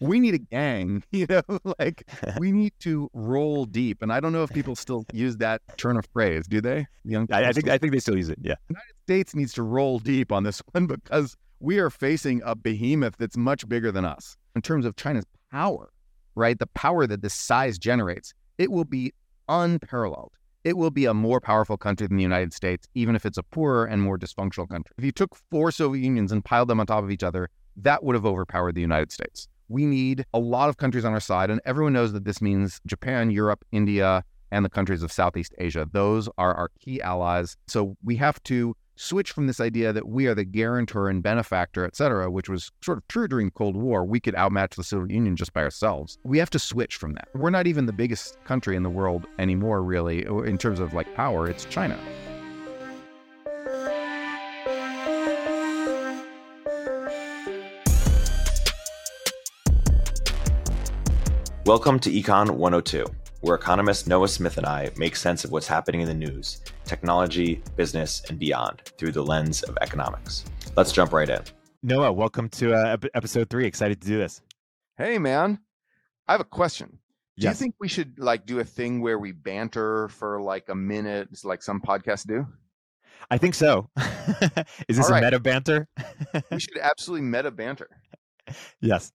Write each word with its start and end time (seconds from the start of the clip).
we 0.00 0.18
need 0.18 0.34
a 0.34 0.38
gang, 0.38 1.02
you 1.12 1.26
know, 1.28 1.42
like 1.78 2.08
we 2.38 2.52
need 2.52 2.72
to 2.80 3.08
roll 3.12 3.66
deep. 3.66 4.02
And 4.02 4.12
I 4.12 4.20
don't 4.20 4.32
know 4.32 4.42
if 4.42 4.50
people 4.50 4.74
still 4.74 5.04
use 5.12 5.36
that 5.38 5.62
turn 5.76 5.96
of 5.96 6.06
phrase, 6.12 6.46
do 6.46 6.60
they? 6.60 6.86
Young 7.04 7.28
I, 7.30 7.48
I 7.48 7.52
think 7.52 7.68
I 7.68 7.78
think 7.78 7.92
they 7.92 8.00
still 8.00 8.16
use 8.16 8.28
it. 8.28 8.38
Yeah. 8.40 8.54
The 8.68 8.74
United 8.74 8.94
States 9.04 9.34
needs 9.34 9.52
to 9.54 9.62
roll 9.62 9.98
deep 9.98 10.32
on 10.32 10.42
this 10.42 10.62
one 10.72 10.86
because 10.86 11.36
we 11.60 11.78
are 11.78 11.90
facing 11.90 12.42
a 12.44 12.56
behemoth 12.56 13.16
that's 13.18 13.36
much 13.36 13.68
bigger 13.68 13.92
than 13.92 14.04
us 14.04 14.36
in 14.56 14.62
terms 14.62 14.86
of 14.86 14.96
China's 14.96 15.26
power, 15.52 15.92
right? 16.34 16.58
The 16.58 16.66
power 16.68 17.06
that 17.06 17.22
this 17.22 17.34
size 17.34 17.78
generates, 17.78 18.32
it 18.58 18.72
will 18.72 18.84
be 18.84 19.12
unparalleled. 19.48 20.32
It 20.62 20.76
will 20.76 20.90
be 20.90 21.06
a 21.06 21.14
more 21.14 21.40
powerful 21.40 21.78
country 21.78 22.06
than 22.06 22.18
the 22.18 22.22
United 22.22 22.52
States, 22.52 22.86
even 22.94 23.16
if 23.16 23.24
it's 23.24 23.38
a 23.38 23.42
poorer 23.42 23.86
and 23.86 24.02
more 24.02 24.18
dysfunctional 24.18 24.68
country. 24.68 24.94
If 24.98 25.04
you 25.04 25.12
took 25.12 25.34
four 25.50 25.70
Soviet 25.70 26.02
Unions 26.02 26.32
and 26.32 26.44
piled 26.44 26.68
them 26.68 26.80
on 26.80 26.86
top 26.86 27.02
of 27.02 27.10
each 27.10 27.22
other, 27.22 27.48
that 27.76 28.04
would 28.04 28.14
have 28.14 28.26
overpowered 28.26 28.74
the 28.74 28.82
United 28.82 29.10
States. 29.10 29.48
We 29.70 29.86
need 29.86 30.26
a 30.34 30.40
lot 30.40 30.68
of 30.68 30.78
countries 30.78 31.04
on 31.04 31.12
our 31.12 31.20
side, 31.20 31.48
and 31.48 31.60
everyone 31.64 31.92
knows 31.92 32.12
that 32.12 32.24
this 32.24 32.42
means 32.42 32.80
Japan, 32.86 33.30
Europe, 33.30 33.64
India, 33.70 34.24
and 34.50 34.64
the 34.64 34.68
countries 34.68 35.04
of 35.04 35.12
Southeast 35.12 35.54
Asia. 35.58 35.88
Those 35.92 36.28
are 36.38 36.52
our 36.54 36.72
key 36.80 37.00
allies. 37.00 37.56
So 37.68 37.96
we 38.02 38.16
have 38.16 38.42
to 38.42 38.74
switch 38.96 39.30
from 39.30 39.46
this 39.46 39.60
idea 39.60 39.92
that 39.92 40.08
we 40.08 40.26
are 40.26 40.34
the 40.34 40.44
guarantor 40.44 41.08
and 41.08 41.22
benefactor, 41.22 41.84
et 41.84 41.94
cetera, 41.94 42.28
which 42.28 42.48
was 42.48 42.72
sort 42.82 42.98
of 42.98 43.06
true 43.06 43.28
during 43.28 43.46
the 43.46 43.52
Cold 43.52 43.76
War. 43.76 44.04
We 44.04 44.18
could 44.18 44.34
outmatch 44.34 44.74
the 44.74 44.82
Soviet 44.82 45.14
Union 45.14 45.36
just 45.36 45.52
by 45.52 45.62
ourselves. 45.62 46.18
We 46.24 46.38
have 46.38 46.50
to 46.50 46.58
switch 46.58 46.96
from 46.96 47.12
that. 47.12 47.28
We're 47.34 47.50
not 47.50 47.68
even 47.68 47.86
the 47.86 47.92
biggest 47.92 48.42
country 48.42 48.74
in 48.74 48.82
the 48.82 48.90
world 48.90 49.28
anymore, 49.38 49.84
really, 49.84 50.26
in 50.26 50.58
terms 50.58 50.80
of 50.80 50.94
like 50.94 51.14
power. 51.14 51.48
It's 51.48 51.64
China. 51.66 51.96
Welcome 61.70 62.00
to 62.00 62.10
Econ 62.10 62.50
102, 62.50 63.06
where 63.42 63.54
economist 63.54 64.08
Noah 64.08 64.26
Smith 64.26 64.58
and 64.58 64.66
I 64.66 64.90
make 64.96 65.14
sense 65.14 65.44
of 65.44 65.52
what's 65.52 65.68
happening 65.68 66.00
in 66.00 66.08
the 66.08 66.14
news, 66.14 66.62
technology, 66.84 67.62
business, 67.76 68.24
and 68.28 68.40
beyond 68.40 68.82
through 68.98 69.12
the 69.12 69.22
lens 69.22 69.62
of 69.62 69.78
economics. 69.80 70.44
Let's 70.76 70.90
jump 70.90 71.12
right 71.12 71.30
in. 71.30 71.42
Noah, 71.84 72.12
welcome 72.12 72.48
to 72.48 72.74
uh, 72.74 72.96
episode 73.14 73.50
three. 73.50 73.66
Excited 73.66 74.00
to 74.00 74.08
do 74.08 74.18
this. 74.18 74.42
Hey, 74.98 75.16
man. 75.18 75.60
I 76.26 76.32
have 76.32 76.40
a 76.40 76.44
question. 76.44 76.98
Do 77.36 77.44
yes. 77.44 77.54
you 77.54 77.58
think 77.66 77.76
we 77.78 77.86
should 77.86 78.18
like 78.18 78.46
do 78.46 78.58
a 78.58 78.64
thing 78.64 79.00
where 79.00 79.20
we 79.20 79.30
banter 79.30 80.08
for 80.08 80.42
like 80.42 80.70
a 80.70 80.74
minute, 80.74 81.28
like 81.44 81.62
some 81.62 81.80
podcasts 81.80 82.26
do? 82.26 82.48
I 83.30 83.38
think 83.38 83.54
so. 83.54 83.88
Is 84.88 84.96
this 84.96 85.08
right. 85.08 85.22
a 85.22 85.24
meta 85.24 85.38
banter? 85.38 85.86
we 86.50 86.58
should 86.58 86.78
absolutely 86.82 87.28
meta 87.28 87.52
banter. 87.52 87.88
Yes. 88.80 89.12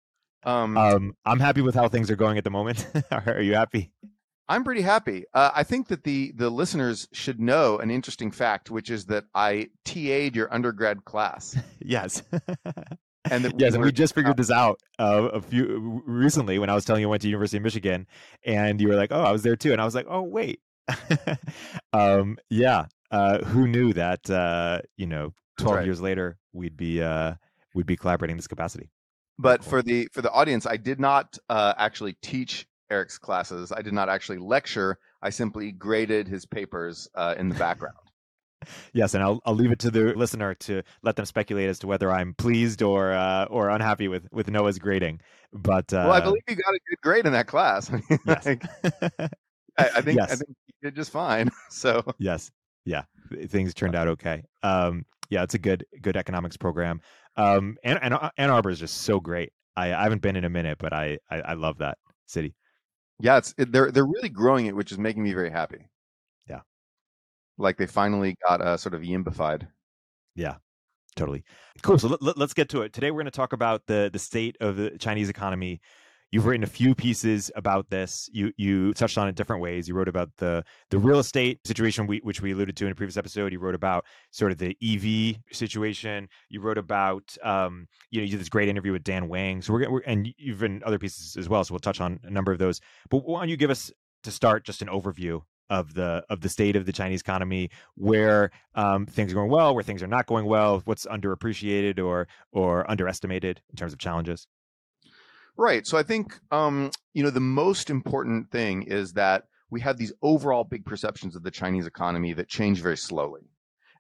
Um, 0.45 0.77
um, 0.77 1.17
I'm 1.25 1.41
happy 1.41 1.61
with 1.61 1.75
how 1.75 1.89
things 1.89 2.11
are 2.11 2.17
going 2.17 2.39
at 2.39 2.45
the 2.45 2.51
moment. 2.51 2.87
are 3.11 3.41
you 3.41 3.55
happy? 3.55 3.93
I'm 4.49 4.65
pretty 4.65 4.83
happy. 4.83 5.25
Uh, 5.33 5.51
I 5.55 5.63
think 5.63 5.89
that 5.89 6.05
the 6.05 6.33
the 6.37 6.51
listeners 6.51 7.09
should 7.13 7.41
know 7.41 7.79
an 7.79 7.91
interesting 7.91 8.31
fact, 8.31 8.71
which 8.71 8.91
is 8.91 9.07
that 9.07 9.25
I 9.35 9.69
TA'd 9.85 10.37
your 10.37 10.53
undergrad 10.53 11.05
class. 11.05 11.57
yes. 11.81 12.23
and 13.31 13.45
that 13.45 13.59
yes, 13.59 13.77
we, 13.77 13.85
we 13.85 13.93
just 13.93 14.15
figured 14.15 14.37
this 14.37 14.51
out 14.51 14.81
uh, 14.99 15.29
a 15.33 15.41
few 15.41 16.03
recently 16.07 16.59
when 16.59 16.71
I 16.71 16.75
was 16.75 16.85
telling 16.85 17.03
you 17.03 17.09
I 17.09 17.11
went 17.11 17.23
to 17.23 17.29
University 17.29 17.59
of 17.59 17.63
Michigan, 17.63 18.07
and 18.45 18.81
you 18.81 18.89
were 18.89 18.97
like, 18.97 19.13
"Oh, 19.13 19.23
I 19.23 19.33
was 19.33 19.43
there 19.43 19.57
too," 19.57 19.73
and 19.73 19.81
I 19.81 19.85
was 19.85 19.95
like, 19.95 20.07
"Oh, 20.09 20.23
wait." 20.23 20.61
um, 21.93 22.37
yeah. 22.51 22.87
Uh, 23.11 23.39
who 23.45 23.69
knew 23.69 23.93
that? 23.93 24.29
Uh, 24.29 24.81
you 24.97 25.07
know, 25.07 25.33
12 25.59 25.77
right. 25.77 25.85
years 25.85 26.01
later, 26.01 26.39
we'd 26.53 26.77
be 26.77 27.01
uh, 27.01 27.35
we'd 27.75 27.87
be 27.87 27.97
collaborating 27.97 28.35
in 28.35 28.39
this 28.39 28.49
capacity. 28.49 28.91
But 29.43 29.65
for 29.65 29.83
the 29.83 30.09
for 30.13 30.23
the 30.23 30.31
audience, 30.31 30.67
I 30.67 30.77
did 30.77 31.01
not 31.01 31.37
uh, 31.51 31.75
actually 31.77 32.15
teach 32.23 32.67
Erik's 32.91 33.19
classes. 33.19 33.73
I 33.73 33.83
did 33.83 33.93
not 33.93 34.09
actually 34.09 34.39
lecture. 34.39 34.99
I 35.21 35.31
simply 35.31 35.73
graded 35.73 36.29
his 36.29 36.47
papers 36.47 37.09
uh, 37.15 37.35
in 37.37 37.49
the 37.49 37.57
background. 37.57 37.97
yes, 38.93 39.15
and 39.15 39.23
I'll 39.23 39.41
I'll 39.45 39.55
leave 39.55 39.73
it 39.73 39.81
to 39.81 39.91
the 39.91 40.15
listener 40.15 40.55
to 40.55 40.83
let 41.03 41.17
them 41.17 41.27
speculate 41.27 41.69
as 41.69 41.81
to 41.81 41.89
whether 41.89 42.13
I'm 42.13 42.35
pleased 42.35 42.83
or 42.83 43.13
uh, 43.13 43.47
or 43.47 43.69
unhappy 43.69 44.07
with 44.07 44.29
with 44.31 44.49
Noah's 44.49 44.79
grading. 44.79 45.21
But 45.53 45.93
uh, 45.93 46.05
well, 46.07 46.13
I 46.13 46.21
believe 46.21 46.43
you 46.49 46.55
got 46.55 46.75
a 46.75 46.81
good 46.89 47.01
grade 47.03 47.27
in 47.27 47.33
that 47.33 47.49
class. 47.49 47.91
yes. 48.27 48.47
like, 48.47 48.65
I, 49.79 49.89
I, 49.97 50.01
think 50.03 50.19
yes. 50.19 50.33
I 50.33 50.37
think 50.37 50.49
you 50.49 50.75
did 50.91 50.95
just 50.95 51.11
fine. 51.11 51.51
So 51.71 52.05
yes, 52.19 52.53
yeah, 52.85 53.03
things 53.49 53.75
turned 53.75 53.97
out 53.97 54.07
okay. 54.07 54.45
Um, 54.63 55.05
yeah, 55.31 55.43
it's 55.43 55.55
a 55.55 55.59
good 55.59 55.85
good 56.01 56.17
economics 56.17 56.57
program. 56.57 57.01
Um, 57.37 57.77
and, 57.83 57.99
and 58.03 58.15
Ann 58.37 58.51
Arbor 58.51 58.71
is 58.71 58.79
just 58.79 58.99
so 59.03 59.21
great. 59.21 59.53
I, 59.77 59.95
I 59.95 60.03
haven't 60.03 60.23
been 60.23 60.37
in 60.37 60.45
a 60.45 60.51
minute, 60.51 60.79
but 60.79 60.93
I, 60.93 61.19
I, 61.31 61.41
I 61.41 61.53
love 61.55 61.79
that 61.79 61.99
city. 62.27 62.55
Yeah, 63.21 63.39
it's 63.39 63.55
it, 63.57 63.73
they're 63.73 63.91
they're 63.91 64.07
really 64.07 64.29
growing 64.29 64.67
it, 64.67 64.75
which 64.75 64.91
is 64.91 64.99
making 64.99 65.23
me 65.23 65.33
very 65.33 65.51
happy. 65.51 65.89
Yeah, 66.49 66.61
like 67.57 67.77
they 67.77 67.87
finally 67.87 68.37
got 68.47 68.61
uh, 68.61 68.77
sort 68.77 68.95
of 68.95 69.03
yimbified. 69.03 69.69
Yeah, 70.35 70.57
totally. 71.15 71.45
Cool. 71.83 71.99
So 71.99 72.17
let, 72.21 72.37
us 72.37 72.53
get 72.53 72.69
to 72.71 72.83
it. 72.83 72.93
Today 72.93 73.11
we're 73.11 73.23
going 73.23 73.27
to 73.27 73.31
talk 73.31 73.53
about 73.53 73.87
the 73.87 74.11
the 74.13 74.19
state 74.19 74.57
of 74.61 74.77
the 74.77 74.91
Chinese 74.99 75.29
economy 75.29 75.81
You've 76.33 76.47
written 76.47 76.65
a 76.65 76.67
few 76.67 76.95
pieces 76.95 77.51
about 77.55 77.91
this. 77.91 78.31
You 78.33 78.53
you 78.57 78.95
touched 78.95 79.19
on 79.19 79.29
it 79.29 79.35
different 79.35 79.61
ways. 79.61 79.87
You 79.87 79.95
wrote 79.95 80.09
about 80.09 80.31
the 80.39 80.65
the 80.89 80.99
real 80.99 81.19
estate 81.19 81.61
situation, 81.67 82.07
we, 82.07 82.21
which 82.21 82.41
we 82.41 82.53
alluded 82.53 82.75
to 82.79 82.87
in 82.87 82.93
a 82.93 82.95
previous 82.95 83.19
episode. 83.19 83.53
You 83.53 83.59
wrote 83.59 83.75
about 83.75 84.07
sort 84.31 84.51
of 84.51 84.57
the 84.57 84.75
EV 84.83 85.43
situation. 85.55 86.31
You 86.49 86.63
wrote 86.63 86.79
about 86.79 87.37
um, 87.45 87.87
you 88.11 88.21
know 88.21 88.25
you 88.25 88.31
did 88.31 88.41
this 88.41 88.49
great 88.49 88.71
interview 88.71 88.93
with 88.93 89.05
Dan 89.05 89.29
Wang. 89.29 89.61
So 89.61 89.75
we're, 89.75 89.91
we're 89.91 90.01
and 90.01 90.33
you've 90.39 90.63
written 90.63 90.83
other 90.87 90.99
pieces 90.99 91.37
as 91.37 91.51
well. 91.51 91.63
So 91.65 91.75
we'll 91.75 91.81
touch 91.81 92.01
on 92.01 92.19
a 92.25 92.31
number 92.31 92.51
of 92.51 92.59
those. 92.59 92.81
But 93.11 93.19
why 93.19 93.41
don't 93.41 93.51
you 93.51 93.59
give 93.59 93.71
us 93.71 93.93
to 94.23 94.31
start 94.31 94.65
just 94.65 94.81
an 94.81 94.89
overview 94.89 95.43
of 95.69 95.93
the 95.93 96.25
of 96.31 96.41
the 96.41 96.49
state 96.49 96.77
of 96.77 96.87
the 96.87 96.93
Chinese 96.93 97.21
economy, 97.21 97.69
where 97.95 98.53
um, 98.75 99.05
things 99.05 99.33
are 99.33 99.35
going 99.35 99.51
well, 99.51 99.75
where 99.75 99.85
things 99.85 100.03
are 100.03 100.07
not 100.07 100.25
going 100.25 100.47
well, 100.47 100.81
what's 100.87 101.05
underappreciated 101.05 102.03
or 102.03 102.27
or 102.53 102.91
underestimated 102.91 103.61
in 103.69 103.77
terms 103.77 103.93
of 103.93 103.99
challenges. 103.99 104.47
Right. 105.57 105.87
So 105.87 105.99
I 105.99 106.03
think 106.03 106.39
um, 106.51 106.91
you 107.15 107.23
know 107.23 107.31
the 107.31 107.41
most 107.41 107.91
important 107.91 108.51
thing 108.51 108.83
is 108.83 109.13
that 109.15 109.45
we 109.71 109.81
have 109.81 109.97
these 109.97 110.13
overall 110.23 110.65
big 110.65 110.85
perceptions 110.85 111.37
of 111.37 111.43
the 111.43 111.51
Chinese 111.51 111.87
economy 111.87 112.33
that 112.35 112.49
change 112.49 112.81
very 112.81 112.97
slowly. 112.97 113.43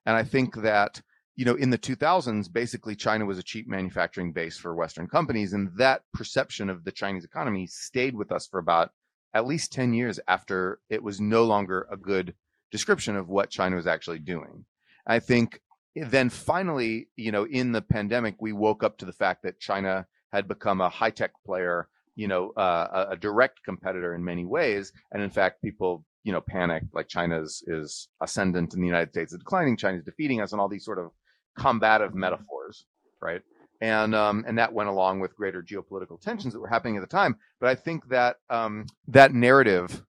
And 0.06 0.16
I 0.16 0.22
think 0.22 0.56
that 0.56 1.00
you 1.36 1.44
know 1.44 1.54
in 1.54 1.70
the 1.70 1.78
2000s 1.78 2.52
basically 2.52 2.96
China 2.96 3.26
was 3.26 3.38
a 3.38 3.42
cheap 3.42 3.68
manufacturing 3.68 4.32
base 4.32 4.58
for 4.58 4.74
western 4.74 5.08
companies 5.08 5.52
and 5.52 5.70
that 5.76 6.02
perception 6.12 6.68
of 6.68 6.84
the 6.84 6.92
Chinese 6.92 7.24
economy 7.24 7.66
stayed 7.66 8.14
with 8.14 8.32
us 8.32 8.46
for 8.46 8.58
about 8.58 8.90
at 9.34 9.46
least 9.46 9.72
10 9.72 9.94
years 9.94 10.20
after 10.28 10.78
it 10.90 11.02
was 11.02 11.20
no 11.20 11.44
longer 11.44 11.86
a 11.90 11.96
good 11.96 12.34
description 12.70 13.16
of 13.16 13.28
what 13.28 13.50
China 13.50 13.76
was 13.76 13.86
actually 13.86 14.18
doing. 14.18 14.64
I 15.06 15.18
think 15.20 15.60
then 15.94 16.30
finally, 16.30 17.08
you 17.16 17.32
know, 17.32 17.44
in 17.44 17.72
the 17.72 17.82
pandemic, 17.82 18.36
we 18.40 18.52
woke 18.52 18.82
up 18.82 18.98
to 18.98 19.04
the 19.04 19.12
fact 19.12 19.42
that 19.42 19.60
China 19.60 20.06
had 20.32 20.48
become 20.48 20.80
a 20.80 20.88
high 20.88 21.10
tech 21.10 21.32
player, 21.44 21.88
you 22.16 22.28
know, 22.28 22.50
uh, 22.56 23.06
a, 23.08 23.12
a, 23.12 23.16
direct 23.16 23.62
competitor 23.64 24.14
in 24.14 24.24
many 24.24 24.44
ways. 24.44 24.92
And 25.12 25.22
in 25.22 25.30
fact, 25.30 25.62
people, 25.62 26.04
you 26.24 26.32
know, 26.32 26.40
panicked 26.40 26.94
like 26.94 27.08
China's 27.08 27.62
is 27.66 28.08
ascendant 28.20 28.74
in 28.74 28.80
the 28.80 28.86
United 28.86 29.10
States, 29.10 29.32
is 29.32 29.38
declining, 29.38 29.76
China's 29.76 30.04
defeating 30.04 30.40
us, 30.40 30.52
and 30.52 30.60
all 30.60 30.68
these 30.68 30.84
sort 30.84 30.98
of 30.98 31.10
combative 31.58 32.14
metaphors, 32.14 32.86
right? 33.20 33.42
And 33.80 34.14
um, 34.14 34.44
and 34.46 34.58
that 34.58 34.72
went 34.72 34.88
along 34.88 35.20
with 35.20 35.34
greater 35.34 35.62
geopolitical 35.62 36.20
tensions 36.20 36.54
that 36.54 36.60
were 36.60 36.68
happening 36.68 36.96
at 36.96 37.00
the 37.00 37.08
time. 37.08 37.36
But 37.60 37.68
I 37.68 37.74
think 37.74 38.08
that 38.08 38.36
um, 38.48 38.86
that 39.08 39.34
narrative 39.34 40.04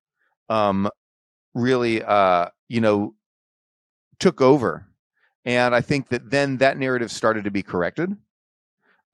um, 0.50 0.90
really, 1.56 2.04
uh, 2.04 2.50
you 2.70 2.82
know, 2.82 3.16
took 4.20 4.42
over. 4.42 4.86
And 5.46 5.76
I 5.76 5.82
think 5.82 6.10
that 6.10 6.30
then 6.30 6.58
that 6.58 6.78
narrative 6.78 7.12
started 7.12 7.44
to 7.44 7.52
be 7.52 7.64
corrected 7.64 8.16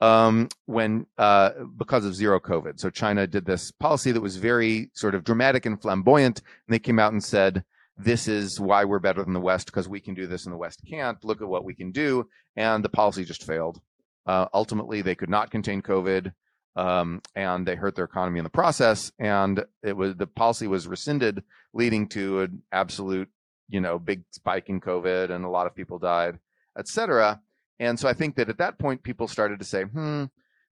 um, 0.01 0.47
when 0.65 1.05
uh, 1.17 1.51
because 1.77 2.05
of 2.05 2.15
zero 2.15 2.39
COVID. 2.39 2.79
So 2.79 2.89
China 2.89 3.27
did 3.27 3.45
this 3.45 3.71
policy 3.71 4.11
that 4.11 4.21
was 4.21 4.37
very 4.37 4.89
sort 4.93 5.15
of 5.15 5.23
dramatic 5.23 5.65
and 5.65 5.81
flamboyant, 5.81 6.39
and 6.39 6.73
they 6.73 6.79
came 6.79 6.99
out 6.99 7.11
and 7.11 7.23
said, 7.23 7.63
"This 7.97 8.27
is 8.27 8.59
why 8.59 8.85
we're 8.85 8.99
better 8.99 9.23
than 9.23 9.33
the 9.33 9.39
West 9.39 9.67
because 9.67 9.89
we 9.89 9.99
can 9.99 10.13
do 10.13 10.27
this 10.27 10.45
and 10.45 10.53
the 10.53 10.57
West 10.57 10.81
can't. 10.87 11.23
Look 11.23 11.41
at 11.41 11.47
what 11.47 11.65
we 11.65 11.73
can 11.73 11.91
do." 11.91 12.27
And 12.55 12.83
the 12.83 12.89
policy 12.89 13.25
just 13.25 13.43
failed. 13.43 13.81
Uh, 14.25 14.47
ultimately, 14.53 15.01
they 15.01 15.15
could 15.15 15.29
not 15.29 15.51
contain 15.51 15.81
COVID, 15.81 16.31
um, 16.75 17.21
and 17.35 17.65
they 17.65 17.75
hurt 17.75 17.95
their 17.95 18.05
economy 18.05 18.39
in 18.39 18.43
the 18.43 18.49
process. 18.49 19.11
And 19.19 19.65
it 19.83 19.95
was 19.95 20.15
the 20.15 20.27
policy 20.27 20.67
was 20.67 20.87
rescinded, 20.87 21.43
leading 21.73 22.07
to 22.09 22.41
an 22.41 22.61
absolute, 22.71 23.29
you 23.69 23.81
know, 23.81 23.99
big 23.99 24.23
spike 24.31 24.69
in 24.69 24.79
COVID, 24.81 25.31
and 25.31 25.43
a 25.43 25.49
lot 25.49 25.67
of 25.67 25.75
people 25.75 25.99
died, 25.99 26.39
et 26.77 26.87
cetera. 26.87 27.41
And 27.79 27.99
so 27.99 28.07
I 28.07 28.13
think 28.13 28.35
that 28.35 28.49
at 28.49 28.57
that 28.57 28.77
point, 28.77 29.03
people 29.03 29.27
started 29.27 29.59
to 29.59 29.65
say, 29.65 29.83
hmm, 29.83 30.25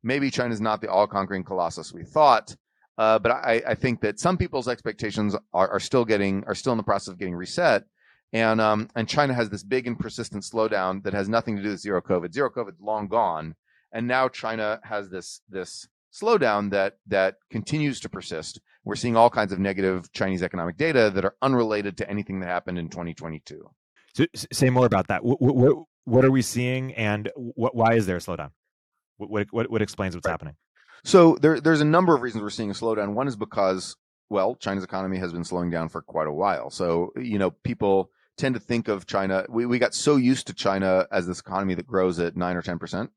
maybe 0.03 0.29
China's 0.29 0.61
not 0.61 0.81
the 0.81 0.89
all 0.89 1.07
conquering 1.07 1.43
colossus 1.43 1.93
we 1.93 2.03
thought. 2.03 2.55
Uh, 2.97 3.19
but 3.19 3.31
I, 3.31 3.61
I, 3.67 3.75
think 3.75 4.01
that 4.01 4.19
some 4.19 4.37
people's 4.37 4.67
expectations 4.67 5.35
are, 5.53 5.69
are, 5.69 5.79
still 5.79 6.03
getting 6.03 6.43
are 6.45 6.55
still 6.55 6.73
in 6.73 6.77
the 6.77 6.83
process 6.83 7.09
of 7.09 7.19
getting 7.19 7.35
reset, 7.35 7.83
and 8.33 8.59
um, 8.59 8.89
and 8.95 9.07
China 9.07 9.35
has 9.35 9.51
this 9.51 9.63
big 9.63 9.85
and 9.85 9.99
persistent 9.99 10.41
slowdown 10.41 11.03
that 11.03 11.13
has 11.13 11.29
nothing 11.29 11.57
to 11.57 11.61
do 11.61 11.69
with 11.69 11.79
zero 11.79 12.01
COVID. 12.01 12.33
Zero 12.33 12.49
COVID 12.49 12.73
long 12.79 13.07
gone, 13.07 13.53
and 13.91 14.07
now 14.07 14.27
China 14.27 14.79
has 14.83 15.11
this 15.11 15.41
this 15.47 15.87
slowdown 16.11 16.71
that 16.71 16.97
that 17.05 17.35
continues 17.51 17.99
to 17.99 18.09
persist. 18.09 18.59
We're 18.83 18.95
seeing 18.95 19.15
all 19.15 19.29
kinds 19.29 19.51
of 19.51 19.59
negative 19.59 20.11
Chinese 20.11 20.41
economic 20.41 20.75
data 20.75 21.11
that 21.13 21.23
are 21.23 21.35
unrelated 21.43 21.97
to 21.97 22.09
anything 22.09 22.39
that 22.39 22.47
happened 22.47 22.79
in 22.79 22.89
2022. 22.89 23.69
So, 24.15 24.25
say 24.51 24.71
more 24.71 24.87
about 24.87 25.07
that. 25.09 25.23
What, 25.23 25.39
what, 25.39 25.85
what 26.07 26.23
are 26.23 26.31
we 26.31 26.41
seeing, 26.41 26.93
and 26.93 27.29
what, 27.35 27.75
why 27.75 27.95
is 27.95 28.05
there 28.05 28.15
a 28.15 28.19
slowdown? 28.19 28.51
What, 29.17 29.47
what, 29.51 29.69
what 29.69 29.81
explains 29.81 30.15
what's 30.15 30.25
right. 30.25 30.31
happening? 30.31 30.55
So 31.03 31.35
there, 31.41 31.59
there's 31.59 31.81
a 31.81 31.85
number 31.85 32.15
of 32.15 32.21
reasons 32.21 32.41
we're 32.41 32.49
seeing 32.49 32.71
a 32.71 32.73
slowdown. 32.73 33.13
One 33.13 33.27
is 33.27 33.35
because, 33.35 33.97
well, 34.29 34.55
China's 34.55 34.85
economy 34.85 35.17
has 35.17 35.33
been 35.33 35.43
slowing 35.43 35.69
down 35.69 35.89
for 35.89 36.01
quite 36.01 36.27
a 36.27 36.31
while. 36.31 36.69
So 36.69 37.11
you 37.17 37.37
know, 37.37 37.51
people 37.51 38.09
tend 38.37 38.55
to 38.55 38.61
think 38.61 38.87
of 38.87 39.05
China. 39.05 39.45
We 39.49 39.65
we 39.65 39.79
got 39.79 39.93
so 39.93 40.15
used 40.15 40.47
to 40.47 40.53
China 40.53 41.07
as 41.11 41.27
this 41.27 41.41
economy 41.41 41.75
that 41.75 41.85
grows 41.85 42.19
at 42.19 42.37
nine 42.37 42.55
or 42.55 42.61
ten 42.61 42.79
percent, 42.79 43.11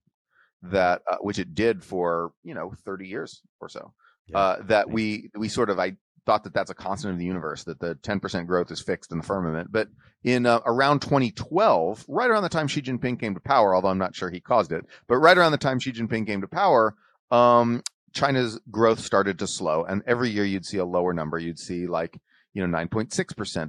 that 0.63 1.03
uh, 1.09 1.19
which 1.21 1.39
it 1.39 1.55
did 1.55 1.85
for 1.85 2.33
you 2.43 2.55
know 2.55 2.73
30 2.85 3.07
years 3.07 3.41
or 3.61 3.69
so. 3.69 3.93
Yeah. 4.27 4.39
Uh, 4.39 4.63
that 4.65 4.91
we 4.91 5.31
we 5.37 5.49
sort 5.49 5.71
of 5.71 5.79
I 5.79 5.93
thought 6.27 6.45
that 6.45 6.55
that's 6.55 6.71
a 6.71 6.75
constant 6.75 7.13
of 7.13 7.19
the 7.19 7.25
universe 7.25 7.65
that 7.65 7.81
the 7.81 7.95
10% 7.97 8.47
growth 8.47 8.71
is 8.71 8.81
fixed 8.81 9.13
in 9.13 9.19
the 9.19 9.25
firmament. 9.25 9.71
But 9.71 9.89
in 10.23 10.47
uh, 10.47 10.61
around 10.67 11.01
2012, 11.01 12.05
right 12.09 12.31
around 12.31 12.43
the 12.43 12.49
time 12.49 12.69
Xi 12.69 12.83
Jinping 12.83 13.19
came 13.19 13.35
to 13.35 13.41
power, 13.41 13.75
although 13.75 13.89
I'm 13.89 13.99
not 13.99 14.15
sure 14.15 14.31
he 14.31 14.41
caused 14.41 14.73
it, 14.73 14.85
but 15.09 15.17
right 15.17 15.37
around 15.37 15.53
the 15.53 15.59
time 15.59 15.79
Xi 15.79 15.93
Jinping 15.93 16.27
came 16.27 16.41
to 16.41 16.49
power, 16.49 16.95
um, 17.31 17.83
China's 18.13 18.59
growth 18.71 19.01
started 19.01 19.39
to 19.39 19.47
slow, 19.47 19.85
and 19.85 20.03
every 20.07 20.31
year 20.31 20.45
you'd 20.45 20.67
see 20.67 20.79
a 20.79 20.85
lower 20.85 21.13
number. 21.13 21.39
You'd 21.39 21.59
see 21.59 21.87
like 21.87 22.19
you 22.55 22.67
know 22.67 22.79
9.6%, 22.79 23.15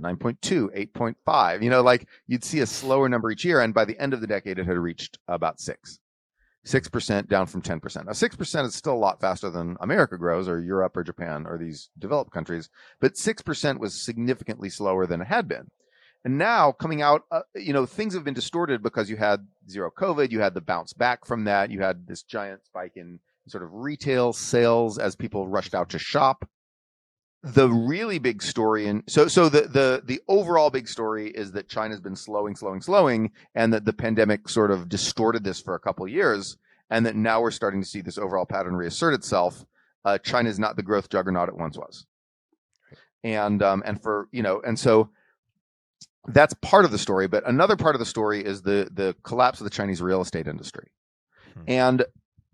9.2, 0.01 0.91
8.5. 0.93 1.63
You 1.63 1.69
know, 1.69 1.81
like 1.81 2.07
you'd 2.27 2.43
see 2.43 2.59
a 2.59 2.65
slower 2.65 3.07
number 3.07 3.31
each 3.31 3.45
year, 3.45 3.61
and 3.61 3.73
by 3.73 3.85
the 3.85 3.99
end 3.99 4.13
of 4.13 4.21
the 4.21 4.27
decade, 4.27 4.57
it 4.57 4.65
had 4.65 4.77
reached 4.77 5.19
about 5.27 5.59
six. 5.59 5.99
6% 6.65 7.27
down 7.27 7.47
from 7.47 7.61
10%. 7.61 8.05
Now, 8.05 8.11
6% 8.11 8.65
is 8.65 8.75
still 8.75 8.93
a 8.93 8.95
lot 8.95 9.19
faster 9.19 9.49
than 9.49 9.77
America 9.79 10.17
grows 10.17 10.47
or 10.47 10.59
Europe 10.59 10.95
or 10.95 11.03
Japan 11.03 11.45
or 11.47 11.57
these 11.57 11.89
developed 11.97 12.31
countries, 12.31 12.69
but 12.99 13.15
6% 13.15 13.79
was 13.79 14.05
significantly 14.05 14.69
slower 14.69 15.07
than 15.07 15.21
it 15.21 15.27
had 15.27 15.47
been. 15.47 15.71
And 16.23 16.37
now 16.37 16.71
coming 16.71 17.01
out, 17.01 17.23
uh, 17.31 17.41
you 17.55 17.73
know, 17.73 17.87
things 17.87 18.13
have 18.13 18.23
been 18.23 18.35
distorted 18.35 18.83
because 18.83 19.09
you 19.09 19.17
had 19.17 19.47
zero 19.67 19.89
COVID, 19.89 20.31
you 20.31 20.39
had 20.39 20.53
the 20.53 20.61
bounce 20.61 20.93
back 20.93 21.25
from 21.25 21.45
that, 21.45 21.71
you 21.71 21.81
had 21.81 22.05
this 22.05 22.21
giant 22.21 22.63
spike 22.63 22.93
in 22.95 23.19
sort 23.47 23.63
of 23.63 23.73
retail 23.73 24.31
sales 24.31 24.99
as 24.99 25.15
people 25.15 25.47
rushed 25.47 25.73
out 25.73 25.89
to 25.89 25.99
shop 25.99 26.47
the 27.43 27.67
really 27.69 28.19
big 28.19 28.43
story 28.43 28.85
and 28.87 29.03
so 29.07 29.27
so 29.27 29.49
the 29.49 29.61
the 29.61 30.03
the 30.05 30.21
overall 30.27 30.69
big 30.69 30.87
story 30.87 31.29
is 31.31 31.53
that 31.53 31.67
China's 31.67 31.99
been 31.99 32.15
slowing 32.15 32.55
slowing 32.55 32.81
slowing 32.81 33.31
and 33.55 33.73
that 33.73 33.83
the 33.83 33.93
pandemic 33.93 34.47
sort 34.47 34.69
of 34.69 34.87
distorted 34.87 35.43
this 35.43 35.59
for 35.59 35.73
a 35.73 35.79
couple 35.79 36.07
years 36.07 36.57
and 36.91 37.05
that 37.05 37.15
now 37.15 37.41
we're 37.41 37.49
starting 37.49 37.81
to 37.81 37.87
see 37.87 38.01
this 38.01 38.19
overall 38.19 38.45
pattern 38.45 38.75
reassert 38.75 39.13
itself. 39.15 39.65
Uh, 40.05 40.19
China 40.19 40.49
is 40.49 40.59
not 40.59 40.75
the 40.75 40.83
growth 40.83 41.09
juggernaut 41.09 41.49
it 41.49 41.57
once 41.57 41.77
was. 41.77 42.05
And 43.23 43.63
um 43.63 43.81
and 43.87 44.01
for 44.01 44.27
you 44.31 44.43
know 44.43 44.61
and 44.61 44.77
so 44.77 45.09
that's 46.27 46.53
part 46.61 46.85
of 46.85 46.91
the 46.91 46.99
story 46.99 47.27
but 47.27 47.47
another 47.49 47.75
part 47.75 47.95
of 47.95 47.99
the 47.99 48.05
story 48.05 48.45
is 48.45 48.61
the 48.61 48.87
the 48.93 49.15
collapse 49.23 49.59
of 49.59 49.63
the 49.63 49.71
Chinese 49.71 49.99
real 49.99 50.21
estate 50.21 50.47
industry. 50.47 50.89
Hmm. 51.55 51.63
and 51.67 52.05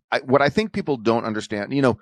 I, 0.09 0.19
what 0.19 0.41
I 0.41 0.47
think 0.47 0.71
people 0.71 0.95
don't 0.95 1.25
understand 1.25 1.73
you 1.73 1.81
know 1.81 1.99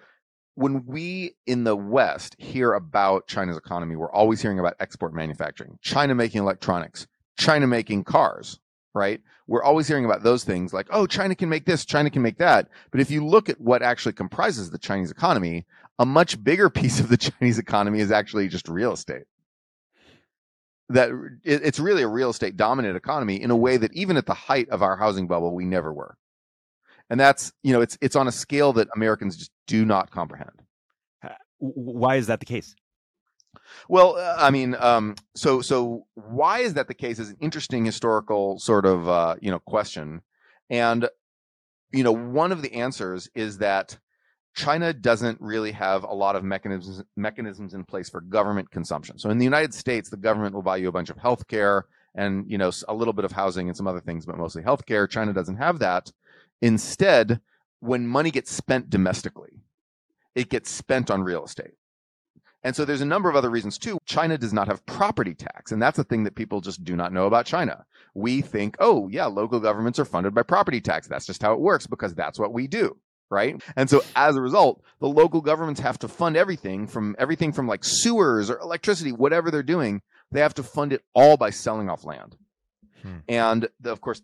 when 0.55 0.85
we 0.85 1.35
in 1.45 1.65
the 1.65 1.75
West 1.75 2.35
hear 2.39 2.73
about 2.73 3.27
China's 3.27 3.57
economy, 3.57 3.95
we're 3.95 4.11
always 4.11 4.41
hearing 4.41 4.59
about 4.59 4.75
export 4.79 5.13
manufacturing, 5.13 5.77
China 5.81 6.15
making 6.15 6.41
electronics, 6.41 7.07
China 7.37 7.67
making 7.67 8.05
cars, 8.05 8.59
right? 8.93 9.21
We're 9.47 9.63
always 9.63 9.87
hearing 9.87 10.05
about 10.05 10.23
those 10.23 10.43
things 10.45 10.73
like, 10.73 10.87
oh, 10.89 11.05
China 11.05 11.35
can 11.35 11.49
make 11.49 11.65
this, 11.65 11.85
China 11.85 12.09
can 12.09 12.21
make 12.21 12.37
that. 12.37 12.69
But 12.89 13.01
if 13.01 13.11
you 13.11 13.25
look 13.25 13.49
at 13.49 13.59
what 13.59 13.83
actually 13.83 14.13
comprises 14.13 14.71
the 14.71 14.77
Chinese 14.77 15.11
economy, 15.11 15.65
a 15.99 16.05
much 16.05 16.41
bigger 16.41 16.69
piece 16.71 16.99
of 16.99 17.09
the 17.09 17.17
Chinese 17.17 17.59
economy 17.59 17.99
is 17.99 18.11
actually 18.11 18.47
just 18.47 18.69
real 18.69 18.93
estate. 18.93 19.23
That 20.87 21.09
it's 21.43 21.79
really 21.79 22.03
a 22.03 22.07
real 22.07 22.29
estate 22.29 22.57
dominant 22.57 22.95
economy 22.95 23.41
in 23.41 23.49
a 23.49 23.55
way 23.55 23.75
that 23.75 23.91
even 23.93 24.17
at 24.17 24.27
the 24.27 24.35
height 24.35 24.69
of 24.69 24.83
our 24.83 24.95
housing 24.95 25.25
bubble, 25.25 25.53
we 25.53 25.65
never 25.65 25.91
were 25.91 26.15
and 27.09 27.19
that's 27.19 27.51
you 27.63 27.73
know 27.73 27.81
it's 27.81 27.97
it's 28.01 28.15
on 28.15 28.27
a 28.27 28.31
scale 28.31 28.73
that 28.73 28.87
Americans 28.95 29.37
just 29.37 29.51
do 29.67 29.85
not 29.85 30.11
comprehend. 30.11 30.61
Why 31.59 32.17
is 32.17 32.27
that 32.27 32.39
the 32.39 32.45
case? 32.45 32.75
Well, 33.87 34.17
uh, 34.17 34.35
I 34.37 34.51
mean, 34.51 34.75
um, 34.79 35.15
so 35.35 35.61
so 35.61 36.05
why 36.15 36.59
is 36.59 36.73
that 36.73 36.87
the 36.87 36.93
case 36.93 37.19
is 37.19 37.29
an 37.29 37.37
interesting 37.39 37.85
historical 37.85 38.59
sort 38.59 38.85
of 38.85 39.07
uh, 39.07 39.35
you 39.41 39.51
know 39.51 39.59
question, 39.59 40.21
and 40.69 41.07
you 41.91 42.03
know 42.03 42.11
one 42.11 42.51
of 42.51 42.61
the 42.61 42.73
answers 42.73 43.29
is 43.35 43.59
that 43.59 43.97
China 44.55 44.93
doesn't 44.93 45.39
really 45.41 45.71
have 45.73 46.03
a 46.03 46.13
lot 46.13 46.35
of 46.35 46.43
mechanisms 46.43 47.03
mechanisms 47.15 47.73
in 47.73 47.83
place 47.83 48.09
for 48.09 48.21
government 48.21 48.71
consumption. 48.71 49.17
So 49.17 49.29
in 49.29 49.37
the 49.37 49.45
United 49.45 49.73
States, 49.73 50.09
the 50.09 50.17
government 50.17 50.55
will 50.55 50.61
buy 50.61 50.77
you 50.77 50.87
a 50.87 50.93
bunch 50.93 51.09
of 51.09 51.17
health 51.17 51.47
care 51.47 51.85
and 52.15 52.49
you 52.49 52.57
know 52.57 52.71
a 52.87 52.93
little 52.93 53.13
bit 53.13 53.25
of 53.25 53.31
housing 53.31 53.67
and 53.67 53.77
some 53.77 53.87
other 53.87 53.99
things, 53.99 54.25
but 54.25 54.37
mostly 54.37 54.63
healthcare. 54.63 55.09
China 55.09 55.33
doesn't 55.33 55.57
have 55.57 55.79
that. 55.79 56.11
Instead, 56.61 57.41
when 57.79 58.07
money 58.07 58.31
gets 58.31 58.51
spent 58.51 58.89
domestically, 58.89 59.61
it 60.33 60.49
gets 60.49 60.69
spent 60.69 61.09
on 61.09 61.23
real 61.23 61.45
estate. 61.45 61.75
And 62.65 62.75
so 62.75 62.83
there's 62.83 63.01
a 63.01 63.05
number 63.05 63.29
of 63.29 63.35
other 63.35 63.51
reasons 63.51 63.77
too. 63.77 63.99
China 64.05 64.39
does 64.39 64.51
not 64.51 64.67
have 64.67 64.83
property 64.87 65.35
tax. 65.35 65.71
And 65.71 65.79
that's 65.79 65.99
a 65.99 66.03
thing 66.03 66.23
that 66.23 66.33
people 66.33 66.61
just 66.61 66.83
do 66.83 66.95
not 66.95 67.13
know 67.13 67.27
about 67.27 67.45
China. 67.45 67.85
We 68.15 68.41
think, 68.41 68.75
oh, 68.79 69.07
yeah, 69.07 69.25
local 69.25 69.59
governments 69.59 69.99
are 69.99 70.05
funded 70.05 70.33
by 70.33 70.41
property 70.41 70.81
tax. 70.81 71.07
That's 71.07 71.27
just 71.27 71.43
how 71.43 71.53
it 71.53 71.59
works 71.59 71.85
because 71.85 72.15
that's 72.15 72.39
what 72.39 72.53
we 72.53 72.65
do. 72.65 72.97
Right. 73.29 73.61
And 73.75 73.87
so 73.87 74.03
as 74.15 74.35
a 74.35 74.41
result, 74.41 74.83
the 74.99 75.07
local 75.07 75.41
governments 75.41 75.79
have 75.81 75.99
to 75.99 76.07
fund 76.07 76.35
everything 76.35 76.87
from 76.87 77.15
everything 77.19 77.53
from 77.53 77.67
like 77.67 77.83
sewers 77.83 78.49
or 78.49 78.57
electricity, 78.59 79.11
whatever 79.11 79.51
they're 79.51 79.63
doing. 79.63 80.01
They 80.31 80.39
have 80.39 80.53
to 80.55 80.63
fund 80.63 80.91
it 80.91 81.03
all 81.13 81.37
by 81.37 81.51
selling 81.51 81.87
off 81.87 82.03
land. 82.03 82.35
Hmm. 83.03 83.17
And 83.29 83.69
the, 83.79 83.91
of 83.91 84.01
course, 84.01 84.23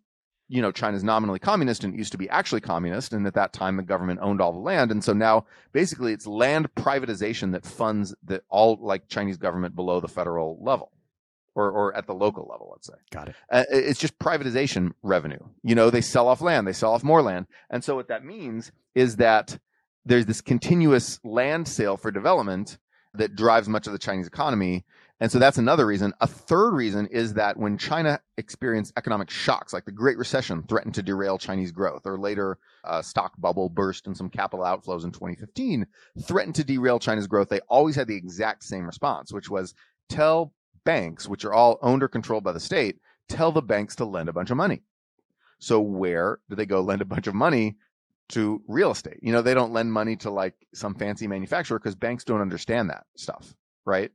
you 0.51 0.61
know, 0.61 0.71
China's 0.71 1.01
nominally 1.01 1.39
communist 1.39 1.85
and 1.85 1.93
it 1.93 1.97
used 1.97 2.11
to 2.11 2.17
be 2.17 2.29
actually 2.29 2.59
communist. 2.59 3.13
And 3.13 3.25
at 3.25 3.35
that 3.35 3.53
time, 3.53 3.77
the 3.77 3.83
government 3.83 4.19
owned 4.21 4.41
all 4.41 4.51
the 4.51 4.59
land. 4.59 4.91
And 4.91 5.01
so 5.01 5.13
now 5.13 5.45
basically 5.71 6.11
it's 6.11 6.27
land 6.27 6.67
privatization 6.75 7.53
that 7.53 7.65
funds 7.65 8.13
the 8.21 8.43
all 8.49 8.77
like 8.81 9.07
Chinese 9.07 9.37
government 9.37 9.77
below 9.77 10.01
the 10.01 10.09
federal 10.09 10.57
level 10.61 10.91
or, 11.55 11.71
or 11.71 11.95
at 11.95 12.05
the 12.05 12.13
local 12.13 12.49
level, 12.51 12.69
let's 12.73 12.87
say. 12.87 12.93
Got 13.11 13.29
it. 13.29 13.35
Uh, 13.49 13.63
it's 13.69 13.99
just 13.99 14.19
privatization 14.19 14.91
revenue. 15.03 15.39
You 15.63 15.73
know, 15.73 15.89
they 15.89 16.01
sell 16.01 16.27
off 16.27 16.41
land, 16.41 16.67
they 16.67 16.73
sell 16.73 16.93
off 16.93 17.03
more 17.03 17.21
land. 17.21 17.47
And 17.69 17.81
so 17.81 17.95
what 17.95 18.09
that 18.09 18.25
means 18.25 18.73
is 18.93 19.15
that 19.17 19.57
there's 20.03 20.25
this 20.25 20.41
continuous 20.41 21.21
land 21.23 21.65
sale 21.69 21.95
for 21.95 22.11
development 22.11 22.77
that 23.13 23.37
drives 23.37 23.69
much 23.69 23.87
of 23.87 23.93
the 23.93 23.99
Chinese 23.99 24.27
economy. 24.27 24.83
And 25.21 25.31
so 25.31 25.37
that's 25.37 25.59
another 25.59 25.85
reason. 25.85 26.13
A 26.19 26.25
third 26.25 26.73
reason 26.73 27.05
is 27.05 27.35
that 27.35 27.55
when 27.55 27.77
China 27.77 28.19
experienced 28.37 28.93
economic 28.97 29.29
shocks, 29.29 29.71
like 29.71 29.85
the 29.85 29.91
Great 29.91 30.17
Recession 30.17 30.63
threatened 30.63 30.95
to 30.95 31.03
derail 31.03 31.37
Chinese 31.37 31.71
growth, 31.71 32.07
or 32.07 32.17
later 32.17 32.57
a 32.83 33.03
stock 33.03 33.33
bubble 33.37 33.69
burst 33.69 34.07
and 34.07 34.17
some 34.17 34.31
capital 34.31 34.65
outflows 34.65 35.03
in 35.03 35.11
2015 35.11 35.85
threatened 36.23 36.55
to 36.55 36.63
derail 36.63 36.97
China's 36.97 37.27
growth, 37.27 37.49
they 37.49 37.59
always 37.69 37.95
had 37.95 38.07
the 38.07 38.15
exact 38.15 38.63
same 38.63 38.83
response, 38.83 39.31
which 39.31 39.47
was 39.47 39.75
tell 40.09 40.53
banks, 40.85 41.29
which 41.29 41.45
are 41.45 41.53
all 41.53 41.77
owned 41.83 42.01
or 42.01 42.07
controlled 42.07 42.43
by 42.43 42.51
the 42.51 42.59
state, 42.59 42.97
tell 43.29 43.51
the 43.51 43.61
banks 43.61 43.95
to 43.97 44.05
lend 44.05 44.27
a 44.27 44.33
bunch 44.33 44.49
of 44.49 44.57
money. 44.57 44.81
So 45.59 45.79
where 45.81 46.39
do 46.49 46.55
they 46.55 46.65
go 46.65 46.81
lend 46.81 47.03
a 47.03 47.05
bunch 47.05 47.27
of 47.27 47.35
money? 47.35 47.77
To 48.29 48.61
real 48.67 48.91
estate. 48.91 49.19
You 49.21 49.33
know, 49.33 49.41
they 49.41 49.53
don't 49.53 49.73
lend 49.73 49.91
money 49.91 50.15
to 50.17 50.31
like 50.31 50.55
some 50.73 50.95
fancy 50.95 51.27
manufacturer 51.27 51.77
because 51.77 51.95
banks 51.95 52.23
don't 52.23 52.39
understand 52.39 52.89
that 52.89 53.03
stuff, 53.17 53.53
right? 53.85 54.09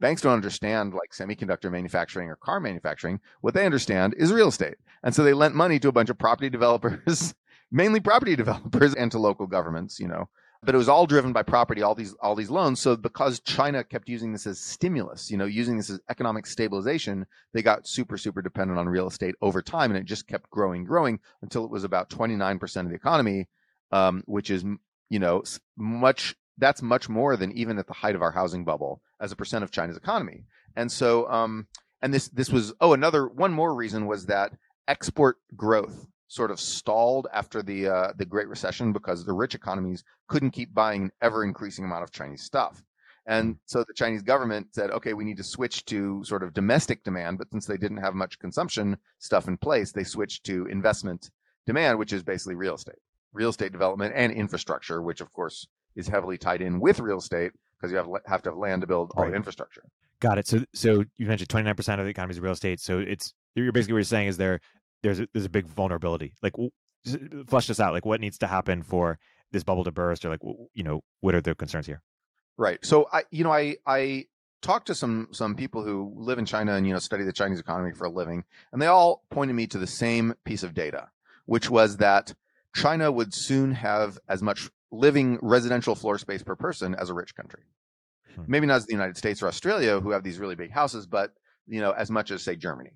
Banks 0.00 0.22
don't 0.22 0.32
understand 0.32 0.94
like 0.94 1.12
semiconductor 1.12 1.70
manufacturing 1.70 2.28
or 2.28 2.36
car 2.36 2.60
manufacturing. 2.60 3.20
What 3.40 3.54
they 3.54 3.66
understand 3.66 4.14
is 4.16 4.32
real 4.32 4.48
estate. 4.48 4.76
And 5.02 5.14
so 5.14 5.22
they 5.22 5.32
lent 5.32 5.54
money 5.54 5.78
to 5.80 5.88
a 5.88 5.92
bunch 5.92 6.10
of 6.10 6.18
property 6.18 6.50
developers, 6.50 7.34
mainly 7.70 8.00
property 8.00 8.36
developers 8.36 8.94
and 8.94 9.10
to 9.12 9.18
local 9.18 9.46
governments, 9.46 9.98
you 9.98 10.08
know. 10.08 10.28
But 10.62 10.74
it 10.74 10.78
was 10.78 10.88
all 10.88 11.06
driven 11.06 11.32
by 11.32 11.42
property, 11.42 11.82
all 11.82 11.94
these 11.94 12.14
all 12.14 12.34
these 12.34 12.50
loans. 12.50 12.80
So 12.80 12.96
because 12.96 13.40
China 13.40 13.84
kept 13.84 14.08
using 14.08 14.32
this 14.32 14.46
as 14.46 14.58
stimulus, 14.58 15.30
you 15.30 15.36
know, 15.36 15.44
using 15.44 15.76
this 15.76 15.90
as 15.90 16.00
economic 16.08 16.46
stabilization, 16.46 17.26
they 17.52 17.62
got 17.62 17.86
super, 17.86 18.16
super 18.16 18.42
dependent 18.42 18.78
on 18.78 18.88
real 18.88 19.06
estate 19.06 19.34
over 19.42 19.62
time. 19.62 19.90
And 19.90 19.98
it 19.98 20.06
just 20.06 20.26
kept 20.26 20.50
growing, 20.50 20.82
growing 20.82 21.20
until 21.42 21.64
it 21.64 21.70
was 21.70 21.84
about 21.84 22.08
29% 22.08 22.80
of 22.80 22.88
the 22.88 22.94
economy, 22.94 23.48
um, 23.92 24.24
which 24.26 24.50
is, 24.50 24.64
you 25.10 25.18
know, 25.18 25.44
much 25.76 26.34
that's 26.58 26.82
much 26.82 27.08
more 27.08 27.36
than 27.36 27.52
even 27.52 27.78
at 27.78 27.86
the 27.86 27.92
height 27.92 28.14
of 28.14 28.22
our 28.22 28.32
housing 28.32 28.64
bubble 28.64 29.02
as 29.20 29.32
a 29.32 29.36
percent 29.36 29.64
of 29.64 29.70
China's 29.70 29.96
economy. 29.96 30.44
And 30.74 30.90
so, 30.90 31.30
um, 31.30 31.66
and 32.02 32.12
this 32.12 32.28
this 32.28 32.50
was 32.50 32.74
oh 32.80 32.92
another 32.92 33.26
one 33.26 33.52
more 33.52 33.74
reason 33.74 34.06
was 34.06 34.26
that 34.26 34.52
export 34.88 35.38
growth 35.56 36.06
sort 36.28 36.50
of 36.50 36.60
stalled 36.60 37.26
after 37.32 37.62
the 37.62 37.88
uh, 37.88 38.12
the 38.16 38.26
Great 38.26 38.48
Recession 38.48 38.92
because 38.92 39.24
the 39.24 39.32
rich 39.32 39.54
economies 39.54 40.04
couldn't 40.28 40.50
keep 40.50 40.74
buying 40.74 41.04
an 41.04 41.12
ever 41.22 41.44
increasing 41.44 41.84
amount 41.84 42.02
of 42.02 42.10
Chinese 42.10 42.42
stuff. 42.42 42.82
And 43.28 43.56
so 43.66 43.80
the 43.80 43.94
Chinese 43.94 44.22
government 44.22 44.68
said, 44.72 44.90
okay, 44.92 45.12
we 45.12 45.24
need 45.24 45.38
to 45.38 45.42
switch 45.42 45.84
to 45.86 46.22
sort 46.24 46.44
of 46.44 46.54
domestic 46.54 47.02
demand. 47.02 47.38
But 47.38 47.50
since 47.50 47.66
they 47.66 47.76
didn't 47.76 47.96
have 47.96 48.14
much 48.14 48.38
consumption 48.38 48.98
stuff 49.18 49.48
in 49.48 49.56
place, 49.56 49.90
they 49.90 50.04
switched 50.04 50.44
to 50.44 50.66
investment 50.66 51.30
demand, 51.66 51.98
which 51.98 52.12
is 52.12 52.22
basically 52.22 52.54
real 52.54 52.76
estate, 52.76 53.00
real 53.32 53.50
estate 53.50 53.72
development 53.72 54.12
and 54.14 54.32
infrastructure, 54.32 55.02
which 55.02 55.20
of 55.20 55.32
course 55.32 55.66
is 55.96 56.06
heavily 56.08 56.38
tied 56.38 56.60
in 56.62 56.78
with 56.80 57.00
real 57.00 57.18
estate 57.18 57.52
because 57.78 57.90
you 57.90 57.96
have 57.96 58.06
have 58.26 58.42
to 58.42 58.50
have 58.50 58.58
land 58.58 58.82
to 58.82 58.86
build 58.86 59.12
all 59.16 59.24
Right. 59.24 59.30
the 59.30 59.36
infrastructure. 59.36 59.82
Got 60.20 60.38
it. 60.38 60.46
So, 60.46 60.64
so 60.74 61.04
you 61.16 61.26
mentioned 61.26 61.48
twenty 61.48 61.64
nine 61.64 61.74
percent 61.74 62.00
of 62.00 62.06
the 62.06 62.10
economy 62.10 62.32
is 62.32 62.40
real 62.40 62.52
estate. 62.52 62.80
So 62.80 62.98
it's 62.98 63.34
you're 63.54 63.72
basically 63.72 63.94
what 63.94 63.98
you're 63.98 64.04
saying 64.04 64.28
is 64.28 64.36
there 64.36 64.60
there's 65.02 65.20
a, 65.20 65.28
there's 65.32 65.44
a 65.44 65.50
big 65.50 65.66
vulnerability. 65.66 66.32
Like, 66.42 66.54
flush 67.48 67.66
this 67.66 67.80
out. 67.80 67.92
Like, 67.92 68.04
what 68.06 68.20
needs 68.20 68.38
to 68.38 68.46
happen 68.46 68.82
for 68.82 69.18
this 69.52 69.62
bubble 69.62 69.84
to 69.84 69.92
burst, 69.92 70.24
or 70.24 70.30
like, 70.30 70.40
you 70.74 70.82
know, 70.82 71.02
what 71.20 71.34
are 71.34 71.40
the 71.40 71.54
concerns 71.54 71.86
here? 71.86 72.02
Right. 72.56 72.78
So 72.84 73.06
I, 73.12 73.24
you 73.30 73.44
know, 73.44 73.52
I 73.52 73.76
I 73.86 74.26
talked 74.62 74.86
to 74.86 74.94
some 74.94 75.28
some 75.32 75.54
people 75.54 75.84
who 75.84 76.12
live 76.16 76.38
in 76.38 76.46
China 76.46 76.74
and 76.74 76.86
you 76.86 76.92
know 76.92 76.98
study 76.98 77.22
the 77.24 77.32
Chinese 77.32 77.60
economy 77.60 77.92
for 77.92 78.06
a 78.06 78.10
living, 78.10 78.44
and 78.72 78.80
they 78.80 78.86
all 78.86 79.22
pointed 79.30 79.54
me 79.54 79.66
to 79.68 79.78
the 79.78 79.86
same 79.86 80.34
piece 80.44 80.62
of 80.62 80.72
data, 80.74 81.08
which 81.44 81.68
was 81.70 81.98
that 81.98 82.34
China 82.74 83.12
would 83.12 83.34
soon 83.34 83.72
have 83.72 84.18
as 84.28 84.42
much 84.42 84.70
living 84.96 85.38
residential 85.42 85.94
floor 85.94 86.18
space 86.18 86.42
per 86.42 86.56
person 86.56 86.94
as 86.94 87.10
a 87.10 87.14
rich 87.14 87.34
country. 87.34 87.62
Hmm. 88.34 88.42
Maybe 88.46 88.66
not 88.66 88.76
as 88.76 88.86
the 88.86 88.92
United 88.92 89.16
States 89.16 89.42
or 89.42 89.48
Australia, 89.48 90.00
who 90.00 90.10
have 90.10 90.22
these 90.22 90.38
really 90.38 90.54
big 90.54 90.70
houses, 90.70 91.06
but 91.06 91.32
you 91.66 91.80
know, 91.80 91.92
as 91.92 92.10
much 92.10 92.30
as 92.30 92.42
say 92.42 92.56
Germany. 92.56 92.92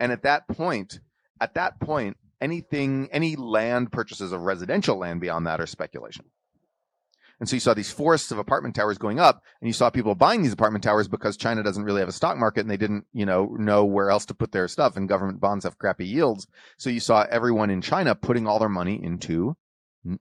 And 0.00 0.12
at 0.12 0.22
that 0.22 0.48
point, 0.48 1.00
at 1.40 1.54
that 1.54 1.80
point, 1.80 2.16
anything, 2.40 3.08
any 3.12 3.36
land 3.36 3.92
purchases 3.92 4.32
of 4.32 4.42
residential 4.42 4.96
land 4.96 5.20
beyond 5.20 5.46
that 5.46 5.60
are 5.60 5.66
speculation. 5.66 6.24
And 7.40 7.48
so 7.48 7.54
you 7.54 7.60
saw 7.60 7.72
these 7.72 7.92
forests 7.92 8.32
of 8.32 8.38
apartment 8.38 8.74
towers 8.74 8.98
going 8.98 9.20
up, 9.20 9.42
and 9.60 9.68
you 9.68 9.72
saw 9.72 9.90
people 9.90 10.16
buying 10.16 10.42
these 10.42 10.52
apartment 10.52 10.82
towers 10.82 11.06
because 11.06 11.36
China 11.36 11.62
doesn't 11.62 11.84
really 11.84 12.00
have 12.00 12.08
a 12.08 12.12
stock 12.12 12.36
market 12.36 12.62
and 12.62 12.70
they 12.70 12.76
didn't, 12.76 13.06
you 13.12 13.26
know, 13.26 13.54
know 13.58 13.84
where 13.84 14.10
else 14.10 14.26
to 14.26 14.34
put 14.34 14.50
their 14.50 14.66
stuff, 14.66 14.96
and 14.96 15.08
government 15.08 15.40
bonds 15.40 15.64
have 15.64 15.78
crappy 15.78 16.06
yields. 16.06 16.48
So 16.78 16.90
you 16.90 16.98
saw 16.98 17.26
everyone 17.30 17.70
in 17.70 17.80
China 17.80 18.16
putting 18.16 18.48
all 18.48 18.58
their 18.58 18.68
money 18.68 19.00
into 19.02 19.56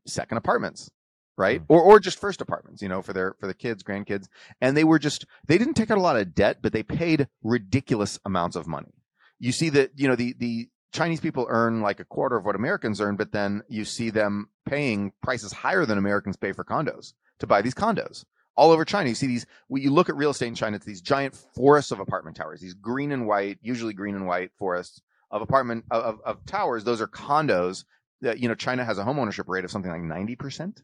second 0.06 0.38
apartments, 0.38 0.92
right? 1.38 1.62
Mm. 1.62 1.66
Or 1.70 1.82
or 1.82 2.00
just 2.00 2.20
first 2.20 2.42
apartments, 2.42 2.82
you 2.82 2.90
know, 2.90 3.02
for 3.02 3.14
their 3.14 3.36
for 3.40 3.48
the 3.48 3.54
kids, 3.54 3.84
grandkids. 3.84 4.28
And 4.60 4.76
they 4.76 4.84
were 4.84 5.00
just 5.00 5.26
they 5.48 5.58
didn't 5.58 5.76
take 5.76 5.92
out 5.92 5.98
a 5.98 6.02
lot 6.02 6.18
of 6.18 6.36
debt, 6.36 6.58
but 6.62 6.74
they 6.74 6.84
paid 6.84 7.28
ridiculous 7.44 8.20
amounts 8.26 8.56
of 8.56 8.68
money. 8.68 8.94
You 9.40 9.52
see 9.52 9.70
that, 9.70 9.92
you 9.96 10.08
know, 10.08 10.16
the 10.16 10.34
the 10.38 10.70
Chinese 10.92 11.20
people 11.20 11.46
earn 11.50 11.82
like 11.82 12.00
a 12.00 12.06
quarter 12.06 12.38
of 12.38 12.46
what 12.46 12.56
Americans 12.56 13.00
earn, 13.00 13.18
but 13.18 13.32
then 13.32 13.62
you 13.70 13.86
see 13.86 14.10
them 14.10 14.50
paying 14.66 15.12
prices 15.22 15.54
higher 15.54 15.86
than 15.86 15.98
Americans 15.98 16.38
pay 16.38 16.52
for 16.54 16.64
condos 16.64 17.14
to 17.40 17.48
buy 17.48 17.62
these 17.62 17.76
condos. 17.76 18.26
All 18.56 18.72
over 18.72 18.86
China, 18.86 19.10
you 19.10 19.16
see 19.16 19.28
these. 19.28 19.46
When 19.68 19.84
you 19.84 19.92
look 19.92 20.10
at 20.10 20.16
real 20.16 20.32
estate 20.32 20.48
in 20.48 20.56
China, 20.56 20.78
it's 20.78 20.86
these 20.86 21.02
giant 21.02 21.36
forests 21.36 21.92
of 21.92 22.00
apartment 22.00 22.38
towers, 22.38 22.60
these 22.60 22.74
green 22.74 23.12
and 23.12 23.28
white, 23.28 23.60
usually 23.62 23.94
green 23.94 24.16
and 24.16 24.26
white 24.26 24.50
forests 24.58 25.02
of 25.30 25.44
apartment 25.44 25.86
of, 25.92 26.04
of, 26.04 26.20
of 26.26 26.46
towers. 26.46 26.84
Those 26.84 27.00
are 27.00 27.08
condos 27.08 27.84
that 28.22 28.40
you 28.40 28.48
know 28.48 28.56
China 28.56 28.84
has 28.84 28.98
a 28.98 29.04
home 29.04 29.20
ownership 29.20 29.48
rate 29.48 29.66
of 29.66 29.70
something 29.70 29.92
like 29.92 30.02
ninety 30.02 30.36
percent. 30.36 30.82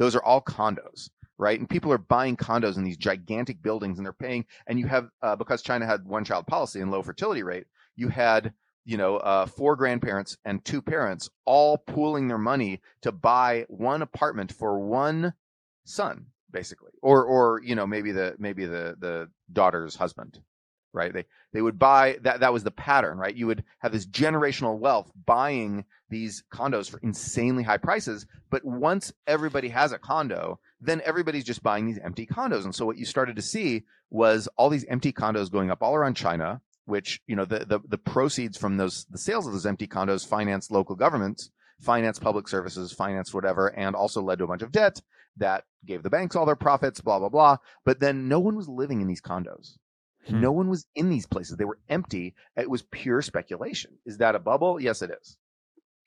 Those 0.00 0.16
are 0.16 0.22
all 0.24 0.40
condos, 0.40 1.10
right? 1.38 1.60
And 1.60 1.68
people 1.68 1.92
are 1.92 1.98
buying 1.98 2.36
condos 2.36 2.76
in 2.76 2.82
these 2.82 2.96
gigantic 2.96 3.62
buildings, 3.62 3.98
and 3.98 4.04
they're 4.04 4.12
paying. 4.12 4.46
And 4.66 4.80
you 4.80 4.88
have 4.88 5.10
uh, 5.22 5.36
because 5.36 5.62
China 5.62 5.86
had 5.86 6.04
one 6.04 6.24
child 6.24 6.48
policy 6.48 6.80
and 6.80 6.90
low 6.90 7.02
fertility 7.02 7.44
rate, 7.44 7.66
you 7.94 8.08
had 8.08 8.52
you 8.84 8.96
know, 8.96 9.18
uh, 9.18 9.46
four 9.46 9.76
grandparents 9.76 10.36
and 10.44 10.64
two 10.64 10.82
parents 10.82 11.28
all 11.44 11.78
pooling 11.78 12.28
their 12.28 12.38
money 12.38 12.80
to 13.02 13.12
buy 13.12 13.66
one 13.68 14.02
apartment 14.02 14.52
for 14.52 14.80
one 14.80 15.34
son, 15.84 16.26
basically, 16.50 16.92
or 17.02 17.24
or 17.24 17.60
you 17.62 17.74
know 17.74 17.86
maybe 17.86 18.12
the 18.12 18.34
maybe 18.38 18.64
the 18.64 18.96
the 18.98 19.28
daughter's 19.52 19.96
husband, 19.96 20.40
right? 20.92 21.12
They 21.12 21.24
they 21.52 21.62
would 21.62 21.78
buy 21.78 22.18
that 22.22 22.40
that 22.40 22.52
was 22.52 22.64
the 22.64 22.70
pattern, 22.70 23.18
right? 23.18 23.34
You 23.34 23.46
would 23.46 23.64
have 23.78 23.92
this 23.92 24.06
generational 24.06 24.78
wealth 24.78 25.10
buying 25.26 25.84
these 26.08 26.42
condos 26.52 26.90
for 26.90 26.98
insanely 27.02 27.62
high 27.62 27.78
prices, 27.78 28.26
but 28.50 28.64
once 28.64 29.12
everybody 29.26 29.68
has 29.68 29.92
a 29.92 29.98
condo, 29.98 30.58
then 30.80 31.00
everybody's 31.04 31.44
just 31.44 31.62
buying 31.62 31.86
these 31.86 32.00
empty 32.02 32.26
condos, 32.26 32.64
and 32.64 32.74
so 32.74 32.86
what 32.86 32.98
you 32.98 33.04
started 33.04 33.36
to 33.36 33.42
see 33.42 33.84
was 34.10 34.48
all 34.56 34.68
these 34.70 34.84
empty 34.86 35.12
condos 35.12 35.50
going 35.50 35.70
up 35.70 35.82
all 35.82 35.94
around 35.94 36.14
China 36.14 36.60
which 36.90 37.22
you 37.26 37.36
know 37.36 37.44
the, 37.44 37.60
the 37.60 37.78
the 37.88 37.98
proceeds 37.98 38.58
from 38.58 38.76
those 38.76 39.06
the 39.10 39.18
sales 39.18 39.46
of 39.46 39.52
those 39.52 39.64
empty 39.64 39.86
condos 39.86 40.26
finance 40.26 40.70
local 40.70 40.96
governments, 40.96 41.50
finance 41.80 42.18
public 42.18 42.48
services, 42.48 42.92
finance 42.92 43.32
whatever, 43.32 43.68
and 43.68 43.94
also 43.94 44.20
led 44.20 44.38
to 44.38 44.44
a 44.44 44.48
bunch 44.48 44.62
of 44.62 44.72
debt 44.72 45.00
that 45.36 45.64
gave 45.86 46.02
the 46.02 46.10
banks 46.10 46.36
all 46.36 46.44
their 46.44 46.56
profits, 46.56 47.00
blah 47.00 47.18
blah 47.18 47.28
blah. 47.28 47.56
But 47.84 48.00
then 48.00 48.28
no 48.28 48.40
one 48.40 48.56
was 48.56 48.68
living 48.68 49.00
in 49.00 49.06
these 49.06 49.22
condos. 49.22 49.78
Hmm. 50.26 50.40
No 50.40 50.52
one 50.52 50.68
was 50.68 50.86
in 50.94 51.08
these 51.08 51.26
places. 51.26 51.56
They 51.56 51.64
were 51.64 51.78
empty. 51.88 52.34
It 52.56 52.68
was 52.68 52.82
pure 52.82 53.22
speculation. 53.22 53.92
Is 54.04 54.18
that 54.18 54.34
a 54.34 54.38
bubble? 54.38 54.80
Yes, 54.80 55.02
it 55.02 55.10
is. 55.10 55.36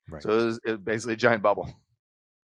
Right. 0.10 0.22
So 0.22 0.30
it 0.30 0.46
was, 0.46 0.60
it 0.66 0.72
was 0.72 0.80
basically 0.82 1.14
a 1.14 1.18
giant 1.18 1.44
bubble. 1.44 1.74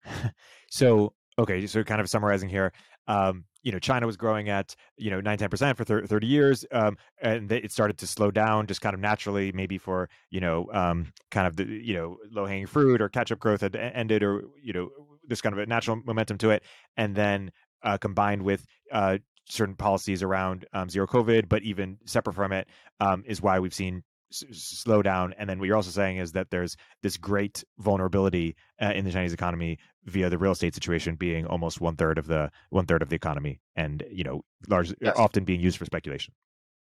So, 0.73 1.13
okay, 1.37 1.67
so 1.67 1.83
kind 1.83 1.99
of 1.99 2.09
summarizing 2.09 2.47
here, 2.47 2.71
um, 3.07 3.43
you 3.61 3.73
know, 3.73 3.79
China 3.79 4.07
was 4.07 4.15
growing 4.15 4.47
at, 4.47 4.73
you 4.95 5.11
know, 5.11 5.19
9, 5.19 5.37
10% 5.37 5.75
for 5.75 5.83
thir- 5.83 6.05
30 6.05 6.27
years. 6.27 6.65
Um, 6.71 6.97
and 7.21 7.49
they, 7.49 7.57
it 7.57 7.73
started 7.73 7.97
to 7.97 8.07
slow 8.07 8.31
down 8.31 8.67
just 8.67 8.79
kind 8.79 8.93
of 8.93 9.01
naturally, 9.01 9.51
maybe 9.51 9.77
for, 9.77 10.09
you 10.29 10.39
know, 10.39 10.69
um, 10.71 11.11
kind 11.29 11.45
of 11.45 11.57
the, 11.57 11.65
you 11.65 11.93
know, 11.93 12.17
low 12.31 12.45
hanging 12.45 12.67
fruit 12.67 13.01
or 13.01 13.09
catch 13.09 13.33
up 13.33 13.39
growth 13.39 13.59
had 13.59 13.75
ended 13.75 14.23
or, 14.23 14.43
you 14.63 14.71
know, 14.71 14.89
this 15.27 15.41
kind 15.41 15.51
of 15.51 15.59
a 15.59 15.65
natural 15.65 16.01
momentum 16.05 16.37
to 16.37 16.51
it. 16.51 16.63
And 16.95 17.15
then 17.15 17.51
uh, 17.83 17.97
combined 17.97 18.43
with 18.43 18.65
uh, 18.91 19.17
certain 19.51 19.75
policies 19.75 20.23
around 20.23 20.65
um, 20.73 20.89
zero 20.89 21.05
COVID, 21.05 21.49
but 21.49 21.61
even 21.63 21.97
separate 22.05 22.33
from 22.35 22.51
it, 22.53 22.67
um, 22.99 23.23
is 23.27 23.41
why 23.41 23.59
we've 23.59 23.73
seen 23.73 24.03
s- 24.31 24.43
slow 24.51 25.01
down. 25.01 25.33
And 25.37 25.49
then 25.49 25.59
what 25.59 25.65
you're 25.67 25.75
also 25.75 25.91
saying 25.91 26.17
is 26.17 26.31
that 26.31 26.49
there's 26.51 26.77
this 27.03 27.17
great 27.17 27.63
vulnerability 27.77 28.55
uh, 28.81 28.93
in 28.95 29.03
the 29.05 29.11
Chinese 29.11 29.33
economy 29.33 29.77
via 30.05 30.29
the 30.29 30.37
real 30.37 30.53
estate 30.53 30.73
situation 30.73 31.15
being 31.15 31.45
almost 31.45 31.81
one 31.81 31.95
third 31.97 32.17
of 32.17 32.27
the 32.27 32.49
one 32.69 32.85
third 32.85 33.01
of 33.01 33.09
the 33.09 33.15
economy, 33.15 33.59
and 33.75 34.03
you 34.09 34.23
know, 34.23 34.41
large 34.69 34.93
Yes. 35.01 35.15
often 35.17 35.43
being 35.43 35.59
used 35.59 35.77
for 35.77 35.85
speculation. 35.85 36.33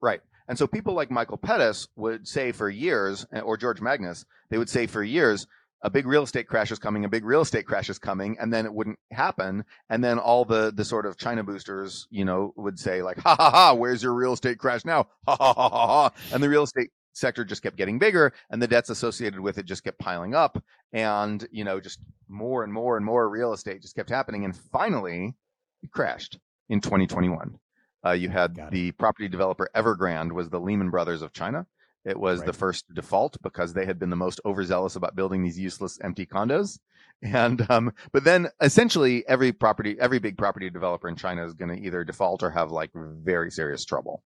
Right. 0.01 0.21
And 0.49 0.59
so 0.59 0.67
people 0.67 0.95
like 0.95 1.11
Michael 1.11 1.39
Pettis 1.39 1.89
would 1.97 2.27
say 2.29 2.53
for 2.53 2.69
years, 2.69 3.27
or 3.43 3.57
George 3.57 3.81
Magnus, 3.81 4.25
they 4.51 4.59
would 4.59 4.69
say 4.69 4.87
for 4.87 5.03
years, 5.03 5.47
a 5.85 5.91
big 5.91 6.07
real 6.07 6.23
estate 6.23 6.49
crash 6.49 6.73
is 6.73 6.79
coming, 6.79 7.05
a 7.05 7.09
big 7.11 7.27
real 7.27 7.43
estate 7.43 7.67
crash 7.67 7.91
is 7.91 7.99
coming, 7.99 8.37
and 8.41 8.53
then 8.53 8.65
it 8.65 8.73
wouldn't 8.73 8.99
happen. 9.13 9.65
And 9.91 10.03
then 10.03 10.19
all 10.19 10.47
the, 10.47 10.73
the 10.75 10.85
sort 10.85 11.05
of 11.05 11.19
China 11.19 11.45
boosters, 11.45 12.09
you 12.11 12.25
know, 12.25 12.55
would 12.57 12.79
say 12.79 13.03
like, 13.03 13.19
ha 13.19 13.37
ha 13.37 13.51
ha, 13.51 13.75
where's 13.75 14.03
your 14.03 14.15
real 14.15 14.33
estate 14.33 14.59
crash 14.59 14.85
now? 14.85 15.07
Ha 15.27 15.37
ha 15.37 15.53
ha 15.55 15.69
ha 15.69 15.87
ha. 15.87 16.11
And 16.33 16.43
the 16.43 16.49
real 16.49 16.63
estate 16.63 16.91
sector 17.13 17.45
just 17.45 17.63
kept 17.63 17.77
getting 17.77 17.99
bigger 17.99 18.33
and 18.51 18.61
the 18.61 18.67
debts 18.67 18.91
associated 18.91 19.41
with 19.41 19.59
it 19.59 19.67
just 19.67 19.85
kept 19.85 19.99
piling 19.99 20.35
up. 20.35 20.63
And, 20.93 21.47
you 21.53 21.65
know, 21.65 21.81
just 21.81 22.01
more 22.29 22.65
and 22.65 22.73
more 22.73 22.97
and 22.97 23.05
more 23.05 23.29
real 23.29 23.53
estate 23.53 23.83
just 23.83 23.95
kept 23.95 24.11
happening. 24.11 24.45
And 24.45 24.57
finally 24.57 25.35
it 25.83 25.91
crashed 25.93 26.39
in 26.69 26.81
2021. 26.81 27.59
Uh, 28.07 28.13
you 28.13 28.29
had 28.29 28.59
the 28.71 28.93
property 28.93 29.29
developer 29.29 29.69
Evergrande 29.75 30.33
was 30.33 30.49
the 30.49 30.61
Lehman 30.61 30.91
Brothers 30.91 31.23
of 31.23 31.33
China. 31.33 31.67
It 32.05 32.19
was 32.19 32.43
the 32.43 32.53
first 32.53 32.85
default 32.95 33.41
because 33.43 33.73
they 33.73 33.87
had 33.87 33.99
been 33.99 34.11
the 34.11 34.17
most 34.17 34.41
overzealous 34.45 34.97
about 34.97 35.17
building 35.17 35.43
these 35.43 35.59
useless 35.59 35.99
empty 36.03 36.27
condos. 36.27 36.79
And 37.23 37.65
um, 37.71 37.93
but 38.13 38.25
then 38.25 38.49
essentially 38.61 39.27
every 39.27 39.53
property, 39.53 39.97
every 39.99 40.19
big 40.19 40.37
property 40.37 40.69
developer 40.69 41.09
in 41.09 41.17
China 41.17 41.45
is 41.47 41.55
going 41.55 41.75
to 41.75 41.83
either 41.83 42.05
default 42.05 42.43
or 42.43 42.51
have 42.51 42.71
like 42.71 42.91
very 42.95 43.51
serious 43.51 43.85
trouble. 43.85 44.23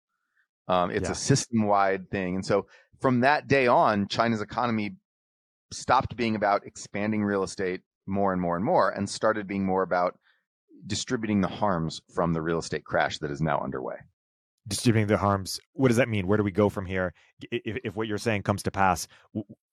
Um, 0.67 0.89
it's 0.89 1.03
Yeah. 1.07 1.11
a 1.11 1.15
system-wide 1.15 2.09
thing, 2.09 2.35
and 2.35 2.45
so 2.45 2.65
from 2.99 3.19
that 3.21 3.47
day 3.47 3.67
on, 3.67 4.07
China's 4.07 4.41
economy 4.41 4.95
stopped 5.71 6.15
being 6.15 6.35
about 6.35 6.65
expanding 6.65 7.23
real 7.23 7.43
estate 7.43 7.81
more 8.07 8.33
and 8.33 8.41
more 8.41 8.55
and 8.55 8.65
more, 8.65 8.89
and 8.89 9.07
started 9.09 9.47
being 9.47 9.65
more 9.65 9.83
about 9.83 10.17
distributing 10.85 11.41
the 11.41 11.47
harms 11.47 12.01
from 12.15 12.33
the 12.33 12.41
real 12.41 12.59
estate 12.59 12.85
crash 12.85 13.19
that 13.19 13.29
is 13.31 13.41
now 13.41 13.59
underway. 13.59 13.97
Distributing 14.67 15.07
the 15.07 15.17
harms. 15.17 15.59
What 15.73 15.87
does 15.87 15.97
that 15.97 16.09
mean? 16.09 16.27
Where 16.27 16.37
do 16.37 16.43
we 16.43 16.51
go 16.51 16.69
from 16.69 16.85
here? 16.85 17.13
If, 17.51 17.77
if 17.83 17.95
what 17.95 18.07
you're 18.07 18.17
saying 18.17 18.43
comes 18.43 18.63
to 18.63 18.71
pass, 18.71 19.07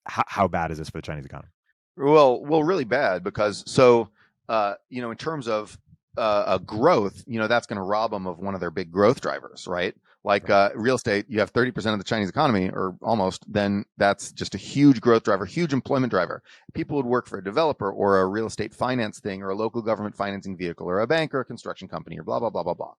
how, 0.07 0.25
how 0.27 0.49
bad 0.49 0.71
is 0.71 0.79
this 0.79 0.89
for 0.91 0.99
the 0.99 1.03
Chinese 1.03 1.25
economy? 1.25 1.49
Well, 1.97 2.45
well, 2.45 2.63
really 2.63 2.85
bad 2.85 3.23
because 3.23 3.65
so 3.67 4.09
uh, 4.49 4.75
you 4.89 5.01
know 5.03 5.11
in 5.11 5.17
terms 5.17 5.49
of 5.49 5.79
uh, 6.17 6.21
uh, 6.21 6.59
growth, 6.59 7.25
you 7.27 7.39
know 7.39 7.49
that's 7.49 7.67
going 7.67 7.77
to 7.77 7.83
rob 7.83 8.11
them 8.11 8.27
of 8.27 8.39
one 8.39 8.55
of 8.55 8.61
their 8.61 8.71
big 8.71 8.91
growth 8.91 9.21
drivers, 9.21 9.67
right? 9.67 9.95
Like 10.23 10.49
uh, 10.49 10.71
real 10.75 10.95
estate, 10.97 11.27
you 11.29 11.39
have 11.41 11.51
thirty 11.51 11.71
percent 11.71 11.93
of 11.93 11.99
the 12.01 12.05
Chinese 12.05 12.29
economy, 12.29 12.71
or 12.71 12.97
almost. 13.03 13.45
Then 13.53 13.85
that's 13.97 14.33
just 14.33 14.55
a 14.55 14.59
huge 14.59 15.01
growth 15.01 15.23
driver, 15.23 15.45
huge 15.45 15.73
employment 15.73 16.11
driver. 16.11 16.43
People 16.73 16.97
would 16.97 17.07
work 17.07 17.27
for 17.29 17.39
a 17.39 17.45
developer 17.45 17.91
or 17.91 18.21
a 18.21 18.27
real 18.27 18.47
estate 18.47 18.75
finance 18.75 19.21
thing, 19.21 19.43
or 19.43 19.51
a 19.51 19.55
local 19.55 19.83
government 19.83 20.17
financing 20.17 20.57
vehicle, 20.57 20.89
or 20.89 21.01
a 21.01 21.07
bank 21.07 21.35
or 21.35 21.41
a 21.41 21.45
construction 21.45 21.89
company, 21.89 22.19
or 22.19 22.25
blah 22.25 22.41
blah 22.41 22.51
blah 22.51 22.63
blah 22.63 22.75
blah. 22.75 22.95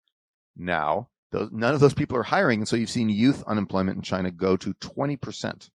Now, 0.56 1.10
those, 1.36 1.50
none 1.51 1.74
of 1.74 1.80
those 1.80 1.94
people 1.94 2.18
are 2.18 2.24
hiring, 2.24 2.60
and 2.62 2.68
so 2.68 2.75
you've 2.75 2.89
seen 2.89 3.10
youth 3.10 3.44
unemployment 3.48 3.98
in 3.98 4.01
China 4.01 4.32
go 4.32 4.58
to 4.58 4.74
twenty 4.75 5.18
percent, 5.18 5.70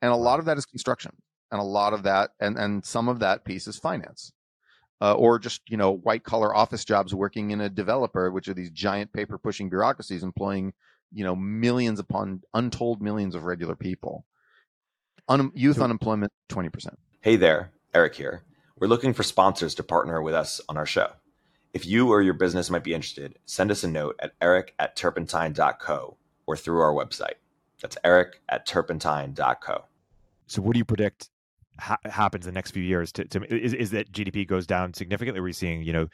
and 0.00 0.12
a 0.12 0.16
lot 0.16 0.38
of 0.38 0.44
that 0.46 0.58
is 0.58 0.66
construction 0.66 1.12
and 1.52 1.60
a 1.60 1.64
lot 1.64 1.92
of 1.92 2.02
that 2.02 2.30
and 2.40 2.58
and 2.58 2.84
some 2.84 3.08
of 3.08 3.20
that 3.20 3.44
piece 3.44 3.68
is 3.68 3.78
finance 3.78 4.32
uh, 5.00 5.12
or 5.14 5.38
just 5.38 5.60
you 5.68 5.76
know 5.76 5.92
white 5.92 6.24
collar 6.24 6.54
office 6.54 6.84
jobs 6.84 7.14
working 7.14 7.50
in 7.50 7.60
a 7.60 7.68
developer 7.68 8.30
which 8.30 8.48
are 8.48 8.54
these 8.54 8.70
giant 8.70 9.12
paper 9.12 9.38
pushing 9.38 9.68
bureaucracies 9.68 10.22
employing 10.22 10.72
you 11.12 11.22
know 11.22 11.36
millions 11.36 12.00
upon 12.00 12.40
untold 12.54 13.00
millions 13.02 13.34
of 13.34 13.44
regular 13.44 13.76
people 13.76 14.24
Un- 15.28 15.52
youth 15.54 15.76
So- 15.76 15.84
unemployment 15.84 16.32
20% 16.48 16.94
Hey 17.20 17.36
there, 17.36 17.70
Erik 17.94 18.16
here. 18.16 18.42
We're 18.76 18.88
looking 18.88 19.12
for 19.12 19.22
sponsors 19.22 19.76
to 19.76 19.84
partner 19.84 20.20
with 20.20 20.34
us 20.34 20.60
on 20.68 20.76
our 20.76 20.86
show. 20.86 21.10
If 21.72 21.86
you 21.86 22.10
or 22.10 22.20
your 22.22 22.34
business 22.34 22.70
might 22.70 22.84
be 22.84 22.94
interested, 22.94 23.38
send 23.46 23.70
us 23.70 23.82
a 23.82 23.88
note 23.88 24.16
at 24.20 24.32
erik 24.40 24.74
at 24.78 24.94
turpentine.co 24.94 26.16
or 26.46 26.56
through 26.56 26.80
our 26.80 26.92
website. 26.92 27.34
That's 27.80 27.96
erik 28.04 28.40
at 28.48 28.66
turpentine.co. 28.66 29.84
So, 30.46 30.62
what 30.62 30.74
do 30.74 30.78
you 30.78 30.84
predict 30.84 31.30
ha- 31.78 31.98
happens 32.04 32.46
in 32.46 32.52
the 32.52 32.58
next 32.58 32.72
few 32.72 32.82
years? 32.82 33.10
To, 33.12 33.24
to 33.24 33.54
is, 33.54 33.72
is 33.72 33.90
that 33.90 34.12
GDP 34.12 34.46
goes 34.46 34.66
down 34.66 34.92
significantly? 34.94 35.40
Are 35.40 35.44
we 35.44 35.52
seeing 35.52 35.82
you 35.82 35.92
know 35.92 36.08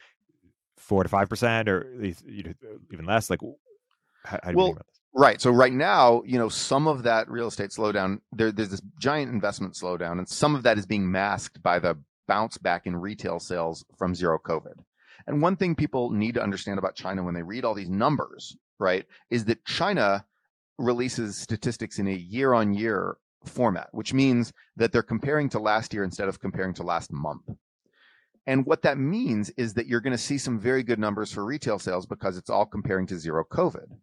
four 0.77 1.03
to 1.03 1.09
five 1.09 1.29
percent, 1.29 1.67
or 1.67 1.87
you 2.25 2.43
know, 2.43 2.53
even 2.93 3.05
less? 3.05 3.29
Like, 3.29 3.41
how, 4.23 4.39
how 4.41 4.51
do 4.51 4.57
well, 4.57 4.67
you 4.67 4.73
think 4.73 4.77
about 4.77 4.87
this? 4.87 4.99
Right. 5.13 5.41
So 5.41 5.51
right 5.51 5.73
now, 5.73 6.21
you 6.25 6.37
know, 6.37 6.49
some 6.49 6.87
of 6.87 7.03
that 7.03 7.29
real 7.29 7.47
estate 7.47 7.71
slowdown, 7.71 8.21
there, 8.31 8.51
there's 8.51 8.69
this 8.69 8.81
giant 8.99 9.31
investment 9.31 9.73
slowdown, 9.73 10.19
and 10.19 10.27
some 10.29 10.55
of 10.55 10.63
that 10.63 10.77
is 10.77 10.85
being 10.85 11.11
masked 11.11 11.61
by 11.61 11.79
the 11.79 11.97
bounce 12.27 12.57
back 12.57 12.85
in 12.85 12.95
retail 12.95 13.39
sales 13.39 13.83
from 13.97 14.15
zero 14.15 14.39
COVID. 14.43 14.75
And 15.27 15.41
one 15.41 15.55
thing 15.55 15.75
people 15.75 16.11
need 16.11 16.35
to 16.35 16.43
understand 16.43 16.79
about 16.79 16.95
China 16.95 17.23
when 17.23 17.33
they 17.33 17.43
read 17.43 17.65
all 17.65 17.73
these 17.73 17.89
numbers, 17.89 18.55
right, 18.79 19.05
is 19.29 19.45
that 19.45 19.65
China 19.65 20.25
releases 20.77 21.37
statistics 21.37 21.99
in 21.99 22.07
a 22.07 22.13
year 22.13 22.53
on 22.53 22.73
year 22.73 23.17
format, 23.45 23.89
which 23.91 24.13
means 24.13 24.53
that 24.75 24.91
they're 24.91 25.03
comparing 25.03 25.49
to 25.49 25.59
last 25.59 25.93
year 25.93 26.03
instead 26.03 26.27
of 26.27 26.39
comparing 26.39 26.73
to 26.75 26.83
last 26.83 27.11
month. 27.11 27.49
And 28.47 28.65
what 28.65 28.81
that 28.81 28.97
means 28.97 29.51
is 29.51 29.75
that 29.75 29.87
you're 29.87 30.01
going 30.01 30.15
to 30.15 30.17
see 30.17 30.37
some 30.37 30.59
very 30.59 30.83
good 30.83 30.99
numbers 30.99 31.31
for 31.31 31.45
retail 31.45 31.77
sales 31.77 32.05
because 32.05 32.37
it's 32.37 32.49
all 32.49 32.65
comparing 32.65 33.05
to 33.07 33.19
zero 33.19 33.43
COVID. 33.43 33.97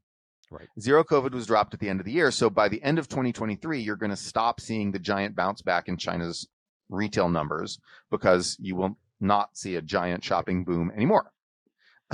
Right. 0.51 0.69
Zero 0.79 1.03
COVID 1.03 1.33
was 1.33 1.47
dropped 1.47 1.75
at 1.75 1.81
the 1.81 1.89
end 1.89 1.99
of 1.99 2.07
the 2.07 2.13
year. 2.13 2.31
So 2.31 2.49
by 2.49 2.69
the 2.69 2.81
end 2.83 3.01
of 3.01 3.09
2023, 3.09 3.81
you're 3.81 3.97
going 3.97 4.11
to 4.11 4.17
stop 4.17 4.61
seeing 4.61 4.93
the 4.93 5.01
giant 5.01 5.35
bounce 5.35 5.63
back 5.63 5.89
in 5.89 5.97
China's 5.97 6.47
retail 6.89 7.29
numbers 7.29 7.81
because 8.11 8.57
you 8.61 8.77
will 8.77 8.97
not 9.21 9.57
see 9.57 9.77
a 9.77 9.83
giant 9.83 10.25
shopping 10.25 10.65
boom 10.65 10.91
anymore. 10.95 11.33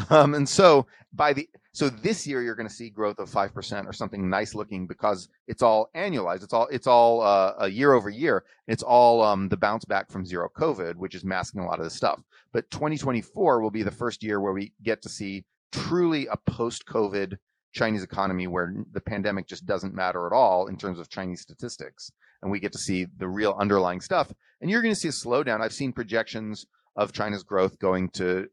Um, 0.09 0.35
and 0.35 0.49
so 0.49 0.87
by 1.13 1.35
the 1.35 1.47
so 1.75 1.89
this 1.91 2.27
year 2.27 2.43
you're 2.43 2.55
going 2.55 2.69
to 2.69 2.75
see 2.75 2.89
growth 2.89 3.19
of 3.19 3.29
five 3.29 3.53
percent 3.53 3.87
or 3.87 3.93
something 3.93 4.29
nice 4.29 4.55
looking 4.55 4.87
because 4.87 5.29
it's 5.47 5.63
all 5.63 5.91
annualized. 5.95 6.43
It's 6.43 6.55
all 6.55 6.67
it's 6.69 6.87
all 6.87 7.21
uh, 7.21 7.55
a 7.59 7.69
year 7.69 7.93
over 7.93 8.09
year. 8.09 8.45
It's 8.67 8.83
all 8.83 9.23
um, 9.23 9.49
the 9.51 9.57
bounce 9.57 9.85
back 9.85 10.11
from 10.11 10.25
zero 10.25 10.49
COVID, 10.57 10.97
which 10.97 11.15
is 11.15 11.25
masking 11.25 11.61
a 11.61 11.67
lot 11.67 11.79
of 11.79 11.85
this 11.85 11.95
stuff. 11.95 12.23
But 12.53 12.71
2024 12.71 13.61
will 13.61 13.71
be 13.71 13.83
the 13.83 13.91
first 13.91 14.23
year 14.23 14.41
where 14.41 14.53
we 14.53 14.73
get 14.83 15.03
to 15.03 15.09
see 15.09 15.45
truly 15.73 16.27
a 16.27 16.37
post 16.37 16.87
COVID 16.87 17.37
Chinese 17.73 18.03
economy 18.03 18.47
where 18.47 18.75
the 18.93 19.01
pandemic 19.01 19.47
just 19.47 19.67
doesn't 19.67 19.95
matter 19.95 20.27
at 20.27 20.33
all 20.33 20.67
in 20.67 20.77
terms 20.77 20.99
of 20.99 21.09
Chinese 21.09 21.41
statistics. 21.41 22.13
And 22.43 22.51
we 22.51 22.61
get 22.61 22.73
to 22.73 22.79
see 22.79 23.07
the 23.17 23.29
real 23.29 23.57
underlying 23.59 24.01
stuff. 24.01 24.33
And 24.61 24.71
you're 24.71 24.83
going 24.83 24.95
to 24.95 25.01
see 25.01 25.09
a 25.09 25.13
slowdown. 25.13 25.61
I've 25.61 25.73
seen 25.73 25.93
projections 25.93 26.67
of 26.97 27.13
China's 27.13 27.43
growth 27.43 27.79
going 27.79 28.09
to, 28.11 28.49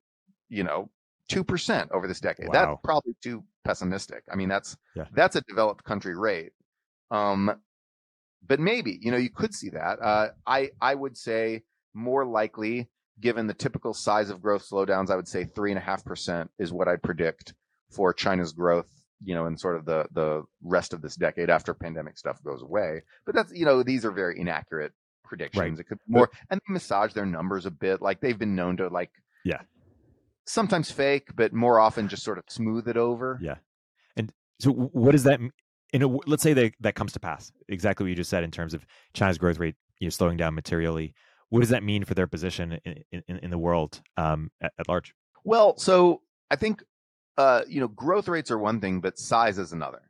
you 0.49 0.63
know, 0.63 0.89
2% 1.31 1.91
over 1.91 2.07
this 2.07 2.19
decade. 2.19 2.47
Wow. 2.47 2.53
That's 2.53 2.79
probably 2.83 3.15
too 3.21 3.43
pessimistic. 3.63 4.23
I 4.31 4.35
mean, 4.35 4.49
that's, 4.49 4.75
Yeah. 4.95 5.05
that's 5.13 5.35
a 5.35 5.41
developed 5.41 5.83
country 5.83 6.17
rate. 6.17 6.53
Um, 7.11 7.59
but 8.47 8.59
maybe, 8.59 8.97
you 9.01 9.11
know, 9.11 9.17
you 9.17 9.29
could 9.29 9.53
see 9.53 9.69
that. 9.71 9.99
Uh, 10.01 10.29
I, 10.47 10.69
I 10.81 10.95
would 10.95 11.17
say 11.17 11.63
more 11.93 12.25
likely, 12.25 12.89
given 13.19 13.47
the 13.47 13.53
typical 13.53 13.93
size 13.93 14.29
of 14.29 14.41
growth 14.41 14.67
slowdowns, 14.67 15.09
I 15.11 15.15
would 15.17 15.27
say 15.27 15.43
three 15.43 15.71
and 15.71 15.77
a 15.77 15.81
half 15.81 16.05
percent 16.05 16.49
is 16.57 16.71
what 16.71 16.87
I'd 16.87 17.03
predict 17.03 17.53
for 17.91 18.13
China's 18.13 18.53
growth, 18.53 18.87
you 19.23 19.35
know, 19.35 19.45
in 19.45 19.57
sort 19.57 19.75
of 19.75 19.85
the, 19.85 20.07
the 20.13 20.43
rest 20.63 20.93
of 20.93 21.01
this 21.01 21.15
decade 21.15 21.49
after 21.49 21.73
pandemic 21.73 22.17
stuff 22.17 22.41
goes 22.43 22.61
away. 22.61 23.01
But 23.25 23.35
that's, 23.35 23.51
you 23.53 23.65
know, 23.65 23.83
these 23.83 24.05
are 24.05 24.11
very 24.11 24.39
inaccurate 24.39 24.93
predictions. 25.29 25.61
Right. 25.61 25.79
It 25.79 25.87
could 25.87 25.99
be 25.99 26.13
more, 26.13 26.29
and 26.49 26.59
they 26.67 26.73
massage 26.73 27.13
their 27.13 27.25
numbers 27.25 27.65
a 27.65 27.71
bit. 27.71 28.01
Like 28.01 28.19
they've 28.19 28.37
been 28.37 28.55
known 28.55 28.75
to 28.77 28.87
like, 28.89 29.11
Yeah. 29.45 29.61
sometimes 30.45 30.91
fake, 30.91 31.29
but 31.35 31.53
more 31.53 31.79
often 31.79 32.07
just 32.09 32.23
sort 32.23 32.37
of 32.37 32.43
smooth 32.49 32.87
it 32.87 32.97
over. 32.97 33.39
Yeah. 33.41 33.55
And 34.17 34.33
so, 34.59 34.71
what 34.71 35.11
does 35.13 35.23
that? 35.23 35.39
In 35.93 36.03
a, 36.03 36.07
let's 36.27 36.43
say 36.43 36.53
that 36.53 36.73
that 36.81 36.95
comes 36.95 37.13
to 37.13 37.19
pass. 37.19 37.51
Exactly 37.67 38.03
what 38.03 38.09
you 38.09 38.15
just 38.15 38.29
said 38.29 38.43
in 38.43 38.51
terms 38.51 38.73
of 38.73 38.85
China's 39.13 39.37
growth 39.37 39.57
rate, 39.57 39.75
you 39.99 40.07
know, 40.07 40.11
slowing 40.11 40.37
down 40.37 40.53
materially. 40.53 41.13
What 41.49 41.61
does 41.61 41.69
that 41.69 41.81
mean 41.83 42.03
for 42.03 42.13
their 42.13 42.27
position 42.27 42.79
in 42.85 43.23
in, 43.27 43.37
in 43.37 43.49
the 43.49 43.57
world 43.57 44.01
um, 44.17 44.51
at, 44.61 44.71
at 44.79 44.87
large? 44.87 45.15
Well, 45.43 45.77
so 45.77 46.21
I 46.51 46.57
think 46.57 46.83
uh, 47.37 47.61
you 47.67 47.79
know 47.79 47.87
growth 47.87 48.27
rates 48.27 48.51
are 48.51 48.59
one 48.59 48.79
thing, 48.81 48.99
but 49.01 49.17
size 49.17 49.57
is 49.57 49.71
another. 49.73 50.01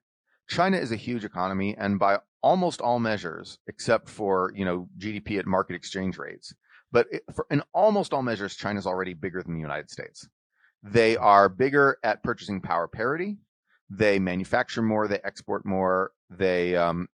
China 0.49 0.77
is 0.77 0.91
a 0.91 0.95
huge 0.95 1.23
economy, 1.23 1.75
and 1.77 1.99
by 1.99 2.17
almost 2.41 2.81
all 2.81 2.99
measures, 2.99 3.59
except 3.67 4.09
for 4.09 4.51
you 4.55 4.65
know 4.65 4.87
GDP 4.97 5.39
at 5.39 5.45
market 5.45 5.75
exchange 5.75 6.17
rates, 6.17 6.53
but 6.91 7.07
it, 7.11 7.23
for, 7.33 7.45
in 7.49 7.61
almost 7.73 8.13
all 8.13 8.23
measures, 8.23 8.55
China's 8.55 8.87
already 8.87 9.13
bigger 9.13 9.43
than 9.43 9.53
the 9.53 9.61
United 9.61 9.89
States. 9.89 10.27
They 10.81 11.17
are 11.17 11.49
bigger 11.49 11.97
at 12.03 12.23
purchasing 12.23 12.61
power 12.61 12.87
parity. 12.87 13.37
They 13.89 14.19
manufacture 14.19 14.81
more. 14.81 15.07
They 15.07 15.19
export 15.23 15.65
more. 15.65 16.11
They 16.29 16.75
um, 16.75 17.07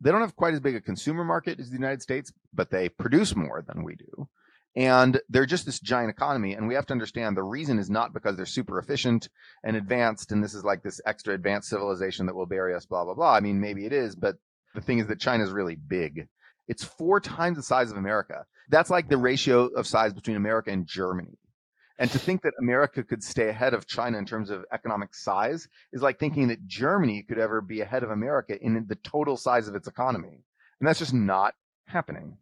they 0.00 0.10
don't 0.10 0.20
have 0.20 0.36
quite 0.36 0.54
as 0.54 0.60
big 0.60 0.74
a 0.74 0.80
consumer 0.80 1.24
market 1.24 1.60
as 1.60 1.68
the 1.68 1.76
United 1.76 2.02
States, 2.02 2.32
but 2.52 2.70
they 2.70 2.88
produce 2.88 3.36
more 3.36 3.64
than 3.66 3.84
we 3.84 3.94
do. 3.94 4.28
And 4.74 5.20
they're 5.28 5.46
just 5.46 5.66
this 5.66 5.80
giant 5.80 6.10
economy. 6.10 6.54
And 6.54 6.66
we 6.66 6.74
have 6.74 6.86
to 6.86 6.92
understand 6.92 7.36
the 7.36 7.42
reason 7.42 7.78
is 7.78 7.90
not 7.90 8.14
because 8.14 8.36
they're 8.36 8.46
super 8.46 8.78
efficient 8.78 9.28
and 9.62 9.76
advanced. 9.76 10.32
And 10.32 10.42
this 10.42 10.54
is 10.54 10.64
like 10.64 10.82
this 10.82 11.00
extra 11.04 11.34
advanced 11.34 11.68
civilization 11.68 12.26
that 12.26 12.34
will 12.34 12.46
bury 12.46 12.74
us, 12.74 12.86
blah, 12.86 13.04
blah, 13.04 13.14
blah. 13.14 13.34
I 13.34 13.40
mean, 13.40 13.60
maybe 13.60 13.84
it 13.84 13.92
is, 13.92 14.16
but 14.16 14.36
the 14.74 14.80
thing 14.80 14.98
is 14.98 15.06
that 15.08 15.20
China 15.20 15.44
is 15.44 15.50
really 15.50 15.76
big. 15.76 16.28
It's 16.68 16.84
four 16.84 17.20
times 17.20 17.56
the 17.56 17.62
size 17.62 17.90
of 17.90 17.96
America. 17.96 18.44
That's 18.68 18.90
like 18.90 19.08
the 19.08 19.16
ratio 19.16 19.66
of 19.66 19.86
size 19.86 20.12
between 20.12 20.36
America 20.36 20.70
and 20.70 20.86
Germany. 20.86 21.38
And 21.98 22.10
to 22.10 22.18
think 22.18 22.42
that 22.42 22.54
America 22.58 23.02
could 23.02 23.22
stay 23.22 23.48
ahead 23.48 23.74
of 23.74 23.86
China 23.86 24.18
in 24.18 24.26
terms 24.26 24.50
of 24.50 24.64
economic 24.72 25.14
size 25.14 25.68
is 25.92 26.02
like 26.02 26.18
thinking 26.18 26.48
that 26.48 26.66
Germany 26.66 27.22
could 27.28 27.38
ever 27.38 27.60
be 27.60 27.80
ahead 27.80 28.02
of 28.02 28.10
America 28.10 28.58
in 28.60 28.86
the 28.88 28.96
total 28.96 29.36
size 29.36 29.68
of 29.68 29.74
its 29.74 29.88
economy. 29.88 30.42
And 30.80 30.88
that's 30.88 30.98
just 30.98 31.14
not 31.14 31.54
happening. 31.86 32.38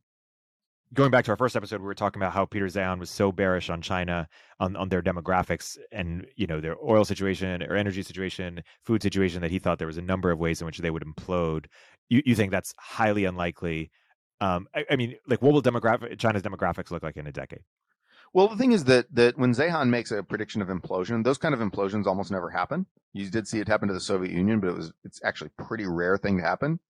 Going 0.93 1.13
back 1.13 1.25
to 1.27 1.31
our 1.31 1.37
first 1.37 1.55
episode, 1.55 1.81
we 1.81 1.87
were 1.87 1.95
talking 1.95 2.21
about 2.21 2.33
how 2.33 2.45
Peter 2.45 2.67
Zeihan 2.67 2.99
was 2.99 3.11
so 3.11 3.31
bearish 3.31 3.71
on 3.71 3.81
China 3.81 4.29
on, 4.59 4.75
on 4.75 4.89
their 4.89 5.01
demographics 5.01 5.79
and 5.93 6.27
you 6.35 6.49
know 6.49 6.61
their 6.61 6.77
oil 6.83 7.05
situation 7.05 7.63
or 7.63 7.77
energy 7.77 8.03
situation, 8.03 8.61
food 8.85 9.01
situation 9.01 9.41
that 9.43 9.53
he 9.53 9.61
thought 9.61 9.79
there 9.79 9.87
was 9.87 9.99
a 9.99 10.03
number 10.03 10.33
of 10.33 10.41
ways 10.41 10.61
in 10.61 10.67
which 10.67 10.79
they 10.79 10.91
would 10.91 11.05
implode. 11.05 11.67
You 12.09 12.23
you 12.27 12.35
think 12.35 12.51
that's 12.51 12.75
highly 12.77 13.25
unlikely? 13.25 13.93
Um, 14.41 14.67
I, 14.75 14.85
I 14.91 14.97
mean, 14.97 15.15
like 15.29 15.41
what 15.43 15.53
will 15.53 15.63
demographic 15.63 16.19
China's 16.19 16.43
demographics 16.43 16.91
look 16.91 17.05
like 17.05 17.17
in 17.17 17.29
a 17.29 17.33
decade? 17.33 17.63
Well, 18.33 18.49
the 18.49 18.57
thing 18.57 18.73
is 18.73 18.83
that 18.85 19.07
that 19.15 19.39
when 19.39 19.53
Zeihan 19.53 19.91
makes 19.91 20.11
a 20.11 20.25
prediction 20.25 20.61
of 20.61 20.69
implosion, 20.69 21.23
those 21.23 21.39
kind 21.39 21.55
of 21.55 21.61
implosions 21.61 22.07
almost 22.07 22.33
never 22.33 22.51
happen. 22.51 22.85
You 23.13 23.31
did 23.31 23.47
see 23.47 23.61
it 23.61 23.69
happen 23.69 23.87
to 23.87 23.95
the 23.95 24.01
Soviet 24.01 24.33
Union, 24.33 24.59
but 24.59 24.71
it 24.71 24.77
was 24.77 24.93
it's 25.05 25.21
actually 25.23 25.51
a 25.57 25.63
pretty 25.63 25.87
rare 25.87 26.19
thing 26.19 26.39
to 26.39 26.43
happen. 26.43 26.81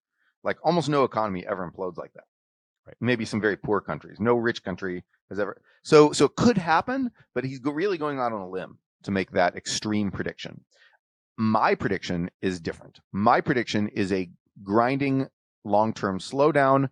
Like 0.43 0.57
almost 0.65 0.89
no 0.89 1.05
economy 1.05 1.47
ever 1.47 1.71
implodes 1.71 1.99
like 1.99 2.15
that. 2.15 2.25
Right. 2.91 2.97
Maybe 3.01 3.25
some 3.25 3.41
very 3.41 3.57
poor 3.57 3.81
countries. 3.81 4.19
No 4.19 4.35
rich 4.35 4.65
country 4.65 5.05
has 5.29 5.39
ever. 5.39 5.61
So 5.83 6.13
so 6.13 6.25
it 6.25 6.35
could 6.35 6.59
happen, 6.59 7.13
but 7.35 7.45
he's 7.45 7.61
really 7.63 7.99
going 7.99 8.19
out 8.19 8.33
on 8.33 8.41
a 8.41 8.49
limb 8.49 8.79
to 9.05 9.11
make 9.11 9.31
that 9.31 9.57
extreme 9.57 10.11
prediction. 10.11 10.65
My 11.39 11.75
prediction 11.75 12.31
is 12.43 12.61
different. 12.61 12.99
My 13.13 13.41
prediction 13.41 13.89
is 13.89 14.13
a 14.13 14.29
grinding 14.63 15.29
long-term 15.65 16.19
slowdown 16.19 16.89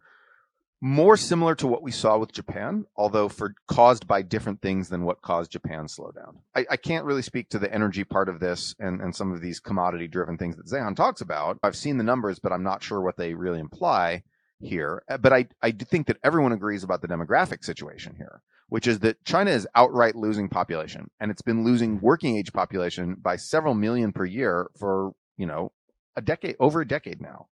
more 0.81 1.17
similar 1.17 1.57
to 1.57 1.67
what 1.67 1.83
we 1.83 1.91
saw 1.91 2.17
with 2.19 2.31
Japan, 2.31 2.87
although 2.95 3.29
for 3.29 3.55
caused 3.67 4.07
by 4.07 4.23
different 4.23 4.63
things 4.63 4.89
than 4.89 5.03
what 5.03 5.21
caused 5.23 5.51
Japan's 5.51 5.97
slowdown. 5.97 6.37
I, 6.55 6.67
I 6.71 6.77
can't 6.77 7.05
really 7.05 7.23
speak 7.23 7.49
to 7.51 7.59
the 7.59 7.73
energy 7.75 8.05
part 8.05 8.29
of 8.29 8.39
this 8.39 8.77
and, 8.79 9.01
and 9.01 9.15
some 9.15 9.33
of 9.33 9.41
these 9.41 9.59
commodity 9.59 10.07
driven 10.07 10.39
things 10.39 10.57
that 10.57 10.67
Zeihan 10.67 10.95
talks 10.95 11.21
about. 11.21 11.59
I've 11.65 11.75
seen 11.75 11.99
the 11.99 12.05
numbers, 12.05 12.39
but 12.39 12.53
I'm 12.53 12.63
not 12.63 12.85
sure 12.85 13.01
what 13.01 13.17
they 13.17 13.35
really 13.35 13.59
imply 13.59 14.23
here. 14.61 15.03
Uh, 15.09 15.19
But 15.19 15.33
I, 15.33 15.49
I 15.63 15.71
think 15.73 16.07
that 16.07 16.19
everyone 16.23 16.53
agrees 16.53 16.85
about 16.85 17.03
the 17.03 17.09
demographic 17.09 17.65
situation 17.65 18.15
here, 18.17 18.43
which 18.69 18.87
is 18.87 19.01
that 19.01 19.25
China 19.25 19.51
is 19.51 19.67
outright 19.75 20.17
losing 20.17 20.49
population 20.49 21.11
and 21.21 21.31
it's 21.31 21.43
been 21.43 21.65
losing 21.65 22.01
working 22.01 22.37
age 22.37 22.53
population 22.53 23.17
by 23.21 23.37
several 23.37 23.75
million 23.75 24.13
per 24.13 24.25
year 24.25 24.71
for, 24.79 25.13
you 25.37 25.47
know, 25.47 25.73
a 26.17 26.21
decade, 26.23 26.57
over 26.59 26.81
a 26.81 26.89
decade 26.89 27.21
now 27.21 27.47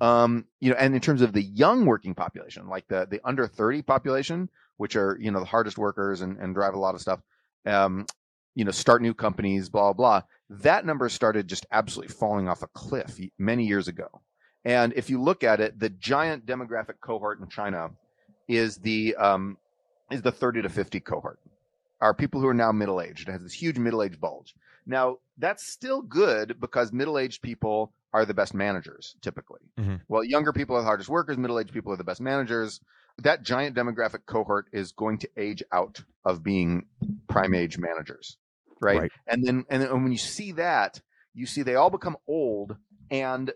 um, 0.00 0.44
you 0.60 0.70
know, 0.70 0.76
and 0.76 0.94
in 0.94 1.00
terms 1.00 1.22
of 1.22 1.32
the 1.32 1.42
young 1.42 1.86
working 1.86 2.14
population, 2.14 2.68
like 2.68 2.86
the 2.88 3.06
the 3.10 3.20
under 3.24 3.46
thirty 3.46 3.82
population, 3.82 4.50
which 4.76 4.94
are 4.96 5.16
you 5.20 5.30
know 5.30 5.40
the 5.40 5.46
hardest 5.46 5.78
workers 5.78 6.20
and, 6.20 6.38
and 6.38 6.54
drive 6.54 6.74
a 6.74 6.78
lot 6.78 6.94
of 6.94 7.00
stuff, 7.00 7.20
um, 7.64 8.06
you 8.54 8.64
know, 8.64 8.70
start 8.70 9.00
new 9.00 9.14
companies, 9.14 9.68
blah 9.68 9.92
blah. 9.92 10.22
That 10.50 10.84
number 10.84 11.08
started 11.08 11.48
just 11.48 11.66
absolutely 11.72 12.14
falling 12.14 12.48
off 12.48 12.62
a 12.62 12.68
cliff 12.68 13.18
many 13.38 13.64
years 13.64 13.88
ago. 13.88 14.08
And 14.66 14.92
if 14.94 15.08
you 15.08 15.22
look 15.22 15.44
at 15.44 15.60
it, 15.60 15.78
the 15.78 15.90
giant 15.90 16.44
demographic 16.44 16.98
cohort 17.00 17.38
in 17.38 17.46
China 17.48 17.90
is 18.48 18.78
the 18.78 19.14
um, 19.14 19.58
is 20.10 20.22
the 20.22 20.32
thirty 20.32 20.60
to 20.60 20.68
fifty 20.68 20.98
cohort. 20.98 21.38
Are 22.00 22.12
people 22.12 22.40
who 22.40 22.48
are 22.48 22.54
now 22.54 22.72
middle 22.72 23.00
aged. 23.00 23.28
It 23.28 23.32
has 23.32 23.42
this 23.42 23.52
huge 23.52 23.78
middle 23.78 24.02
aged 24.02 24.20
bulge. 24.20 24.56
Now 24.84 25.18
that's 25.38 25.64
still 25.66 26.02
good 26.02 26.58
because 26.60 26.92
middle 26.92 27.16
aged 27.16 27.42
people 27.42 27.92
are 28.12 28.24
the 28.24 28.34
best 28.34 28.54
managers 28.54 29.14
typically. 29.20 29.60
Mhm. 29.78 30.00
Well, 30.08 30.24
younger 30.24 30.52
people 30.52 30.74
are 30.74 30.80
the 30.80 30.86
hardest 30.86 31.08
workers, 31.08 31.38
middle 31.38 31.60
aged 31.60 31.72
people 31.72 31.92
are 31.92 31.96
the 31.96 32.04
best 32.04 32.20
managers. 32.20 32.80
That 33.18 33.44
giant 33.44 33.76
demographic 33.76 34.26
cohort 34.26 34.66
is 34.72 34.90
going 34.90 35.18
to 35.18 35.28
age 35.36 35.62
out 35.70 36.02
of 36.24 36.42
being 36.42 36.86
prime 37.28 37.54
age 37.54 37.78
managers. 37.78 38.36
right? 38.80 38.98
Right. 39.02 39.12
And 39.28 39.44
then 39.44 39.64
and 39.70 39.80
then 39.80 40.02
when 40.02 40.10
you 40.12 40.18
see 40.18 40.52
that, 40.52 41.00
you 41.34 41.46
see 41.46 41.62
they 41.62 41.76
all 41.76 41.88
become 41.90 42.16
old 42.26 42.76
and 43.10 43.52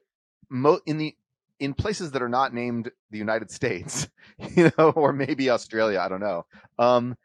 mo- 0.51 0.81
in 0.87 0.99
the 0.99 1.17
in 1.59 1.75
places 1.75 2.13
that 2.13 2.23
are 2.23 2.29
not 2.29 2.55
named 2.55 2.91
the 3.11 3.19
United 3.19 3.51
States, 3.51 4.09
you 4.57 4.73
know, 4.79 4.91
or 4.91 5.13
maybe 5.13 5.51
Australia, 5.51 6.01
I 6.01 6.09
don't 6.09 6.21
know. 6.21 6.47
Um, 6.79 7.17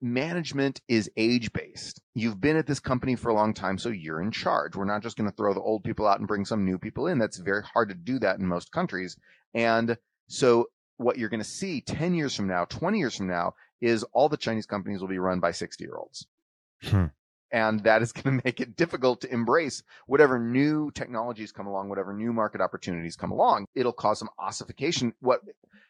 management 0.00 0.80
is 0.88 1.10
age 1.16 1.52
based. 1.52 2.00
You've 2.14 2.40
been 2.40 2.56
at 2.56 2.66
this 2.66 2.80
company 2.80 3.14
for 3.16 3.30
a 3.30 3.34
long 3.34 3.54
time, 3.54 3.78
so 3.78 3.88
you're 3.88 4.20
in 4.20 4.32
charge. 4.32 4.76
We're 4.76 4.84
not 4.84 5.02
just 5.02 5.16
going 5.16 5.30
to 5.30 5.36
throw 5.36 5.54
the 5.54 5.60
old 5.60 5.84
people 5.84 6.06
out 6.06 6.18
and 6.18 6.28
bring 6.28 6.44
some 6.44 6.64
new 6.64 6.78
people 6.78 7.06
in. 7.06 7.18
That's 7.18 7.38
very 7.38 7.62
hard 7.62 7.88
to 7.88 7.94
do 7.94 8.18
that 8.18 8.38
in 8.38 8.46
most 8.46 8.70
countries. 8.72 9.16
And 9.54 9.96
so 10.26 10.68
what 10.96 11.16
you're 11.16 11.28
going 11.28 11.40
to 11.40 11.48
see 11.48 11.80
10 11.80 12.14
years 12.14 12.34
from 12.34 12.48
now, 12.48 12.64
20 12.66 12.98
years 12.98 13.16
from 13.16 13.28
now 13.28 13.54
is 13.80 14.04
all 14.12 14.28
the 14.28 14.36
Chinese 14.36 14.66
companies 14.66 15.00
will 15.00 15.08
be 15.08 15.18
run 15.18 15.40
by 15.40 15.52
60 15.52 15.82
year 15.82 15.96
olds. 15.96 16.26
Hmm. 16.82 17.06
And 17.54 17.84
that 17.84 18.02
is 18.02 18.12
going 18.12 18.36
to 18.38 18.44
make 18.44 18.60
it 18.60 18.76
difficult 18.76 19.20
to 19.20 19.32
embrace 19.32 19.82
whatever 20.06 20.38
new 20.38 20.90
technologies 20.90 21.52
come 21.52 21.68
along, 21.68 21.88
whatever 21.88 22.12
new 22.12 22.32
market 22.32 22.60
opportunities 22.60 23.16
come 23.16 23.30
along. 23.30 23.66
It'll 23.74 23.92
cause 23.92 24.18
some 24.18 24.28
ossification. 24.38 25.14
What 25.20 25.40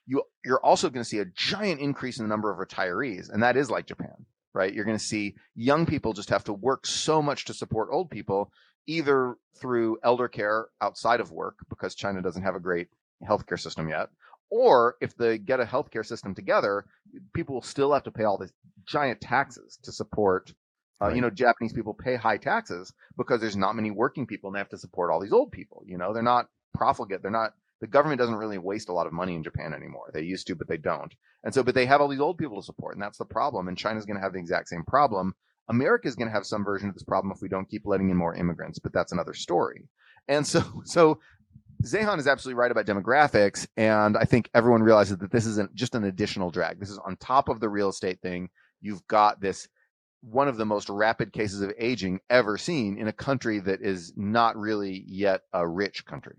you 0.06 0.22
you're 0.44 0.64
also 0.64 0.90
going 0.90 1.02
to 1.02 1.08
see 1.08 1.18
a 1.18 1.24
giant 1.24 1.80
increase 1.80 2.18
in 2.18 2.24
the 2.24 2.28
number 2.28 2.50
of 2.50 2.58
retirees, 2.58 3.32
and 3.32 3.42
that 3.42 3.56
is 3.56 3.70
like 3.70 3.86
Japan, 3.86 4.26
right? 4.52 4.72
You're 4.72 4.84
going 4.84 4.98
to 4.98 5.04
see 5.04 5.36
young 5.54 5.86
people 5.86 6.12
just 6.12 6.28
have 6.28 6.44
to 6.44 6.52
work 6.52 6.86
so 6.86 7.22
much 7.22 7.46
to 7.46 7.54
support 7.54 7.88
old 7.90 8.10
people, 8.10 8.52
either 8.86 9.36
through 9.56 9.98
elder 10.04 10.28
care 10.28 10.66
outside 10.82 11.20
of 11.20 11.32
work 11.32 11.56
because 11.70 11.94
China 11.94 12.20
doesn't 12.20 12.42
have 12.42 12.56
a 12.56 12.60
great 12.60 12.88
healthcare 13.26 13.58
system 13.58 13.88
yet, 13.88 14.10
or 14.50 14.96
if 15.00 15.16
they 15.16 15.38
get 15.38 15.60
a 15.60 15.64
healthcare 15.64 16.04
system 16.04 16.34
together, 16.34 16.84
people 17.32 17.54
will 17.54 17.62
still 17.62 17.94
have 17.94 18.02
to 18.04 18.10
pay 18.10 18.24
all 18.24 18.36
these 18.36 18.52
giant 18.84 19.20
taxes 19.22 19.78
to 19.82 19.92
support. 19.92 20.52
Uh, 21.00 21.06
Right. 21.06 21.16
You 21.16 21.22
know, 21.22 21.30
Japanese 21.30 21.72
people 21.72 21.94
pay 21.94 22.16
high 22.16 22.36
taxes 22.36 22.92
because 23.16 23.40
there's 23.40 23.56
not 23.56 23.74
many 23.74 23.90
working 23.90 24.26
people, 24.26 24.48
and 24.48 24.54
they 24.54 24.60
have 24.60 24.68
to 24.70 24.78
support 24.78 25.10
all 25.10 25.20
these 25.20 25.32
old 25.32 25.52
people. 25.52 25.82
You 25.86 25.98
know, 25.98 26.12
they're 26.12 26.22
not 26.22 26.46
profligate. 26.72 27.22
They're 27.22 27.30
not. 27.30 27.54
The 27.80 27.86
government 27.86 28.20
doesn't 28.20 28.36
really 28.36 28.58
waste 28.58 28.88
a 28.88 28.92
lot 28.92 29.06
of 29.06 29.12
money 29.12 29.34
in 29.34 29.42
Japan 29.42 29.74
anymore. 29.74 30.10
They 30.14 30.22
used 30.22 30.46
to, 30.46 30.54
but 30.54 30.68
they 30.68 30.78
don't. 30.78 31.12
And 31.42 31.52
so, 31.52 31.62
but 31.62 31.74
they 31.74 31.86
have 31.86 32.00
all 32.00 32.08
these 32.08 32.20
old 32.20 32.38
people 32.38 32.60
to 32.60 32.64
support, 32.64 32.94
and 32.94 33.02
that's 33.02 33.18
the 33.18 33.24
problem. 33.24 33.68
And 33.68 33.76
China's 33.76 34.06
going 34.06 34.16
to 34.16 34.22
have 34.22 34.32
the 34.32 34.38
exact 34.38 34.68
same 34.68 34.84
problem. 34.84 35.34
America 35.68 36.08
is 36.08 36.14
going 36.14 36.28
to 36.28 36.34
have 36.34 36.46
some 36.46 36.64
version 36.64 36.88
of 36.88 36.94
this 36.94 37.02
problem 37.02 37.32
if 37.32 37.42
we 37.42 37.48
don't 37.48 37.68
keep 37.68 37.82
letting 37.86 38.10
in 38.10 38.16
more 38.16 38.34
immigrants, 38.34 38.78
but 38.78 38.92
that's 38.92 39.12
another 39.12 39.34
story. 39.34 39.88
And 40.28 40.46
so, 40.46 40.62
so 40.84 41.20
Zeihan 41.84 42.18
is 42.18 42.26
absolutely 42.26 42.58
right 42.58 42.70
about 42.70 42.86
demographics, 42.86 43.66
and 43.76 44.16
I 44.16 44.24
think 44.24 44.48
everyone 44.54 44.82
realizes 44.82 45.18
that 45.18 45.32
this 45.32 45.46
isn't 45.46 45.74
just 45.74 45.94
an 45.94 46.04
additional 46.04 46.50
drag. 46.50 46.80
This 46.80 46.90
is 46.90 46.98
on 46.98 47.16
top 47.16 47.48
of 47.48 47.60
the 47.60 47.68
real 47.68 47.90
estate 47.90 48.20
thing. 48.20 48.48
You've 48.80 49.06
got 49.08 49.40
this 49.40 49.68
one 50.30 50.48
of 50.48 50.56
the 50.56 50.64
most 50.64 50.88
rapid 50.88 51.32
cases 51.32 51.60
of 51.60 51.72
aging 51.78 52.20
ever 52.30 52.56
seen 52.56 52.98
in 52.98 53.08
a 53.08 53.12
country 53.12 53.60
that 53.60 53.80
is 53.82 54.12
not 54.16 54.56
really 54.56 55.04
yet 55.06 55.42
a 55.52 55.66
rich 55.66 56.06
country. 56.06 56.36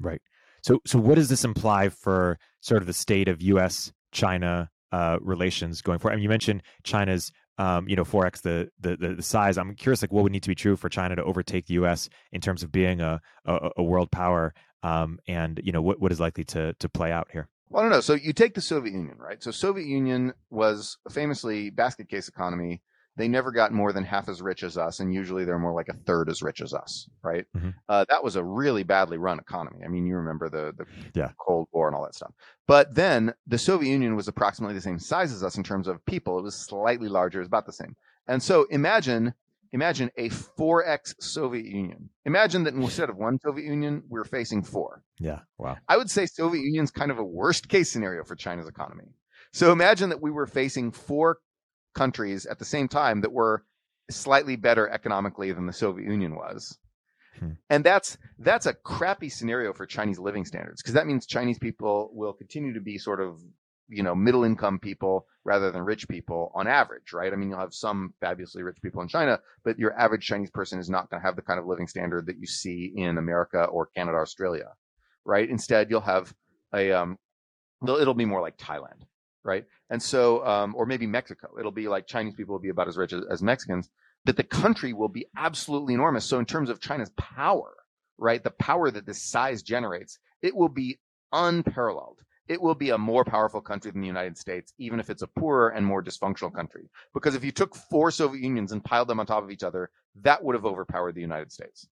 Right. 0.00 0.20
So, 0.62 0.80
so 0.86 0.98
what 0.98 1.16
does 1.16 1.28
this 1.28 1.44
imply 1.44 1.88
for 1.88 2.38
sort 2.60 2.82
of 2.82 2.86
the 2.86 2.92
state 2.92 3.28
of 3.28 3.42
U.S. 3.42 3.92
China 4.12 4.70
uh, 4.92 5.18
relations 5.20 5.82
going 5.82 5.98
forward? 5.98 6.12
I 6.12 6.16
mean, 6.16 6.22
you 6.24 6.28
mentioned 6.28 6.62
China's, 6.84 7.32
um, 7.58 7.88
you 7.88 7.96
know, 7.96 8.04
four 8.04 8.26
x 8.26 8.40
the, 8.40 8.70
the 8.80 8.96
the 8.96 9.14
the 9.16 9.22
size. 9.22 9.58
I'm 9.58 9.74
curious, 9.74 10.02
like, 10.02 10.12
what 10.12 10.22
would 10.22 10.32
need 10.32 10.42
to 10.44 10.48
be 10.48 10.54
true 10.54 10.76
for 10.76 10.88
China 10.88 11.16
to 11.16 11.24
overtake 11.24 11.66
the 11.66 11.74
U.S. 11.74 12.08
in 12.32 12.40
terms 12.40 12.62
of 12.62 12.70
being 12.70 13.00
a 13.00 13.20
a, 13.44 13.70
a 13.78 13.82
world 13.82 14.10
power? 14.10 14.54
Um, 14.82 15.18
and 15.26 15.60
you 15.62 15.72
know, 15.72 15.82
what 15.82 16.00
what 16.00 16.12
is 16.12 16.20
likely 16.20 16.44
to 16.44 16.74
to 16.74 16.88
play 16.88 17.10
out 17.10 17.28
here? 17.32 17.48
Well, 17.68 17.80
I 17.80 17.84
don't 17.84 17.92
know. 17.92 18.00
So 18.00 18.14
you 18.14 18.32
take 18.32 18.54
the 18.54 18.60
Soviet 18.60 18.92
Union, 18.92 19.16
right? 19.18 19.42
So 19.42 19.50
Soviet 19.50 19.86
Union 19.86 20.32
was 20.50 20.96
famously 21.10 21.70
basket 21.70 22.08
case 22.08 22.28
economy. 22.28 22.80
They 23.18 23.28
never 23.28 23.50
got 23.50 23.72
more 23.72 23.92
than 23.92 24.04
half 24.04 24.28
as 24.28 24.40
rich 24.40 24.62
as 24.62 24.78
us, 24.78 25.00
and 25.00 25.12
usually 25.12 25.44
they're 25.44 25.58
more 25.58 25.74
like 25.74 25.88
a 25.88 25.94
third 25.94 26.30
as 26.30 26.40
rich 26.40 26.60
as 26.62 26.72
us, 26.72 27.10
right? 27.22 27.44
Mhm. 27.56 27.74
Uh, 27.88 28.06
that 28.08 28.22
was 28.24 28.36
a 28.36 28.42
really 28.44 28.84
badly 28.84 29.18
run 29.18 29.38
economy. 29.38 29.84
I 29.84 29.88
mean, 29.88 30.06
you 30.06 30.16
remember 30.16 30.48
the 30.48 30.72
the 30.78 30.86
Yeah. 31.14 31.32
Cold 31.38 31.68
War 31.72 31.88
and 31.88 31.96
all 31.96 32.04
that 32.04 32.14
stuff. 32.14 32.32
But 32.66 32.94
then 32.94 33.34
the 33.46 33.58
Soviet 33.58 33.90
Union 33.90 34.16
was 34.16 34.28
approximately 34.28 34.74
the 34.74 34.80
same 34.80 34.98
size 34.98 35.32
as 35.32 35.42
us 35.42 35.56
in 35.56 35.64
terms 35.64 35.88
of 35.88 36.04
people. 36.06 36.38
It 36.38 36.42
was 36.42 36.54
slightly 36.54 37.08
larger, 37.08 37.40
it 37.40 37.42
was 37.42 37.48
about 37.48 37.66
the 37.66 37.72
same. 37.72 37.96
And 38.26 38.42
so 38.42 38.64
imagine 38.70 39.34
imagine 39.72 40.10
a 40.16 40.30
4x 40.30 41.14
Soviet 41.20 41.66
Union. 41.66 42.08
Imagine 42.24 42.64
that 42.64 42.72
instead 42.74 43.10
of 43.10 43.16
one 43.18 43.38
Soviet 43.40 43.66
Union, 43.66 44.02
we're 44.08 44.24
facing 44.24 44.62
four. 44.62 45.02
Yeah. 45.18 45.40
Wow. 45.58 45.76
I 45.88 45.96
would 45.98 46.08
say 46.08 46.24
Soviet 46.24 46.62
Union's 46.62 46.90
kind 46.90 47.10
of 47.10 47.18
a 47.18 47.24
worst 47.24 47.68
case 47.68 47.90
scenario 47.90 48.24
for 48.24 48.34
China's 48.36 48.66
economy. 48.66 49.04
So 49.52 49.72
imagine 49.72 50.08
that 50.10 50.22
we 50.22 50.30
were 50.30 50.46
facing 50.46 50.90
four 50.92 51.38
countries 51.98 52.46
at 52.46 52.58
the 52.58 52.64
same 52.64 52.88
time 52.88 53.20
that 53.22 53.32
were 53.32 53.64
slightly 54.10 54.56
better 54.56 54.88
economically 54.88 55.52
than 55.52 55.66
the 55.66 55.72
Soviet 55.72 56.08
Union 56.08 56.34
was. 56.34 56.78
Hmm. 57.38 57.52
And 57.68 57.84
that's 57.84 58.16
that's 58.38 58.66
a 58.66 58.74
crappy 58.74 59.28
scenario 59.28 59.72
for 59.72 59.86
Chinese 59.86 60.18
living 60.18 60.44
standards 60.44 60.80
because 60.80 60.94
that 60.94 61.06
means 61.06 61.26
Chinese 61.26 61.58
people 61.58 62.10
will 62.12 62.32
continue 62.32 62.74
to 62.74 62.80
be 62.80 62.98
sort 62.98 63.20
of 63.20 63.40
you 63.88 64.02
know 64.02 64.14
middle 64.14 64.44
income 64.44 64.78
people 64.78 65.26
rather 65.44 65.70
than 65.70 65.82
rich 65.82 66.08
people 66.08 66.52
on 66.54 66.66
average, 66.66 67.12
right? 67.12 67.32
I 67.32 67.36
mean, 67.36 67.48
you'll 67.48 67.58
have 67.58 67.74
some 67.74 68.14
fabulously 68.20 68.62
rich 68.62 68.78
people 68.82 69.02
in 69.02 69.08
China, 69.08 69.40
but 69.64 69.78
your 69.78 69.98
average 69.98 70.26
Chinese 70.26 70.50
person 70.50 70.78
is 70.78 70.90
not 70.90 71.10
going 71.10 71.20
to 71.20 71.26
have 71.26 71.36
the 71.36 71.42
kind 71.42 71.58
of 71.58 71.66
living 71.66 71.88
standard 71.88 72.26
that 72.26 72.38
you 72.38 72.46
see 72.46 72.92
in 72.94 73.18
America 73.18 73.64
or 73.64 73.86
Canada, 73.86 74.18
Australia, 74.18 74.72
right? 75.24 75.48
Instead, 75.48 75.90
you'll 75.90 76.00
have 76.00 76.34
a 76.74 76.92
um, 76.92 77.18
it'll, 77.82 77.96
it'll 77.96 78.14
be 78.14 78.24
more 78.24 78.42
like 78.42 78.56
Thailand, 78.56 79.02
right? 79.48 79.64
And 79.88 80.00
so, 80.00 80.46
um, 80.46 80.74
or 80.76 80.84
maybe 80.84 81.06
Mexico. 81.06 81.48
It'll 81.58 81.72
be 81.72 81.88
like 81.88 82.06
Chinese 82.06 82.34
people 82.34 82.54
will 82.54 82.60
be 82.60 82.68
about 82.68 82.86
as 82.86 82.98
rich 82.98 83.14
as, 83.14 83.24
as 83.30 83.42
Mexicans, 83.42 83.88
That 84.26 84.36
the 84.36 84.44
country 84.44 84.92
will 84.92 85.08
be 85.08 85.26
absolutely 85.36 85.94
enormous. 85.94 86.26
So 86.26 86.38
in 86.38 86.44
terms 86.44 86.68
of 86.68 86.80
China's 86.80 87.10
power, 87.16 87.72
right, 88.18 88.44
the 88.44 88.50
power 88.50 88.90
that 88.90 89.06
this 89.06 89.22
size 89.22 89.62
generates, 89.62 90.18
it 90.42 90.54
will 90.54 90.68
be 90.68 90.98
unparalleled. 91.32 92.18
It 92.46 92.60
will 92.60 92.74
be 92.74 92.90
a 92.90 92.98
more 92.98 93.24
powerful 93.24 93.60
country 93.60 93.90
than 93.90 94.02
the 94.02 94.06
United 94.06 94.36
States, 94.36 94.72
even 94.78 95.00
if 95.00 95.08
it's 95.10 95.22
a 95.22 95.26
poorer 95.26 95.70
and 95.70 95.84
more 95.84 96.02
dysfunctional 96.02 96.52
country. 96.52 96.88
Because 97.14 97.34
if 97.34 97.44
you 97.44 97.52
took 97.52 97.74
four 97.74 98.10
Soviet 98.10 98.42
Unions 98.42 98.72
and 98.72 98.84
piled 98.84 99.08
them 99.08 99.20
on 99.20 99.26
top 99.26 99.42
of 99.42 99.50
each 99.50 99.62
other, 99.62 99.90
that 100.22 100.42
would 100.44 100.54
have 100.54 100.66
overpowered 100.66 101.14
the 101.14 101.20
United 101.20 101.52
States. 101.52 101.88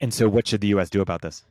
And 0.00 0.14
so, 0.14 0.28
what 0.28 0.48
should 0.48 0.60
the 0.60 0.68
U.S. 0.68 0.88
do 0.88 1.00
about 1.02 1.22
this? 1.22 1.44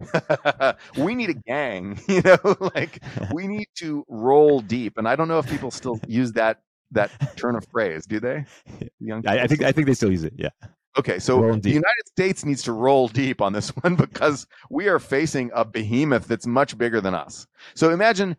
we 0.96 1.14
need 1.14 1.30
a 1.30 1.34
gang, 1.34 2.00
you 2.08 2.22
know, 2.22 2.56
like 2.74 3.02
we 3.32 3.46
need 3.46 3.68
to 3.76 4.04
roll 4.08 4.60
deep. 4.60 4.98
And 4.98 5.08
I 5.08 5.16
don't 5.16 5.28
know 5.28 5.38
if 5.38 5.48
people 5.48 5.70
still 5.70 6.00
use 6.06 6.32
that 6.32 6.60
that 6.90 7.36
turn 7.36 7.54
of 7.54 7.66
phrase, 7.70 8.06
do 8.06 8.18
they? 8.18 8.46
Young 9.00 9.26
I, 9.26 9.40
I 9.40 9.46
think 9.46 9.62
I 9.62 9.72
think 9.72 9.86
they 9.86 9.94
still 9.94 10.10
use 10.10 10.24
it. 10.24 10.34
Yeah. 10.36 10.50
Okay, 10.96 11.18
so 11.18 11.54
the. 11.56 11.70
United 11.70 12.06
States 12.06 12.44
needs 12.44 12.62
to 12.62 12.72
roll 12.72 13.08
deep 13.08 13.40
on 13.40 13.52
this 13.52 13.68
one 13.82 13.94
because 13.94 14.46
we 14.70 14.88
are 14.88 14.98
facing 14.98 15.50
a 15.54 15.64
behemoth 15.64 16.26
that's 16.26 16.46
much 16.46 16.76
bigger 16.76 17.00
than 17.00 17.14
us. 17.14 17.46
So 17.74 17.90
imagine 17.90 18.36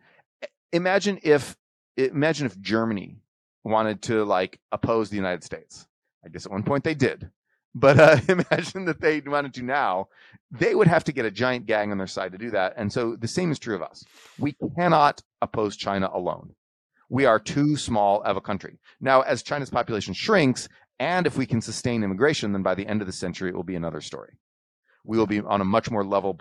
imagine 0.72 1.18
if 1.22 1.56
imagine 1.96 2.46
if 2.46 2.60
Germany 2.60 3.16
wanted 3.64 4.02
to 4.02 4.24
like 4.24 4.58
oppose 4.72 5.10
the 5.10 5.16
United 5.16 5.44
States. 5.44 5.86
I 6.24 6.28
guess 6.28 6.44
at 6.44 6.52
one 6.52 6.62
point 6.62 6.84
they 6.84 6.94
did. 6.94 7.30
But 7.74 7.98
uh, 7.98 8.16
imagine 8.28 8.84
that 8.86 9.00
they 9.00 9.20
wanted 9.20 9.54
to 9.54 9.62
now. 9.62 10.08
They 10.50 10.74
would 10.74 10.88
have 10.88 11.04
to 11.04 11.12
get 11.12 11.24
a 11.24 11.30
giant 11.30 11.66
gang 11.66 11.92
on 11.92 11.98
their 11.98 12.06
side 12.06 12.32
to 12.32 12.38
do 12.38 12.50
that. 12.50 12.74
And 12.76 12.92
so 12.92 13.16
the 13.16 13.28
same 13.28 13.52
is 13.52 13.58
true 13.58 13.76
of 13.76 13.82
us. 13.82 14.04
We 14.38 14.56
cannot 14.76 15.22
oppose 15.40 15.76
China 15.76 16.10
alone. 16.12 16.54
We 17.08 17.26
are 17.26 17.38
too 17.38 17.76
small 17.76 18.22
of 18.22 18.36
a 18.36 18.40
country. 18.40 18.78
Now, 19.00 19.22
as 19.22 19.42
China's 19.42 19.70
population 19.70 20.14
shrinks, 20.14 20.68
and 20.98 21.26
if 21.26 21.36
we 21.36 21.46
can 21.46 21.60
sustain 21.60 22.04
immigration, 22.04 22.52
then 22.52 22.62
by 22.62 22.74
the 22.74 22.86
end 22.86 23.00
of 23.00 23.06
the 23.06 23.12
century, 23.12 23.50
it 23.50 23.56
will 23.56 23.62
be 23.62 23.76
another 23.76 24.00
story. 24.00 24.34
We 25.04 25.16
will 25.18 25.26
be 25.26 25.40
on 25.40 25.60
a 25.60 25.64
much 25.64 25.90
more 25.90 26.04
level 26.04 26.36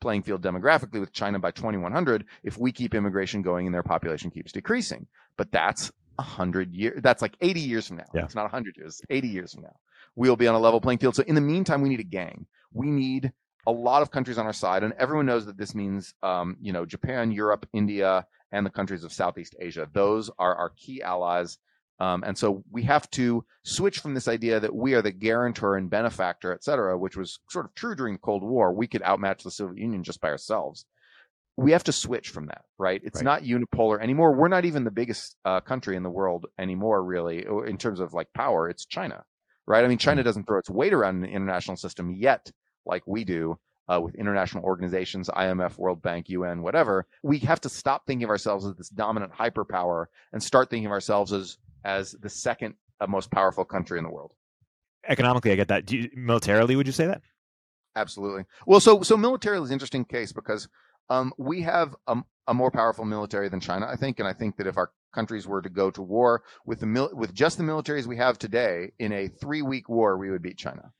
playing 0.00 0.22
field 0.22 0.42
demographically 0.42 1.00
with 1.00 1.12
China 1.12 1.38
by 1.38 1.50
2100 1.50 2.24
if 2.42 2.58
we 2.58 2.72
keep 2.72 2.94
immigration 2.94 3.42
going 3.42 3.66
and 3.66 3.74
their 3.74 3.82
population 3.82 4.30
keeps 4.30 4.52
decreasing. 4.52 5.06
But 5.36 5.50
that's 5.50 5.90
a 6.18 6.22
hundred 6.22 6.72
years. 6.72 7.00
That's 7.02 7.22
like 7.22 7.36
80 7.40 7.60
years 7.60 7.88
from 7.88 7.96
now. 7.98 8.04
Yeah. 8.14 8.24
It's 8.24 8.34
not 8.34 8.42
100 8.42 8.76
years. 8.76 9.00
It's 9.00 9.06
80 9.10 9.28
years 9.28 9.54
from 9.54 9.64
now. 9.64 9.76
We'll 10.16 10.36
be 10.36 10.46
on 10.48 10.54
a 10.54 10.60
level 10.60 10.80
playing 10.80 10.98
field. 10.98 11.16
So 11.16 11.24
in 11.26 11.34
the 11.34 11.40
meantime, 11.40 11.82
we 11.82 11.88
need 11.88 12.00
a 12.00 12.04
gang. 12.04 12.46
We 12.72 12.90
need 12.90 13.32
a 13.66 13.72
lot 13.72 14.02
of 14.02 14.10
countries 14.10 14.38
on 14.38 14.46
our 14.46 14.52
side, 14.52 14.82
and 14.82 14.92
everyone 14.98 15.26
knows 15.26 15.46
that 15.46 15.56
this 15.56 15.74
means, 15.74 16.14
um, 16.22 16.56
you 16.60 16.72
know, 16.72 16.84
Japan, 16.84 17.32
Europe, 17.32 17.66
India, 17.72 18.26
and 18.52 18.64
the 18.66 18.70
countries 18.70 19.04
of 19.04 19.12
Southeast 19.12 19.54
Asia. 19.58 19.88
Those 19.92 20.30
are 20.38 20.54
our 20.54 20.70
key 20.70 21.02
allies. 21.02 21.58
Um, 22.00 22.24
and 22.26 22.36
so 22.36 22.62
we 22.70 22.82
have 22.82 23.08
to 23.12 23.44
switch 23.62 24.00
from 24.00 24.14
this 24.14 24.28
idea 24.28 24.60
that 24.60 24.74
we 24.74 24.94
are 24.94 25.02
the 25.02 25.12
guarantor 25.12 25.76
and 25.76 25.88
benefactor, 25.88 26.52
et 26.52 26.62
cetera, 26.64 26.98
which 26.98 27.16
was 27.16 27.38
sort 27.48 27.64
of 27.66 27.74
true 27.74 27.94
during 27.94 28.14
the 28.14 28.18
Cold 28.20 28.42
War. 28.42 28.72
We 28.72 28.88
could 28.88 29.02
outmatch 29.02 29.44
the 29.44 29.50
Soviet 29.50 29.80
Union 29.80 30.02
just 30.02 30.20
by 30.20 30.28
ourselves. 30.28 30.84
We 31.56 31.70
have 31.70 31.84
to 31.84 31.92
switch 31.92 32.30
from 32.30 32.46
that, 32.46 32.62
right? 32.78 33.00
It's 33.04 33.22
Right. 33.22 33.24
not 33.24 33.42
unipolar 33.42 34.00
anymore. 34.00 34.36
We're 34.36 34.48
not 34.48 34.64
even 34.64 34.82
the 34.82 34.90
biggest 34.90 35.36
uh, 35.44 35.60
country 35.60 35.96
in 35.96 36.02
the 36.02 36.10
world 36.10 36.46
anymore, 36.58 37.02
really, 37.02 37.46
in 37.66 37.78
terms 37.78 38.00
of 38.00 38.12
like 38.12 38.32
power. 38.34 38.68
It's 38.68 38.84
China, 38.84 39.24
right? 39.66 39.84
I 39.84 39.88
mean, 39.88 39.98
China 39.98 40.22
doesn't 40.22 40.44
throw 40.44 40.58
its 40.58 40.70
weight 40.70 40.92
around 40.92 41.16
in 41.16 41.22
the 41.22 41.28
international 41.28 41.76
system 41.76 42.10
yet, 42.10 42.50
like 42.86 43.02
we 43.06 43.24
do 43.24 43.58
uh, 43.88 44.00
with 44.00 44.14
international 44.14 44.64
organizations, 44.64 45.28
IMF, 45.28 45.78
World 45.78 46.02
Bank, 46.02 46.28
UN, 46.28 46.62
whatever. 46.62 47.06
We 47.22 47.38
have 47.40 47.60
to 47.62 47.68
stop 47.68 48.06
thinking 48.06 48.24
of 48.24 48.30
ourselves 48.30 48.64
as 48.64 48.74
this 48.76 48.88
dominant 48.88 49.32
hyperpower 49.32 50.06
and 50.32 50.42
start 50.42 50.70
thinking 50.70 50.86
of 50.86 50.92
ourselves 50.92 51.32
as 51.32 51.58
as 51.84 52.12
the 52.12 52.30
second 52.30 52.74
most 53.06 53.30
powerful 53.30 53.64
country 53.64 53.98
in 53.98 54.04
the 54.04 54.10
world. 54.10 54.32
Economically, 55.06 55.52
I 55.52 55.56
get 55.56 55.68
that. 55.68 55.90
You, 55.92 56.08
militarily, 56.14 56.76
would 56.76 56.86
you 56.86 56.92
say 56.92 57.06
that? 57.06 57.20
Absolutely. 57.96 58.44
Well, 58.66 58.80
so 58.80 59.02
so 59.02 59.16
militarily 59.16 59.64
is 59.64 59.70
an 59.70 59.74
interesting 59.74 60.04
case 60.04 60.32
because 60.32 60.68
um, 61.10 61.32
we 61.36 61.60
have 61.62 61.94
a, 62.06 62.16
a, 62.46 62.54
more 62.54 62.70
powerful 62.70 63.04
military 63.04 63.50
than 63.50 63.60
China, 63.60 63.86
I 63.86 63.96
think, 63.96 64.18
and 64.18 64.26
I 64.26 64.32
think 64.32 64.56
that 64.56 64.66
if 64.66 64.78
our 64.78 64.90
countries 65.14 65.46
were 65.46 65.62
to 65.62 65.70
go 65.70 65.90
to 65.90 66.02
war 66.02 66.42
with 66.66 66.80
the 66.80 66.86
mil- 66.86 67.10
with 67.14 67.32
just 67.32 67.56
the 67.58 67.64
militaries 67.64 68.06
we 68.06 68.16
have 68.16 68.38
today 68.38 68.92
in 68.98 69.12
a 69.12 69.28
three 69.28 69.62
week 69.62 69.88
war, 69.88 70.18
we 70.18 70.30
would 70.30 70.42
beat 70.42 70.58
China. 70.58 70.92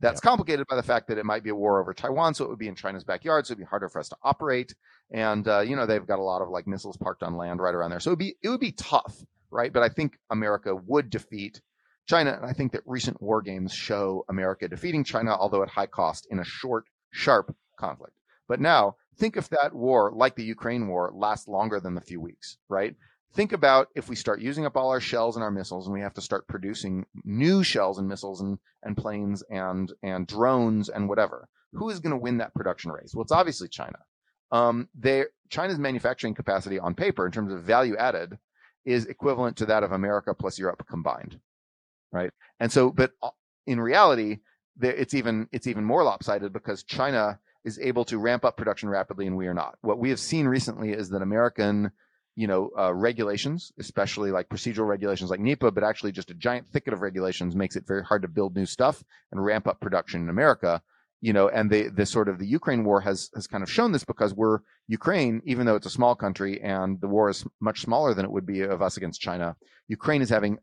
That's 0.00 0.20
complicated 0.20 0.66
by 0.68 0.76
the 0.76 0.82
fact 0.82 1.08
that 1.08 1.18
it 1.18 1.26
might 1.26 1.42
be 1.42 1.50
a 1.50 1.54
war 1.54 1.80
over 1.80 1.92
Taiwan, 1.92 2.34
so 2.34 2.44
it 2.44 2.48
would 2.48 2.58
be 2.58 2.68
in 2.68 2.76
China's 2.76 3.02
backyard, 3.02 3.46
so 3.46 3.52
it'd 3.52 3.58
be 3.58 3.68
harder 3.68 3.88
for 3.88 3.98
us 3.98 4.08
to 4.10 4.16
operate. 4.22 4.74
And 5.10 5.46
uh, 5.48 5.60
you 5.60 5.74
know 5.76 5.86
they've 5.86 6.06
got 6.06 6.18
a 6.18 6.22
lot 6.22 6.42
of 6.42 6.50
like 6.50 6.66
missiles 6.66 6.96
parked 6.96 7.22
on 7.22 7.36
land 7.36 7.60
right 7.60 7.74
around 7.74 7.90
there, 7.90 8.00
so 8.00 8.10
it'd 8.10 8.18
be 8.18 8.36
it 8.42 8.48
would 8.48 8.60
be 8.60 8.72
tough, 8.72 9.16
right? 9.50 9.72
But 9.72 9.82
I 9.82 9.88
think 9.88 10.18
America 10.30 10.74
would 10.74 11.10
defeat 11.10 11.60
China, 12.06 12.32
and 12.32 12.46
I 12.46 12.52
think 12.52 12.72
that 12.72 12.82
recent 12.86 13.20
war 13.20 13.42
games 13.42 13.72
show 13.72 14.24
America 14.28 14.68
defeating 14.68 15.04
China, 15.04 15.36
although 15.36 15.62
at 15.62 15.68
high 15.68 15.86
cost, 15.86 16.26
in 16.30 16.38
a 16.38 16.44
short, 16.44 16.84
sharp 17.10 17.54
conflict. 17.78 18.14
But 18.48 18.60
now 18.60 18.96
think 19.18 19.36
if 19.36 19.48
that 19.50 19.74
war, 19.74 20.12
like 20.14 20.36
the 20.36 20.44
Ukraine 20.44 20.88
war, 20.88 21.12
lasts 21.14 21.48
longer 21.48 21.80
than 21.80 21.94
the 21.94 22.00
few 22.00 22.20
weeks, 22.20 22.58
right? 22.68 22.94
think 23.34 23.52
about 23.52 23.88
if 23.94 24.08
we 24.08 24.16
start 24.16 24.40
using 24.40 24.66
up 24.66 24.76
all 24.76 24.90
our 24.90 25.00
shells 25.00 25.36
and 25.36 25.42
our 25.42 25.50
missiles 25.50 25.86
and 25.86 25.94
we 25.94 26.00
have 26.00 26.14
to 26.14 26.20
start 26.20 26.48
producing 26.48 27.06
new 27.24 27.62
shells 27.62 27.98
and 27.98 28.08
missiles 28.08 28.40
and, 28.40 28.58
and 28.82 28.96
planes 28.96 29.42
and, 29.50 29.92
and 30.02 30.26
drones 30.26 30.88
and 30.88 31.08
whatever. 31.08 31.48
Who 31.72 31.90
is 31.90 32.00
going 32.00 32.12
to 32.12 32.16
win 32.16 32.38
that 32.38 32.54
production 32.54 32.90
race? 32.90 33.12
Well, 33.14 33.22
it's 33.22 33.32
obviously 33.32 33.68
China. 33.68 33.98
Um, 34.50 34.88
they, 34.98 35.24
China's 35.50 35.78
manufacturing 35.78 36.34
capacity 36.34 36.78
on 36.78 36.94
paper 36.94 37.26
in 37.26 37.32
terms 37.32 37.52
of 37.52 37.62
value 37.62 37.96
added 37.96 38.38
is 38.86 39.04
equivalent 39.06 39.58
to 39.58 39.66
that 39.66 39.82
of 39.82 39.92
America 39.92 40.32
plus 40.32 40.58
Europe 40.58 40.86
combined. 40.88 41.38
Right. 42.10 42.30
And 42.58 42.72
so, 42.72 42.90
but 42.90 43.12
uh, 43.22 43.30
in 43.66 43.78
reality, 43.80 44.38
it's 44.80 45.12
even, 45.12 45.48
it's 45.52 45.66
even 45.66 45.84
more 45.84 46.04
lopsided 46.04 46.54
because 46.54 46.82
China 46.84 47.38
is 47.64 47.78
able 47.78 48.04
to 48.06 48.18
ramp 48.18 48.44
up 48.44 48.56
production 48.56 48.88
rapidly 48.88 49.26
and 49.26 49.36
we 49.36 49.46
are 49.46 49.54
not. 49.54 49.76
What 49.80 49.98
we 49.98 50.10
have 50.10 50.20
seen 50.20 50.46
recently 50.46 50.92
is 50.92 51.10
that 51.10 51.22
American 51.22 51.90
you 52.38 52.46
know, 52.46 52.70
uh, 52.78 52.94
regulations, 52.94 53.72
especially 53.80 54.30
like 54.30 54.48
procedural 54.48 54.86
regulations 54.86 55.28
like 55.28 55.40
NEPA, 55.40 55.72
but 55.72 55.82
actually 55.82 56.12
just 56.12 56.30
a 56.30 56.34
giant 56.34 56.68
thicket 56.68 56.92
of 56.92 57.00
regulations 57.00 57.56
makes 57.56 57.74
it 57.74 57.84
very 57.84 58.04
hard 58.04 58.22
to 58.22 58.28
build 58.28 58.54
new 58.54 58.64
stuff 58.64 59.02
and 59.32 59.44
ramp 59.44 59.66
up 59.66 59.80
production 59.80 60.22
in 60.22 60.28
America. 60.28 60.80
You 61.20 61.32
know, 61.32 61.48
and 61.48 61.68
the 61.68 61.88
the 61.88 62.06
sort 62.06 62.28
of 62.28 62.38
the 62.38 62.46
Ukraine 62.46 62.84
war 62.84 63.00
has 63.00 63.28
has 63.34 63.48
kind 63.48 63.64
of 63.64 63.68
shown 63.68 63.90
this 63.90 64.04
because 64.04 64.34
we're 64.34 64.60
Ukraine, 64.86 65.42
even 65.46 65.66
though 65.66 65.74
it's 65.74 65.86
a 65.88 65.90
small 65.90 66.14
country 66.14 66.60
and 66.62 67.00
the 67.00 67.08
war 67.08 67.28
is 67.28 67.44
much 67.58 67.80
smaller 67.80 68.14
than 68.14 68.24
it 68.24 68.30
would 68.30 68.46
be 68.46 68.60
of 68.60 68.82
us 68.82 68.96
against 68.96 69.20
China. 69.20 69.56
Ukraine 69.88 70.22
is 70.22 70.30
having 70.30 70.58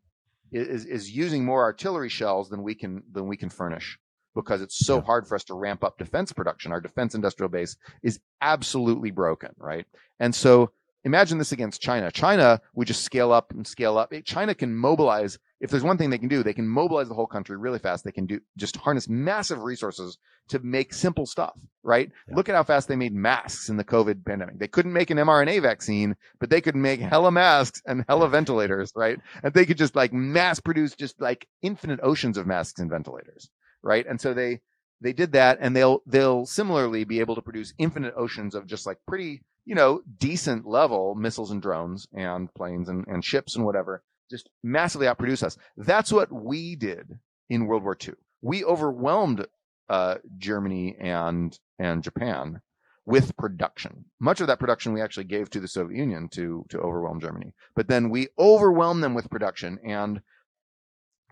is 0.54 0.86
is 0.86 1.12
using 1.12 1.44
more 1.44 1.62
artillery 1.64 2.08
shells 2.08 2.48
than 2.48 2.64
we 2.64 2.74
can 2.74 3.04
than 3.12 3.28
we 3.28 3.36
can 3.36 3.50
furnish 3.50 4.00
because 4.36 4.62
it's 4.62 4.86
so 4.86 4.98
yeah. 4.98 5.04
hard 5.04 5.28
for 5.28 5.36
us 5.36 5.44
to 5.46 5.56
ramp 5.56 5.84
up 5.84 5.98
defense 5.98 6.32
production. 6.32 6.72
Our 6.72 6.82
defense 6.82 7.16
industrial 7.16 7.50
base 7.50 7.78
is 8.04 8.20
absolutely 8.42 9.12
broken, 9.12 9.50
right? 9.58 9.86
And 10.20 10.36
so 10.36 10.72
imagine 11.06 11.38
this 11.38 11.52
against 11.52 11.82
China. 11.82 12.12
China 12.12 12.60
would 12.74 12.88
just 12.88 13.04
scale 13.04 13.32
up 13.32 13.52
and 13.52 13.66
scale 13.66 13.98
up. 13.98 14.12
China 14.26 14.54
can 14.54 14.76
mobilize. 14.76 15.40
If 15.62 15.70
there's 15.70 15.84
one 15.84 15.98
thing 15.98 16.10
they 16.10 16.18
can 16.18 16.28
do, 16.28 16.44
they 16.44 16.54
can 16.54 16.68
mobilize 16.68 17.08
the 17.08 17.14
whole 17.14 17.28
country 17.28 17.56
really 17.56 17.80
fast. 17.80 18.04
They 18.04 18.12
can 18.12 18.26
do 18.26 18.42
just 18.58 18.76
harness 18.76 19.08
massive 19.08 19.62
resources 19.62 20.18
to 20.50 20.60
make 20.60 20.94
simple 20.94 21.26
stuff, 21.26 21.58
right? 21.84 22.12
Yeah. 22.28 22.36
Look 22.36 22.50
at 22.50 22.56
how 22.56 22.64
fast 22.64 22.88
they 22.88 22.96
made 22.96 23.14
masks 23.14 23.70
in 23.70 23.78
the 23.78 23.84
COVID 23.84 24.26
pandemic. 24.26 24.60
They 24.60 24.68
couldn't 24.68 24.94
make 24.94 25.10
an 25.10 25.18
mRNA 25.18 25.62
vaccine, 25.62 26.16
but 26.40 26.50
they 26.50 26.62
could 26.62 26.76
make 26.76 27.00
hella 27.00 27.32
masks 27.32 27.82
and 27.86 28.04
hella 28.08 28.28
ventilators, 28.28 28.92
right? 28.96 29.20
And 29.44 29.54
they 29.54 29.66
could 29.66 29.78
just 29.78 29.96
like 29.96 30.12
mass 30.12 30.60
produce 30.60 30.96
just 30.96 31.22
like 31.22 31.48
infinite 31.62 32.00
oceans 32.04 32.38
of 32.38 32.48
masks 32.48 32.80
and 32.80 32.90
ventilators, 32.90 33.50
right? 33.86 34.06
And 34.06 34.20
so 34.20 34.34
they, 34.34 34.60
they 35.00 35.14
did 35.14 35.32
that 35.32 35.60
and 35.62 35.74
they'll, 35.74 36.02
they'll 36.06 36.46
similarly 36.46 37.06
be 37.06 37.22
able 37.22 37.36
to 37.36 37.42
produce 37.42 37.74
infinite 37.78 38.14
oceans 38.18 38.56
of 38.56 38.68
just 38.68 38.86
like 38.86 38.98
pretty 39.08 39.42
you 39.66 39.74
know, 39.74 40.02
decent 40.20 40.66
level 40.66 41.16
missiles 41.16 41.52
and 41.52 41.62
drones 41.62 42.08
and 42.14 42.54
planes 42.54 42.88
and, 42.88 43.06
and 43.08 43.26
ships 43.26 43.56
and 43.56 43.66
whatever 43.66 44.04
just 44.30 44.50
massively 44.64 45.08
outproduce 45.08 45.44
us. 45.44 45.58
That's 45.78 46.12
what 46.12 46.32
we 46.32 46.76
did 46.76 47.20
in 47.50 47.66
World 47.68 47.84
War 47.84 47.98
II. 48.02 48.14
We 48.42 48.64
overwhelmed 48.64 49.46
uh, 49.90 50.16
Germany 50.38 50.96
and 51.00 51.58
and 51.78 52.04
Japan 52.04 52.62
with 53.06 53.38
production. 53.38 54.06
Much 54.20 54.42
of 54.42 54.48
that 54.48 54.60
production 54.60 54.94
we 54.94 55.02
actually 55.02 55.26
gave 55.26 55.50
to 55.52 55.60
the 55.60 55.68
Soviet 55.68 55.98
Union 55.98 56.28
to 56.30 56.66
to 56.70 56.80
overwhelm 56.80 57.20
Germany. 57.20 57.54
But 57.76 57.88
then 57.88 58.10
we 58.10 58.30
overwhelmed 58.40 59.04
them 59.04 59.14
with 59.14 59.30
production 59.30 59.80
and 59.86 60.22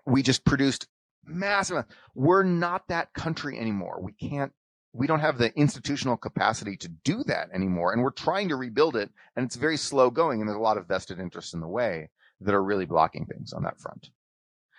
we 0.05 0.21
just 0.21 0.45
produced 0.45 0.87
massive. 1.25 1.85
We're 2.15 2.43
not 2.43 2.87
that 2.87 3.13
country 3.13 3.59
anymore. 3.59 3.99
We 4.01 4.13
can't 4.13 4.51
we 4.95 5.07
don't 5.07 5.21
have 5.21 5.39
the 5.39 5.51
institutional 5.55 6.17
capacity 6.17 6.77
to 6.77 6.87
do 6.87 7.23
that 7.23 7.49
anymore. 7.51 7.93
And 7.93 8.03
we're 8.03 8.11
trying 8.11 8.49
to 8.49 8.55
rebuild 8.55 8.95
it 8.95 9.09
and 9.35 9.45
it's 9.45 9.55
very 9.55 9.77
slow 9.77 10.11
going. 10.11 10.39
And 10.39 10.47
there's 10.47 10.57
a 10.57 10.61
lot 10.61 10.77
of 10.77 10.87
vested 10.87 11.19
interests 11.19 11.53
in 11.53 11.61
the 11.61 11.67
way 11.67 12.09
that 12.41 12.53
are 12.53 12.63
really 12.63 12.85
blocking 12.85 13.25
things 13.25 13.53
on 13.53 13.63
that 13.63 13.79
front. 13.79 14.09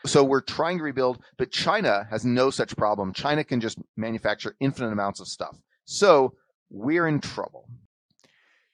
So 0.06 0.22
we're 0.22 0.42
trying 0.42 0.78
to 0.78 0.84
rebuild, 0.84 1.22
but 1.38 1.50
China 1.50 2.06
has 2.10 2.24
no 2.24 2.50
such 2.50 2.76
problem. 2.76 3.12
China 3.12 3.42
can 3.42 3.60
just 3.60 3.78
manufacture 3.96 4.54
infinite 4.60 4.92
amounts 4.92 5.18
of 5.18 5.26
stuff. 5.26 5.56
So 5.86 6.34
we're 6.70 7.08
in 7.08 7.20
trouble. 7.20 7.68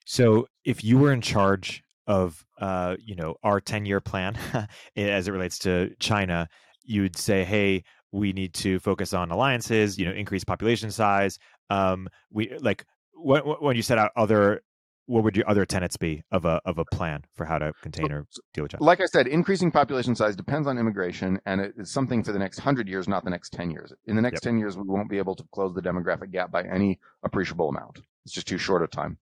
So 0.04 0.48
if 0.64 0.82
you 0.82 0.98
were 0.98 1.12
in 1.12 1.20
charge 1.20 1.84
of, 2.06 2.44
uh, 2.60 2.96
you 2.98 3.14
know, 3.14 3.36
our 3.44 3.60
10 3.60 3.86
year 3.86 4.00
plan 4.00 4.36
as 4.96 5.28
it 5.28 5.30
relates 5.30 5.58
to 5.60 5.94
China, 6.00 6.48
you'd 6.90 7.16
say, 7.16 7.44
Hey, 7.44 7.84
we 8.12 8.32
need 8.32 8.52
to 8.54 8.78
focus 8.80 9.14
on 9.14 9.30
alliances 9.30 9.96
you 9.96 10.04
know 10.04 10.10
increase 10.12 10.42
population 10.42 10.90
size 10.90 11.38
um 11.70 12.08
we 12.32 12.52
like 12.58 12.84
when, 13.14 13.40
when 13.42 13.76
you 13.76 13.82
set 13.82 13.98
out 13.98 14.10
other 14.16 14.62
what 15.10 15.24
would 15.24 15.36
your 15.36 15.48
other 15.50 15.66
tenets 15.66 15.96
be 15.96 16.22
of 16.30 16.44
a 16.44 16.60
of 16.64 16.78
a 16.78 16.84
plan 16.84 17.24
for 17.34 17.44
how 17.44 17.58
to 17.58 17.72
contain 17.82 18.12
or 18.12 18.28
deal 18.54 18.62
with 18.62 18.70
China? 18.70 18.84
Like 18.84 19.00
I 19.00 19.06
said, 19.06 19.26
increasing 19.26 19.72
population 19.72 20.14
size 20.14 20.36
depends 20.36 20.68
on 20.68 20.78
immigration, 20.78 21.40
and 21.46 21.60
it 21.60 21.74
is 21.76 21.90
something 21.90 22.22
for 22.22 22.30
the 22.30 22.38
next 22.38 22.60
hundred 22.60 22.88
years, 22.88 23.08
not 23.08 23.24
the 23.24 23.30
next 23.30 23.52
ten 23.52 23.72
years. 23.72 23.92
In 24.06 24.14
the 24.14 24.22
next 24.22 24.36
yep. 24.36 24.42
ten 24.42 24.58
years, 24.58 24.76
we 24.76 24.84
won't 24.86 25.10
be 25.10 25.18
able 25.18 25.34
to 25.34 25.44
close 25.52 25.74
the 25.74 25.82
demographic 25.82 26.30
gap 26.30 26.52
by 26.52 26.62
any 26.62 27.00
appreciable 27.24 27.68
amount. 27.68 27.98
It's 28.24 28.32
just 28.32 28.46
too 28.46 28.58
short 28.58 28.84
a 28.84 28.86
time. 28.86 29.18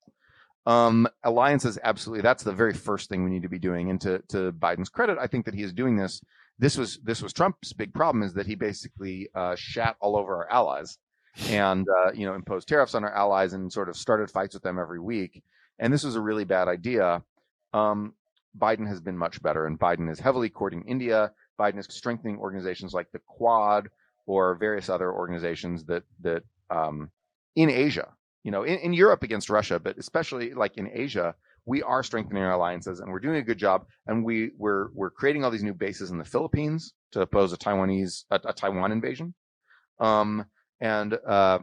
Um, 0.66 1.08
alliances, 1.24 1.78
absolutely. 1.82 2.20
That's 2.20 2.42
the 2.42 2.52
very 2.52 2.74
first 2.74 3.08
thing 3.08 3.24
we 3.24 3.30
need 3.30 3.44
to 3.44 3.48
be 3.48 3.58
doing. 3.58 3.88
And 3.88 3.98
to 4.02 4.18
to 4.28 4.52
Biden's 4.52 4.90
credit, 4.90 5.16
I 5.18 5.26
think 5.26 5.46
that 5.46 5.54
he 5.54 5.62
is 5.62 5.72
doing 5.72 5.96
this 5.96 6.20
this 6.58 6.76
was 6.76 6.98
this 7.04 7.22
was 7.22 7.32
Trump's 7.32 7.72
big 7.72 7.94
problem 7.94 8.22
is 8.22 8.34
that 8.34 8.46
he 8.46 8.54
basically 8.54 9.28
uh, 9.34 9.54
shat 9.56 9.96
all 10.00 10.16
over 10.16 10.36
our 10.36 10.50
allies 10.50 10.98
and 11.48 11.86
uh, 11.88 12.12
you 12.12 12.26
know 12.26 12.34
imposed 12.34 12.68
tariffs 12.68 12.94
on 12.94 13.04
our 13.04 13.14
allies 13.14 13.52
and 13.52 13.72
sort 13.72 13.88
of 13.88 13.96
started 13.96 14.30
fights 14.30 14.54
with 14.54 14.62
them 14.62 14.78
every 14.78 15.00
week. 15.00 15.42
And 15.78 15.92
this 15.92 16.02
was 16.02 16.16
a 16.16 16.20
really 16.20 16.44
bad 16.44 16.66
idea. 16.66 17.22
Um, 17.72 18.14
Biden 18.58 18.88
has 18.88 19.00
been 19.00 19.16
much 19.16 19.40
better, 19.40 19.66
and 19.66 19.78
Biden 19.78 20.10
is 20.10 20.18
heavily 20.18 20.48
courting 20.48 20.82
India. 20.86 21.32
Biden 21.58 21.78
is 21.78 21.86
strengthening 21.90 22.38
organizations 22.38 22.92
like 22.92 23.10
the 23.12 23.20
Quad 23.20 23.88
or 24.26 24.54
various 24.56 24.88
other 24.88 25.12
organizations 25.12 25.84
that 25.84 26.02
that 26.20 26.42
um, 26.70 27.10
in 27.54 27.70
Asia, 27.70 28.08
you 28.42 28.50
know, 28.50 28.64
in, 28.64 28.78
in 28.78 28.92
Europe 28.92 29.22
against 29.22 29.50
Russia, 29.50 29.78
but 29.78 29.96
especially 29.96 30.54
like 30.54 30.76
in 30.76 30.90
Asia, 30.92 31.34
we 31.68 31.82
are 31.82 32.02
strengthening 32.02 32.42
our 32.42 32.52
alliances 32.52 33.00
and 33.00 33.12
we're 33.12 33.20
doing 33.20 33.36
a 33.36 33.42
good 33.42 33.58
job. 33.58 33.84
And 34.06 34.24
we 34.24 34.52
we're 34.56 34.88
we're 34.94 35.10
creating 35.10 35.44
all 35.44 35.50
these 35.50 35.62
new 35.62 35.74
bases 35.74 36.10
in 36.10 36.16
the 36.16 36.24
Philippines 36.24 36.94
to 37.12 37.20
oppose 37.20 37.52
a 37.52 37.58
Taiwanese 37.58 38.24
a, 38.30 38.40
a 38.46 38.52
Taiwan 38.54 38.90
invasion. 38.90 39.34
Um, 40.00 40.46
and 40.80 41.18
uh, 41.26 41.58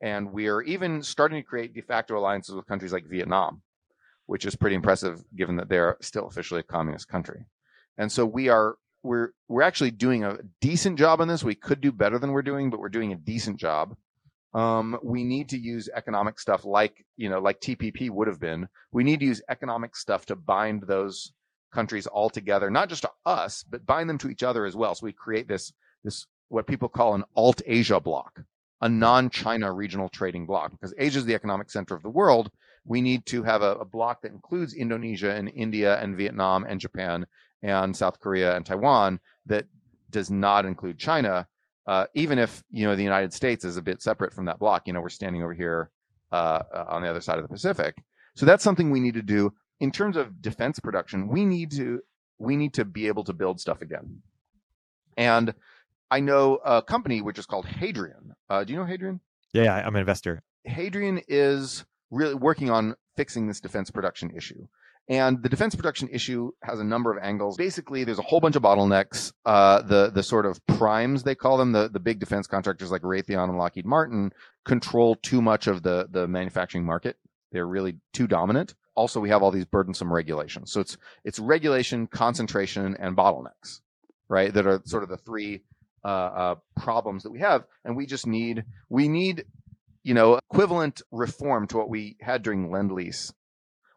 and 0.00 0.32
we 0.32 0.48
are 0.48 0.62
even 0.62 1.02
starting 1.02 1.40
to 1.42 1.46
create 1.46 1.74
de 1.74 1.82
facto 1.82 2.16
alliances 2.16 2.54
with 2.54 2.66
countries 2.66 2.92
like 2.92 3.04
Vietnam, 3.06 3.60
which 4.26 4.46
is 4.46 4.56
pretty 4.56 4.76
impressive 4.76 5.22
given 5.36 5.56
that 5.56 5.68
they're 5.68 5.98
still 6.00 6.26
officially 6.26 6.60
a 6.60 6.64
communist 6.64 7.08
country. 7.08 7.44
And 7.98 8.10
so 8.10 8.24
we 8.24 8.48
are 8.48 8.76
we're 9.02 9.30
we're 9.48 9.62
actually 9.62 9.90
doing 9.90 10.24
a 10.24 10.38
decent 10.62 10.98
job 10.98 11.20
on 11.20 11.28
this. 11.28 11.44
We 11.44 11.54
could 11.54 11.82
do 11.82 11.92
better 11.92 12.18
than 12.18 12.32
we're 12.32 12.42
doing, 12.42 12.70
but 12.70 12.80
we're 12.80 12.88
doing 12.88 13.12
a 13.12 13.16
decent 13.16 13.58
job. 13.58 13.94
Um, 14.54 14.98
we 15.02 15.24
need 15.24 15.48
to 15.48 15.58
use 15.58 15.88
economic 15.92 16.38
stuff 16.38 16.64
like, 16.64 17.04
you 17.16 17.28
know, 17.28 17.40
like 17.40 17.60
TPP 17.60 18.08
would 18.08 18.28
have 18.28 18.38
been. 18.38 18.68
We 18.92 19.02
need 19.02 19.20
to 19.20 19.26
use 19.26 19.42
economic 19.48 19.96
stuff 19.96 20.26
to 20.26 20.36
bind 20.36 20.84
those 20.86 21.32
countries 21.72 22.06
all 22.06 22.30
together, 22.30 22.70
not 22.70 22.88
just 22.88 23.02
to 23.02 23.10
us, 23.26 23.64
but 23.68 23.84
bind 23.84 24.08
them 24.08 24.18
to 24.18 24.30
each 24.30 24.44
other 24.44 24.64
as 24.64 24.76
well. 24.76 24.94
So 24.94 25.06
we 25.06 25.12
create 25.12 25.48
this, 25.48 25.72
this, 26.04 26.26
what 26.48 26.68
people 26.68 26.88
call 26.88 27.14
an 27.14 27.24
Altasia 27.36 28.00
block, 28.00 28.40
a 28.80 28.88
non-China 28.88 29.72
regional 29.72 30.08
trading 30.08 30.46
block, 30.46 30.70
because 30.70 30.94
Asia 30.96 31.18
is 31.18 31.24
the 31.24 31.34
economic 31.34 31.68
center 31.68 31.96
of 31.96 32.02
the 32.02 32.08
world. 32.08 32.48
We 32.84 33.00
need 33.00 33.26
to 33.26 33.42
have 33.42 33.62
a, 33.62 33.72
a 33.76 33.84
block 33.84 34.22
that 34.22 34.30
includes 34.30 34.72
Indonesia 34.74 35.34
and 35.34 35.50
India 35.52 35.98
and 36.00 36.16
Vietnam 36.16 36.64
and 36.68 36.78
Japan 36.78 37.26
and 37.62 37.96
South 37.96 38.20
Korea 38.20 38.54
and 38.54 38.64
Taiwan 38.64 39.18
that 39.46 39.66
does 40.10 40.30
not 40.30 40.64
include 40.64 40.98
China 40.98 41.48
uh, 41.86 42.06
even 42.14 42.38
if 42.38 42.62
you 42.70 42.86
know 42.86 42.96
the 42.96 43.02
United 43.02 43.32
States 43.32 43.64
is 43.64 43.76
a 43.76 43.82
bit 43.82 44.02
separate 44.02 44.32
from 44.32 44.46
that 44.46 44.58
block. 44.58 44.82
You 44.86 44.92
know, 44.92 45.00
we're 45.00 45.08
standing 45.08 45.42
over 45.42 45.54
here 45.54 45.90
uh, 46.32 46.62
uh, 46.72 46.84
on 46.88 47.02
the 47.02 47.08
other 47.08 47.20
side 47.20 47.38
of 47.38 47.42
the 47.42 47.48
Pacific, 47.48 47.96
so 48.34 48.46
that's 48.46 48.64
something 48.64 48.90
we 48.90 49.00
need 49.00 49.14
to 49.14 49.22
do 49.22 49.52
in 49.80 49.90
terms 49.90 50.16
of 50.16 50.40
defense 50.40 50.78
production. 50.80 51.28
We 51.28 51.44
need 51.44 51.70
to 51.72 52.00
we 52.38 52.56
need 52.56 52.74
to 52.74 52.84
be 52.84 53.06
able 53.06 53.24
to 53.24 53.32
build 53.32 53.60
stuff 53.60 53.82
again. 53.82 54.22
And 55.16 55.54
I 56.10 56.20
know 56.20 56.56
a 56.64 56.82
company 56.82 57.20
which 57.20 57.38
is 57.38 57.46
called 57.46 57.66
Hadrian. 57.66 58.34
Uh, 58.48 58.64
do 58.64 58.72
you 58.72 58.78
know 58.78 58.84
Hadrian? 58.84 59.20
Yeah, 59.52 59.74
I'm 59.74 59.94
an 59.94 60.00
investor. 60.00 60.42
Hadrian 60.64 61.20
is 61.28 61.84
really 62.10 62.34
working 62.34 62.70
on 62.70 62.94
fixing 63.16 63.46
this 63.46 63.60
defense 63.60 63.90
production 63.90 64.32
issue. 64.36 64.66
And 65.08 65.42
the 65.42 65.50
defense 65.50 65.74
production 65.74 66.08
issue 66.10 66.52
has 66.62 66.80
a 66.80 66.84
number 66.84 67.14
of 67.14 67.22
angles. 67.22 67.58
Basically, 67.58 68.04
there's 68.04 68.18
a 68.18 68.22
whole 68.22 68.40
bunch 68.40 68.56
of 68.56 68.62
bottlenecks. 68.62 69.32
Uh, 69.44 69.82
the 69.82 70.10
the 70.10 70.22
sort 70.22 70.46
of 70.46 70.64
primes 70.66 71.24
they 71.24 71.34
call 71.34 71.58
them, 71.58 71.72
the 71.72 71.88
the 71.88 72.00
big 72.00 72.18
defense 72.18 72.46
contractors 72.46 72.90
like 72.90 73.02
Raytheon 73.02 73.50
and 73.50 73.58
Lockheed 73.58 73.84
Martin, 73.84 74.32
control 74.64 75.16
too 75.16 75.42
much 75.42 75.66
of 75.66 75.82
the 75.82 76.08
the 76.10 76.26
manufacturing 76.26 76.86
market. 76.86 77.18
They're 77.52 77.66
really 77.66 77.96
too 78.14 78.26
dominant. 78.26 78.74
Also, 78.94 79.20
we 79.20 79.28
have 79.28 79.42
all 79.42 79.50
these 79.50 79.66
burdensome 79.66 80.10
regulations. 80.10 80.72
So 80.72 80.80
it's 80.80 80.96
it's 81.22 81.38
regulation, 81.38 82.06
concentration, 82.06 82.96
and 82.98 83.14
bottlenecks, 83.14 83.80
right? 84.28 84.54
That 84.54 84.66
are 84.66 84.80
sort 84.86 85.02
of 85.02 85.10
the 85.10 85.18
three 85.18 85.64
uh, 86.02 86.08
uh, 86.08 86.54
problems 86.76 87.24
that 87.24 87.30
we 87.30 87.40
have, 87.40 87.64
and 87.84 87.94
we 87.94 88.06
just 88.06 88.26
need 88.26 88.64
we 88.88 89.08
need 89.08 89.44
you 90.02 90.14
know 90.14 90.40
equivalent 90.50 91.02
reform 91.10 91.66
to 91.66 91.76
what 91.76 91.90
we 91.90 92.16
had 92.20 92.42
during 92.42 92.70
lend 92.70 92.90
lease 92.90 93.34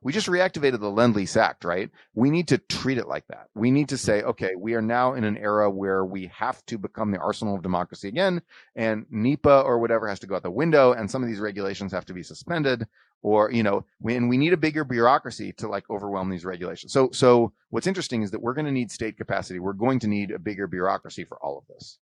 we 0.07 0.13
just 0.13 0.27
reactivated 0.27 0.79
the 0.79 0.89
Lend 0.89 1.17
Lease 1.17 1.35
Act, 1.35 1.65
right? 1.65 1.91
We 2.15 2.29
need 2.29 2.47
to 2.47 2.57
treat 2.57 2.97
it 2.97 3.09
like 3.09 3.27
that. 3.27 3.47
We 3.55 3.71
need 3.71 3.89
to 3.89 3.97
say, 3.97 4.21
okay, 4.21 4.55
we 4.55 4.73
are 4.73 4.81
now 4.81 5.15
in 5.15 5.25
an 5.25 5.35
era 5.35 5.69
where 5.69 6.05
we 6.05 6.31
have 6.33 6.65
to 6.67 6.77
become 6.77 7.11
the 7.11 7.17
arsenal 7.17 7.55
of 7.55 7.61
democracy 7.61 8.07
again, 8.07 8.41
and 8.73 9.05
NEPA 9.09 9.63
or 9.63 9.79
whatever 9.79 10.07
has 10.07 10.19
to 10.19 10.25
go 10.25 10.37
out 10.37 10.43
the 10.43 10.49
window, 10.49 10.93
and 10.93 11.11
some 11.11 11.23
of 11.23 11.27
these 11.27 11.41
regulations 11.41 11.91
have 11.91 12.05
to 12.05 12.13
be 12.13 12.23
suspended, 12.23 12.87
or 13.21 13.51
you 13.51 13.63
know, 13.63 13.83
when 13.99 14.29
we 14.29 14.37
need 14.37 14.53
a 14.53 14.55
bigger 14.55 14.85
bureaucracy 14.85 15.51
to 15.57 15.67
like 15.67 15.83
overwhelm 15.89 16.29
these 16.29 16.45
regulations. 16.45 16.93
So, 16.93 17.09
so 17.11 17.51
what's 17.69 17.85
interesting 17.85 18.21
is 18.21 18.31
that 18.31 18.41
we're 18.41 18.53
going 18.53 18.63
to 18.63 18.71
need 18.71 18.89
state 18.89 19.17
capacity. 19.17 19.59
We're 19.59 19.73
going 19.73 19.99
to 19.99 20.07
need 20.07 20.31
a 20.31 20.39
bigger 20.39 20.67
bureaucracy 20.67 21.25
for 21.25 21.37
all 21.43 21.57
of 21.57 21.67
this. 21.67 21.97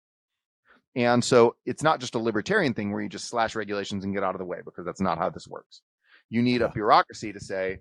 And 0.96 1.22
so 1.22 1.54
it's 1.66 1.82
not 1.82 2.00
just 2.00 2.14
a 2.14 2.18
libertarian 2.18 2.72
thing 2.72 2.92
where 2.92 3.02
you 3.02 3.10
just 3.10 3.28
slash 3.28 3.54
regulations 3.54 4.04
and 4.04 4.14
get 4.14 4.24
out 4.24 4.34
of 4.34 4.38
the 4.38 4.46
way 4.46 4.60
because 4.64 4.86
that's 4.86 5.02
not 5.02 5.18
how 5.18 5.28
this 5.28 5.46
works. 5.46 5.82
You 6.30 6.42
need 6.42 6.62
a 6.62 6.68
bureaucracy 6.68 7.32
to 7.32 7.40
say, 7.40 7.80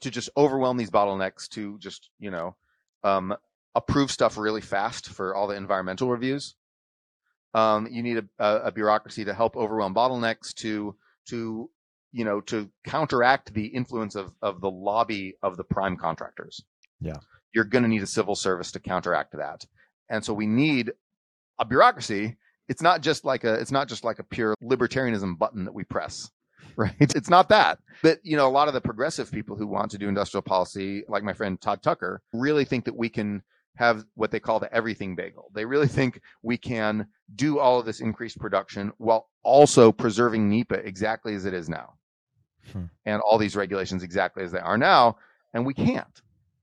to 0.00 0.10
just 0.10 0.30
overwhelm 0.36 0.76
these 0.76 0.90
bottlenecks 0.90 1.48
to 1.50 1.78
just, 1.78 2.10
you 2.18 2.30
know, 2.30 2.54
um, 3.02 3.34
approve 3.74 4.10
stuff 4.10 4.36
really 4.36 4.60
fast 4.60 5.08
for 5.08 5.34
all 5.34 5.46
the 5.46 5.56
environmental 5.56 6.10
reviews. 6.10 6.54
Um, 7.54 7.88
you 7.90 8.02
need 8.02 8.18
a, 8.38 8.56
a, 8.64 8.72
bureaucracy 8.72 9.24
to 9.24 9.32
help 9.32 9.56
overwhelm 9.56 9.94
bottlenecks 9.94 10.52
to, 10.56 10.94
to, 11.30 11.70
you 12.12 12.24
know, 12.24 12.40
to 12.42 12.70
counteract 12.84 13.54
the 13.54 13.66
influence 13.66 14.14
of, 14.14 14.32
of 14.42 14.60
the 14.60 14.70
lobby 14.70 15.34
of 15.42 15.56
the 15.56 15.64
prime 15.64 15.96
contractors. 15.96 16.62
Yeah. 17.00 17.16
You're 17.54 17.64
going 17.64 17.84
to 17.84 17.88
need 17.88 18.02
a 18.02 18.06
civil 18.06 18.34
service 18.34 18.70
to 18.72 18.80
counteract 18.80 19.32
that. 19.32 19.64
And 20.10 20.22
so 20.22 20.34
we 20.34 20.46
need 20.46 20.92
a 21.58 21.64
bureaucracy. 21.64 22.36
It's 22.68 22.82
not 22.82 23.00
just 23.00 23.24
like 23.24 23.44
a, 23.44 23.54
it's 23.54 23.72
not 23.72 23.88
just 23.88 24.04
like 24.04 24.18
a 24.18 24.24
pure 24.24 24.54
libertarianism 24.62 25.38
button 25.38 25.64
that 25.64 25.74
we 25.74 25.84
press 25.84 26.30
right? 26.78 26.94
It's 27.14 27.28
not 27.28 27.50
that. 27.50 27.80
But, 28.02 28.20
you 28.22 28.36
know, 28.36 28.46
a 28.46 28.50
lot 28.50 28.68
of 28.68 28.74
the 28.74 28.80
progressive 28.80 29.30
people 29.30 29.56
who 29.56 29.66
want 29.66 29.90
to 29.90 29.98
do 29.98 30.08
industrial 30.08 30.42
policy, 30.42 31.02
like 31.08 31.24
my 31.24 31.34
friend 31.34 31.60
Todd 31.60 31.82
Tucker, 31.82 32.22
really 32.32 32.64
think 32.64 32.86
that 32.86 32.96
we 32.96 33.10
can 33.10 33.42
have 33.76 34.04
what 34.14 34.30
they 34.30 34.40
call 34.40 34.60
the 34.60 34.72
everything 34.72 35.14
bagel. 35.14 35.50
They 35.52 35.64
really 35.64 35.88
think 35.98 36.22
we 36.42 36.56
can 36.56 37.08
do 37.34 37.58
all 37.58 37.80
of 37.80 37.86
this 37.86 38.00
increased 38.00 38.38
production 38.38 38.92
while 38.96 39.28
also 39.42 39.92
preserving 39.92 40.48
NEPA 40.48 40.76
exactly 40.86 41.34
as 41.34 41.44
it 41.44 41.52
is 41.52 41.68
now. 41.68 41.94
Hmm. 42.72 42.84
And 43.04 43.20
all 43.20 43.38
these 43.38 43.56
regulations 43.56 44.02
exactly 44.02 44.44
as 44.44 44.52
they 44.52 44.58
are 44.60 44.78
now. 44.78 45.16
And 45.52 45.66
we 45.66 45.74
can't. 45.74 46.22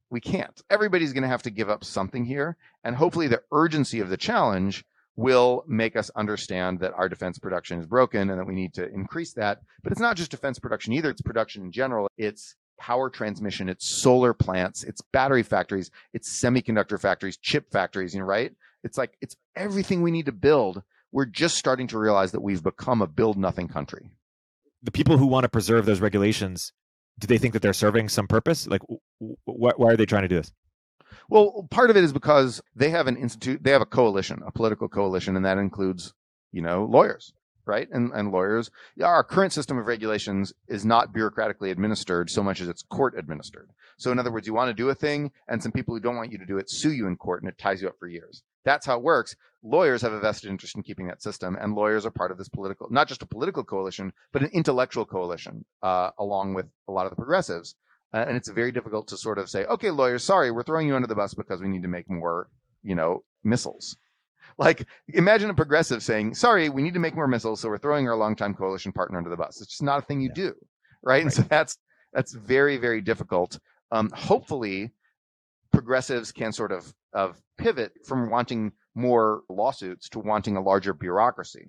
We 0.09 0.21
can't. 0.21 0.61
Everybody's 0.69 1.13
going 1.13 1.23
to 1.23 1.29
have 1.29 1.43
to 1.43 1.49
give 1.49 1.69
up 1.69 1.83
something 1.83 2.23
here. 2.23 2.55
And 2.83 2.95
hopefully 2.95 3.27
the 3.27 3.41
urgency 3.51 3.99
of 3.99 4.09
the 4.09 4.17
challenge 4.17 4.85
will 5.15 5.63
make 5.67 5.95
us 5.95 6.09
understand 6.15 6.79
that 6.79 6.93
our 6.93 7.07
defense 7.07 7.39
production 7.39 7.79
is 7.79 7.85
broken 7.85 8.29
and 8.29 8.39
that 8.39 8.45
we 8.45 8.55
need 8.55 8.73
to 8.73 8.87
increase 8.93 9.33
that. 9.33 9.61
But 9.81 9.91
it's 9.91 10.01
not 10.01 10.17
just 10.17 10.31
defense 10.31 10.59
production 10.59 10.93
either. 10.93 11.09
It's 11.09 11.21
production 11.21 11.63
in 11.63 11.71
general. 11.71 12.07
It's 12.17 12.55
power 12.77 13.09
transmission. 13.09 13.69
It's 13.69 13.87
solar 13.87 14.33
plants. 14.33 14.83
It's 14.83 15.01
battery 15.13 15.43
factories. 15.43 15.89
It's 16.13 16.29
semiconductor 16.29 16.99
factories, 16.99 17.37
chip 17.37 17.71
factories, 17.71 18.13
you 18.13 18.19
know, 18.19 18.25
right? 18.25 18.51
It's 18.83 18.97
like, 18.97 19.17
it's 19.21 19.35
everything 19.55 20.01
we 20.01 20.11
need 20.11 20.25
to 20.25 20.31
build. 20.33 20.83
We're 21.11 21.25
just 21.25 21.57
starting 21.57 21.87
to 21.87 21.97
realize 21.97 22.33
that 22.33 22.41
we've 22.41 22.61
become 22.61 23.01
a 23.01 23.07
build 23.07 23.37
nothing 23.37 23.69
country. 23.69 24.11
The 24.83 24.91
people 24.91 25.17
who 25.17 25.27
want 25.27 25.45
to 25.45 25.49
preserve 25.49 25.85
those 25.85 26.01
regulations, 26.01 26.73
do 27.17 27.25
they 27.25 27.37
think 27.37 27.53
that 27.53 27.61
they're 27.61 27.73
serving 27.73 28.09
some 28.09 28.27
purpose? 28.27 28.67
Like, 28.67 28.81
wh- 29.19 29.47
why 29.47 29.93
are 29.93 29.97
they 29.97 30.05
trying 30.05 30.23
to 30.23 30.27
do 30.27 30.35
this? 30.35 30.51
Well, 31.29 31.67
part 31.71 31.89
of 31.89 31.97
it 31.97 32.03
is 32.03 32.13
because 32.13 32.61
they 32.75 32.89
have 32.91 33.07
an 33.07 33.17
institute, 33.17 33.63
they 33.63 33.71
have 33.71 33.81
a 33.81 33.85
coalition, 33.85 34.43
a 34.45 34.51
political 34.51 34.87
coalition, 34.87 35.35
and 35.35 35.45
that 35.45 35.57
includes, 35.57 36.13
you 36.51 36.61
know, 36.61 36.85
lawyers, 36.85 37.33
right? 37.65 37.87
And, 37.91 38.11
and 38.13 38.31
lawyers. 38.31 38.69
Our 39.03 39.23
current 39.23 39.51
system 39.51 39.77
of 39.77 39.87
regulations 39.87 40.53
is 40.67 40.85
not 40.85 41.13
bureaucratically 41.13 41.71
administered 41.71 42.29
so 42.29 42.43
much 42.43 42.61
as 42.61 42.67
it's 42.67 42.83
court 42.83 43.15
administered. 43.17 43.71
So, 43.97 44.11
in 44.11 44.19
other 44.19 44.31
words, 44.31 44.45
you 44.45 44.53
want 44.53 44.69
to 44.69 44.73
do 44.73 44.89
a 44.89 44.95
thing, 44.95 45.31
and 45.47 45.63
some 45.63 45.71
people 45.71 45.95
who 45.95 46.01
don't 46.01 46.17
want 46.17 46.31
you 46.31 46.37
to 46.37 46.45
do 46.45 46.57
it 46.57 46.69
sue 46.69 46.91
you 46.91 47.07
in 47.07 47.15
court, 47.15 47.41
and 47.41 47.49
it 47.49 47.57
ties 47.57 47.81
you 47.81 47.87
up 47.87 47.97
for 47.97 48.07
years. 48.07 48.43
That's 48.63 48.85
how 48.85 48.97
it 48.97 49.03
works. 49.03 49.35
Lawyers 49.63 50.01
have 50.01 50.11
a 50.13 50.19
vested 50.19 50.49
interest 50.49 50.75
in 50.75 50.83
keeping 50.83 51.07
that 51.07 51.23
system, 51.23 51.57
and 51.59 51.73
lawyers 51.73 52.05
are 52.05 52.11
part 52.11 52.31
of 52.31 52.37
this 52.37 52.49
political, 52.49 52.87
not 52.91 53.07
just 53.07 53.23
a 53.23 53.27
political 53.27 53.63
coalition, 53.63 54.13
but 54.31 54.43
an 54.43 54.49
intellectual 54.53 55.05
coalition, 55.05 55.65
uh, 55.81 56.11
along 56.19 56.53
with 56.53 56.67
a 56.87 56.91
lot 56.91 57.05
of 57.05 57.09
the 57.11 57.15
progressives. 57.15 57.75
Uh, 58.15 58.23
and 58.29 58.37
it's 58.37 58.47
very 58.47 58.71
difficult 58.71 59.09
to 59.09 59.17
sort 59.17 59.37
of 59.37 59.49
say, 59.49 59.65
okay, 59.65 59.91
lawyers, 59.91 60.23
sorry, 60.23 60.49
we're 60.49 60.63
throwing 60.63 60.87
you 60.87 60.95
under 60.95 61.07
the 61.07 61.15
bus 61.15 61.33
because 61.33 61.61
we 61.61 61.67
need 61.67 61.81
to 61.81 61.89
make 61.89 62.09
more, 62.09 62.47
you 62.81 62.95
know, 62.95 63.21
missiles. 63.43 63.97
Like, 64.57 64.87
imagine 65.09 65.49
a 65.49 65.53
progressive 65.53 66.01
saying, 66.01 66.35
sorry, 66.35 66.69
we 66.69 66.81
need 66.81 66.93
to 66.93 66.99
make 67.01 67.13
more 67.13 67.27
missiles, 67.27 67.59
so 67.59 67.67
we're 67.67 67.77
throwing 67.77 68.07
our 68.07 68.15
longtime 68.15 68.53
coalition 68.53 68.93
partner 68.93 69.17
under 69.17 69.29
the 69.29 69.35
bus. 69.35 69.59
It's 69.59 69.69
just 69.71 69.83
not 69.83 69.99
a 69.99 70.01
thing 70.01 70.21
you 70.21 70.29
yeah. 70.29 70.43
do. 70.43 70.55
Right? 71.03 71.15
right? 71.15 71.23
And 71.23 71.33
so 71.33 71.41
that's, 71.41 71.77
that's 72.13 72.33
very, 72.33 72.77
very 72.77 73.01
difficult. 73.01 73.59
Um, 73.91 74.09
hopefully, 74.11 74.93
progressives 75.73 76.31
can 76.31 76.53
sort 76.53 76.71
of, 76.71 76.93
of 77.11 77.41
pivot 77.57 77.91
from 78.05 78.29
wanting 78.29 78.71
more 78.95 79.41
lawsuits 79.49 80.07
to 80.09 80.19
wanting 80.19 80.55
a 80.55 80.61
larger 80.61 80.93
bureaucracy, 80.93 81.67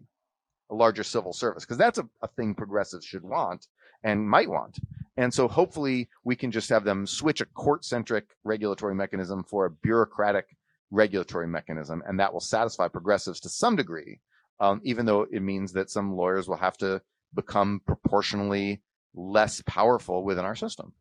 a 0.71 0.77
larger 0.77 1.03
civil 1.03 1.33
service, 1.33 1.65
because 1.65 1.79
that's 1.79 1.99
a, 1.99 2.09
a 2.23 2.29
thing 2.29 2.55
progressives 2.55 3.05
should 3.05 3.25
want 3.25 3.67
and 4.07 4.31
might 4.31 4.49
want. 4.49 4.79
And 5.19 5.35
so 5.35 5.49
hopefully 5.49 6.09
we 6.25 6.37
can 6.37 6.51
just 6.51 6.71
have 6.71 6.85
them 6.85 7.07
switch 7.07 7.40
a 7.40 7.47
court 7.47 7.85
centric 7.85 8.25
regulatory 8.45 8.95
mechanism 8.95 9.42
for 9.42 9.66
a 9.66 9.71
bureaucratic 9.71 10.57
regulatory 10.90 11.49
mechanism. 11.49 12.03
And 12.07 12.21
that 12.21 12.33
will 12.33 12.40
satisfy 12.40 12.88
progressives 12.88 13.40
to 13.40 13.49
some 13.49 13.75
degree, 13.77 14.21
um, 14.61 14.81
even 14.85 15.05
though 15.05 15.27
it 15.31 15.42
means 15.42 15.73
that 15.73 15.90
some 15.90 16.12
lawyers 16.12 16.49
will 16.49 16.57
have 16.57 16.77
to 16.79 17.03
become 17.35 17.81
proportionally 17.85 18.81
less 19.14 19.61
powerful 19.66 20.23
within 20.23 20.45
our 20.45 20.55
system. 20.55 20.92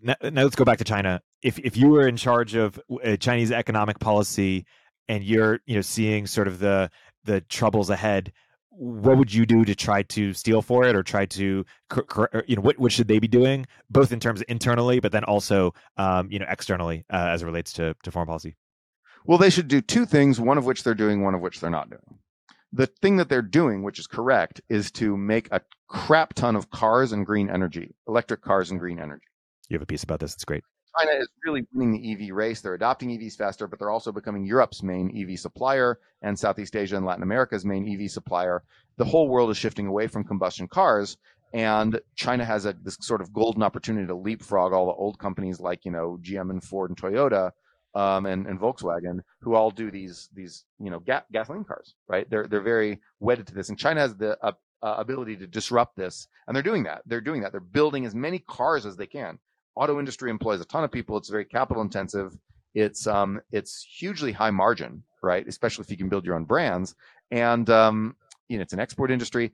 Now, 0.00 0.14
now 0.22 0.44
let's 0.44 0.56
go 0.56 0.64
back 0.64 0.78
to 0.78 0.84
China. 0.84 1.20
If 1.42 1.58
if 1.58 1.76
you 1.76 1.88
were 1.88 2.06
in 2.06 2.16
charge 2.16 2.54
of 2.54 2.80
uh, 3.04 3.16
Chinese 3.16 3.50
economic 3.50 3.98
policy 3.98 4.64
and 5.08 5.22
you're 5.22 5.60
you 5.66 5.74
know 5.74 5.82
seeing 5.82 6.26
sort 6.26 6.48
of 6.48 6.60
the 6.60 6.90
the 7.24 7.42
troubles 7.42 7.90
ahead, 7.90 8.32
what 8.74 9.18
would 9.18 9.32
you 9.32 9.44
do 9.44 9.64
to 9.64 9.74
try 9.74 10.02
to 10.02 10.32
steal 10.32 10.62
for 10.62 10.84
it 10.84 10.96
or 10.96 11.02
try 11.02 11.26
to 11.26 11.64
you 12.46 12.56
know 12.56 12.62
what, 12.62 12.78
what 12.78 12.90
should 12.90 13.06
they 13.06 13.18
be 13.18 13.28
doing 13.28 13.66
both 13.90 14.12
in 14.12 14.20
terms 14.20 14.40
of 14.40 14.46
internally 14.48 14.98
but 14.98 15.12
then 15.12 15.24
also 15.24 15.74
um, 15.98 16.30
you 16.30 16.38
know 16.38 16.46
externally 16.48 17.04
uh, 17.12 17.28
as 17.28 17.42
it 17.42 17.46
relates 17.46 17.72
to, 17.74 17.94
to 18.02 18.10
foreign 18.10 18.26
policy? 18.26 18.56
Well 19.26 19.38
they 19.38 19.50
should 19.50 19.68
do 19.68 19.80
two 19.80 20.06
things 20.06 20.40
one 20.40 20.58
of 20.58 20.64
which 20.64 20.84
they're 20.84 20.94
doing 20.94 21.22
one 21.22 21.34
of 21.34 21.40
which 21.40 21.60
they're 21.60 21.70
not 21.70 21.90
doing. 21.90 22.18
The 22.72 22.86
thing 22.86 23.18
that 23.18 23.28
they're 23.28 23.42
doing 23.42 23.82
which 23.82 23.98
is 23.98 24.06
correct 24.06 24.62
is 24.70 24.90
to 24.92 25.16
make 25.16 25.48
a 25.52 25.60
crap 25.88 26.32
ton 26.34 26.56
of 26.56 26.70
cars 26.70 27.12
and 27.12 27.26
green 27.26 27.50
energy 27.50 27.94
electric 28.08 28.40
cars 28.40 28.70
and 28.70 28.80
green 28.80 28.98
energy. 28.98 29.26
You 29.68 29.74
have 29.74 29.82
a 29.82 29.86
piece 29.86 30.02
about 30.02 30.20
this 30.20 30.34
it's 30.34 30.44
great 30.44 30.64
China 30.98 31.12
is 31.12 31.28
really 31.44 31.66
winning 31.72 31.92
the 31.92 32.12
EV 32.12 32.34
race. 32.34 32.60
They're 32.60 32.74
adopting 32.74 33.10
EVs 33.10 33.36
faster, 33.36 33.66
but 33.66 33.78
they're 33.78 33.90
also 33.90 34.12
becoming 34.12 34.44
Europe's 34.44 34.82
main 34.82 35.10
EV 35.16 35.38
supplier 35.38 35.98
and 36.20 36.38
Southeast 36.38 36.76
Asia 36.76 36.96
and 36.96 37.06
Latin 37.06 37.22
America's 37.22 37.64
main 37.64 37.88
EV 37.88 38.10
supplier. 38.10 38.62
The 38.98 39.04
whole 39.04 39.28
world 39.28 39.50
is 39.50 39.56
shifting 39.56 39.86
away 39.86 40.06
from 40.06 40.24
combustion 40.24 40.68
cars, 40.68 41.16
and 41.54 42.00
China 42.14 42.44
has 42.44 42.66
a 42.66 42.74
this 42.82 42.98
sort 43.00 43.20
of 43.20 43.32
golden 43.32 43.62
opportunity 43.62 44.06
to 44.06 44.14
leapfrog 44.14 44.72
all 44.72 44.86
the 44.86 44.92
old 44.92 45.18
companies 45.18 45.60
like 45.60 45.84
you 45.84 45.90
know 45.90 46.18
GM 46.22 46.50
and 46.50 46.62
Ford 46.62 46.90
and 46.90 47.00
Toyota 47.00 47.52
um, 47.94 48.26
and, 48.26 48.46
and 48.46 48.60
Volkswagen, 48.60 49.20
who 49.40 49.54
all 49.54 49.70
do 49.70 49.90
these 49.90 50.28
these 50.34 50.64
you 50.78 50.90
know 50.90 51.00
ga- 51.00 51.24
gasoline 51.32 51.64
cars, 51.64 51.94
right? 52.08 52.28
They're 52.28 52.46
they're 52.46 52.60
very 52.60 53.00
wedded 53.20 53.46
to 53.46 53.54
this, 53.54 53.70
and 53.70 53.78
China 53.78 54.00
has 54.00 54.14
the 54.14 54.36
uh, 54.42 54.52
uh, 54.82 54.96
ability 54.98 55.36
to 55.36 55.46
disrupt 55.46 55.96
this, 55.96 56.28
and 56.46 56.54
they're 56.54 56.62
doing 56.62 56.82
that. 56.84 57.02
They're 57.06 57.20
doing 57.22 57.40
that. 57.42 57.52
They're 57.52 57.60
building 57.60 58.04
as 58.04 58.14
many 58.14 58.40
cars 58.40 58.84
as 58.84 58.96
they 58.96 59.06
can 59.06 59.38
auto 59.74 59.98
industry 59.98 60.30
employs 60.30 60.60
a 60.60 60.64
ton 60.64 60.84
of 60.84 60.92
people. 60.92 61.16
It's 61.16 61.28
very 61.28 61.44
capital 61.44 61.82
intensive. 61.82 62.36
It's 62.74 63.06
um, 63.06 63.40
it's 63.50 63.82
hugely 63.82 64.32
high 64.32 64.50
margin, 64.50 65.02
right? 65.22 65.46
Especially 65.46 65.82
if 65.82 65.90
you 65.90 65.96
can 65.96 66.08
build 66.08 66.24
your 66.24 66.34
own 66.34 66.44
brands. 66.44 66.94
And 67.30 67.68
um, 67.70 68.16
you 68.48 68.58
know, 68.58 68.62
it's 68.62 68.72
an 68.72 68.80
export 68.80 69.10
industry. 69.10 69.52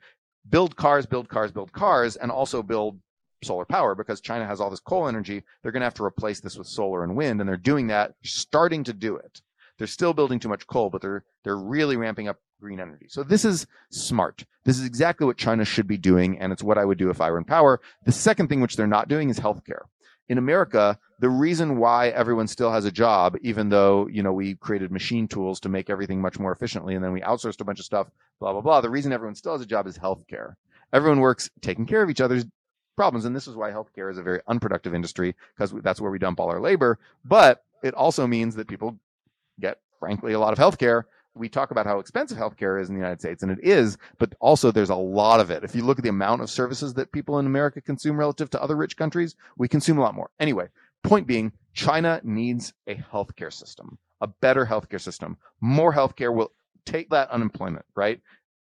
Build 0.49 0.77
cars, 0.77 1.07
build 1.07 1.29
cars, 1.29 1.53
build 1.53 1.73
cars, 1.73 2.17
and 2.17 2.31
also 2.31 2.63
build 2.63 2.99
solar 3.45 3.65
power 3.65 3.95
because 3.95 4.21
China 4.21 4.47
has 4.47 4.61
all 4.61 4.71
this 4.71 4.81
coal 4.81 5.09
energy. 5.09 5.43
They're 5.63 5.73
going 5.73 5.81
to 5.81 5.87
have 5.87 5.95
to 5.95 6.05
replace 6.05 6.41
this 6.41 6.57
with 6.57 6.67
solar 6.67 7.05
and 7.05 7.17
wind, 7.17 7.41
and 7.41 7.49
they're 7.49 7.57
doing 7.57 7.89
that, 7.89 8.15
starting 8.25 8.85
to 8.85 8.93
do 8.93 9.17
it. 9.17 9.41
They're 9.79 9.87
still 9.87 10.13
building 10.13 10.41
too 10.41 10.49
much 10.49 10.67
coal, 10.67 10.91
but 10.91 11.03
they're 11.03 11.25
they're 11.45 11.57
really 11.57 11.97
ramping 11.97 12.29
up 12.29 12.39
green 12.61 12.81
energy. 12.81 13.07
So 13.09 13.23
this 13.23 13.45
is 13.45 13.67
smart. 13.91 14.45
This 14.65 14.79
is 14.79 14.85
exactly 14.85 15.27
what 15.27 15.37
China 15.37 15.65
should 15.65 15.87
be 15.87 15.97
doing, 15.97 16.39
and 16.39 16.53
it's 16.53 16.63
what 16.63 16.79
I 16.79 16.85
would 16.85 16.99
do 16.99 17.11
if 17.11 17.21
I 17.21 17.31
were 17.31 17.39
in 17.39 17.45
power. 17.45 17.81
The 18.05 18.13
second 18.13 18.49
thing 18.49 18.61
which 18.61 18.77
they're 18.77 18.87
not 18.87 19.09
doing 19.09 19.31
is 19.31 19.39
healthcare. 19.39 19.83
In 20.29 20.39
America, 20.39 20.99
the 21.21 21.31
reason 21.31 21.79
why 21.79 22.09
everyone 22.09 22.47
still 22.47 22.71
has 22.71 22.85
a 22.85 22.93
job, 22.93 23.37
even 23.43 23.69
though 23.69 24.07
you 24.09 24.23
know 24.23 24.33
we 24.33 24.55
created 24.57 24.93
machine 24.93 25.27
tools 25.27 25.59
to 25.61 25.69
make 25.69 25.89
everything 25.89 26.21
much 26.21 26.39
more 26.39 26.53
efficiently, 26.53 26.95
and 26.95 27.05
then 27.05 27.13
we 27.13 27.21
outsourced 27.23 27.61
a 27.61 27.65
bunch 27.65 27.79
of 27.79 27.87
stuff, 27.87 28.09
blah 28.41 28.53
blah 28.53 28.61
blah. 28.61 28.81
The 28.81 28.91
reason 28.91 29.13
everyone 29.13 29.35
still 29.35 29.53
has 29.53 29.63
a 29.63 29.67
job 29.67 29.87
is 29.87 29.99
healthcare. 29.99 30.55
Everyone 30.93 31.21
works 31.21 31.51
taking 31.61 31.87
care 31.87 32.03
of 32.03 32.11
each 32.11 32.21
other's 32.21 32.45
problems, 32.97 33.25
and 33.25 33.35
this 33.35 33.47
is 33.47 33.57
why 33.57 33.71
healthcare 33.71 34.11
is 34.11 34.19
a 34.19 34.23
very 34.23 34.41
unproductive 34.49 34.95
industry 34.95 35.35
because 35.57 35.73
that's 35.83 36.01
where 36.01 36.11
we 36.11 36.19
dump 36.19 36.41
all 36.41 36.51
our 36.51 36.61
labor. 36.61 36.99
But 37.25 37.65
it 37.83 37.95
also 37.95 38.27
means 38.27 38.55
that 38.57 38.69
people 38.69 38.99
get, 39.61 39.79
frankly, 39.99 40.33
a 40.33 40.39
lot 40.39 40.53
of 40.53 40.59
healthcare. 40.59 41.05
We 41.39 41.49
talk 41.49 41.71
about 41.71 41.87
how 41.87 41.99
expensive 41.99 42.39
healthcare 42.39 42.81
is 42.81 42.89
in 42.89 42.95
the 42.95 43.01
United 43.01 43.21
States, 43.21 43.43
and 43.43 43.53
it 43.53 43.61
is, 43.63 43.97
but 44.19 44.35
also 44.41 44.71
there's 44.71 44.91
a 44.91 44.97
lot 44.97 45.41
of 45.41 45.51
it. 45.51 45.65
If 45.65 45.75
you 45.75 45.85
look 45.85 45.99
at 45.99 46.03
the 46.03 46.11
amount 46.11 46.43
of 46.43 46.51
services 46.51 46.95
that 46.95 47.13
people 47.13 47.39
in 47.39 47.47
America 47.47 47.81
consume 47.81 48.19
relative 48.19 48.51
to 48.51 48.63
other 48.63 48.77
rich 48.77 48.97
countries, 48.97 49.37
we 49.57 49.69
consume 49.69 49.99
a 49.99 50.03
lot 50.03 50.15
more. 50.15 50.31
Anyway, 50.41 50.69
point 51.03 51.27
being, 51.27 51.53
China 51.75 52.21
needs 52.25 52.73
a 52.87 52.97
healthcare 52.97 53.53
system, 53.53 53.99
a 54.21 54.27
better 54.27 54.67
healthcare 54.67 55.01
system. 55.01 55.37
More 55.61 55.93
healthcare 55.93 56.35
will 56.35 56.53
take 56.85 57.11
that 57.11 57.31
unemployment, 57.31 57.87
right? 57.95 58.21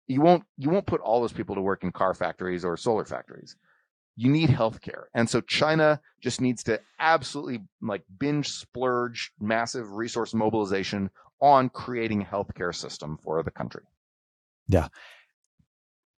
You 0.08 0.22
won't 0.22 0.44
you 0.58 0.70
won't 0.70 0.86
put 0.86 1.02
all 1.02 1.22
those 1.22 1.34
people 1.34 1.56
to 1.56 1.62
work 1.62 1.84
in 1.84 1.92
car 1.92 2.14
factories 2.14 2.64
or 2.64 2.78
solar 2.78 3.06
factories 3.06 3.56
you 4.16 4.32
need 4.32 4.50
healthcare. 4.50 5.04
And 5.14 5.30
so 5.30 5.42
China 5.42 6.00
just 6.22 6.40
needs 6.40 6.64
to 6.64 6.80
absolutely 7.00 7.62
like 7.82 8.04
binge 8.18 8.50
splurge 8.50 9.32
massive 9.40 9.92
resource 9.92 10.34
mobilization 10.34 11.10
on 11.42 11.70
creating 11.70 12.22
a 12.22 12.26
healthcare 12.26 12.74
system 12.74 13.18
for 13.24 13.42
the 13.44 13.52
country. 13.52 13.84
Yeah. 14.68 14.88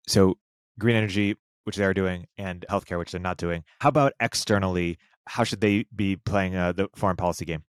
So 0.08 0.38
green 0.78 0.96
energy, 0.96 1.36
which 1.64 1.78
they 1.78 1.84
are 1.84 1.94
doing, 1.94 2.28
and 2.38 2.66
healthcare, 2.70 3.00
which 3.00 3.12
they're 3.12 3.22
not 3.22 3.38
doing. 3.38 3.64
How 3.80 3.90
about 3.90 4.14
externally? 4.20 4.98
How 5.28 5.44
should 5.44 5.62
they 5.62 5.86
be 5.96 6.16
playing 6.16 6.56
uh, 6.56 6.74
the 6.74 6.90
foreign 6.96 7.18
policy 7.18 7.46
game? 7.46 7.64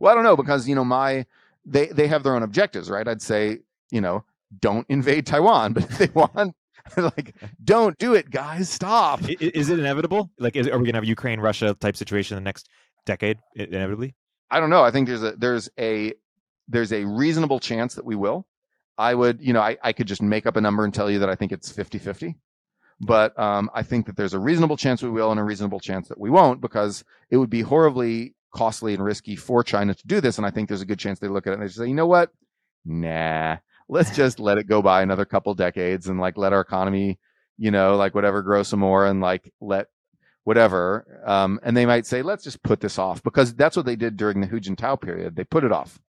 Well, 0.00 0.12
I 0.12 0.14
don't 0.14 0.24
know 0.24 0.36
because 0.36 0.68
you 0.68 0.74
know 0.74 0.84
my 0.84 1.26
they 1.64 1.86
they 1.86 2.06
have 2.06 2.22
their 2.22 2.34
own 2.34 2.42
objectives, 2.42 2.88
right? 2.88 3.06
I'd 3.06 3.22
say 3.22 3.58
you 3.90 4.00
know 4.00 4.24
don't 4.60 4.86
invade 4.88 5.26
Taiwan, 5.26 5.72
but 5.74 5.84
if 5.84 5.98
they 5.98 6.08
want 6.14 6.54
like, 6.96 7.34
don't 7.62 7.96
do 7.98 8.14
it, 8.14 8.30
guys. 8.30 8.70
Stop. 8.70 9.28
Is, 9.28 9.70
it 9.70 9.78
inevitable? 9.78 10.30
Like, 10.38 10.56
is, 10.56 10.68
are 10.68 10.78
we 10.78 10.86
gonna 10.86 10.96
have 10.96 11.04
a 11.04 11.08
Ukraine 11.08 11.40
Russia 11.40 11.74
type 11.74 11.96
situation 11.96 12.36
in 12.36 12.42
the 12.42 12.48
next 12.48 12.68
decade? 13.04 13.38
Inevitably. 13.54 14.14
I 14.50 14.60
don't 14.60 14.70
know. 14.70 14.84
I 14.84 14.90
think 14.90 15.08
there's 15.08 15.22
a 15.22 15.32
there's 15.32 15.68
a 15.78 16.12
there's 16.68 16.92
a 16.92 17.04
reasonable 17.04 17.60
chance 17.60 17.94
that 17.94 18.04
we 18.04 18.16
will. 18.16 18.46
I 18.98 19.14
would, 19.14 19.40
you 19.40 19.52
know, 19.52 19.60
I, 19.60 19.76
I 19.82 19.92
could 19.92 20.06
just 20.06 20.22
make 20.22 20.46
up 20.46 20.56
a 20.56 20.60
number 20.60 20.84
and 20.84 20.92
tell 20.92 21.10
you 21.10 21.18
that 21.20 21.28
I 21.28 21.34
think 21.34 21.52
it's 21.52 21.70
50 21.70 21.98
50. 21.98 22.36
But 23.00 23.38
um, 23.38 23.70
I 23.74 23.82
think 23.82 24.06
that 24.06 24.16
there's 24.16 24.32
a 24.32 24.38
reasonable 24.38 24.78
chance 24.78 25.02
we 25.02 25.10
will 25.10 25.30
and 25.30 25.38
a 25.38 25.44
reasonable 25.44 25.80
chance 25.80 26.08
that 26.08 26.18
we 26.18 26.30
won't 26.30 26.62
because 26.62 27.04
it 27.30 27.36
would 27.36 27.50
be 27.50 27.60
horribly 27.60 28.34
costly 28.54 28.94
and 28.94 29.04
risky 29.04 29.36
for 29.36 29.62
China 29.62 29.94
to 29.94 30.06
do 30.06 30.20
this. 30.20 30.38
And 30.38 30.46
I 30.46 30.50
think 30.50 30.68
there's 30.68 30.80
a 30.80 30.86
good 30.86 30.98
chance 30.98 31.18
they 31.18 31.28
look 31.28 31.46
at 31.46 31.50
it 31.50 31.58
and 31.58 31.62
they 31.62 31.70
say, 31.70 31.86
you 31.86 31.94
know 31.94 32.06
what? 32.06 32.30
Nah, 32.86 33.58
let's 33.88 34.10
just 34.16 34.40
let 34.40 34.56
it 34.56 34.66
go 34.66 34.80
by 34.80 35.02
another 35.02 35.26
couple 35.26 35.52
decades 35.54 36.08
and 36.08 36.18
like 36.18 36.38
let 36.38 36.54
our 36.54 36.60
economy, 36.60 37.18
you 37.58 37.70
know, 37.70 37.96
like 37.96 38.14
whatever 38.14 38.42
grow 38.42 38.62
some 38.62 38.80
more 38.80 39.04
and 39.04 39.20
like 39.20 39.52
let 39.60 39.88
whatever. 40.44 41.22
Um, 41.26 41.60
and 41.62 41.76
they 41.76 41.84
might 41.84 42.06
say, 42.06 42.22
let's 42.22 42.44
just 42.44 42.62
put 42.62 42.80
this 42.80 42.98
off 42.98 43.22
because 43.22 43.54
that's 43.54 43.76
what 43.76 43.84
they 43.84 43.96
did 43.96 44.16
during 44.16 44.40
the 44.40 44.46
Hu 44.46 44.58
Jintao 44.58 45.02
period. 45.02 45.36
They 45.36 45.44
put 45.44 45.64
it 45.64 45.72
off. 45.72 46.00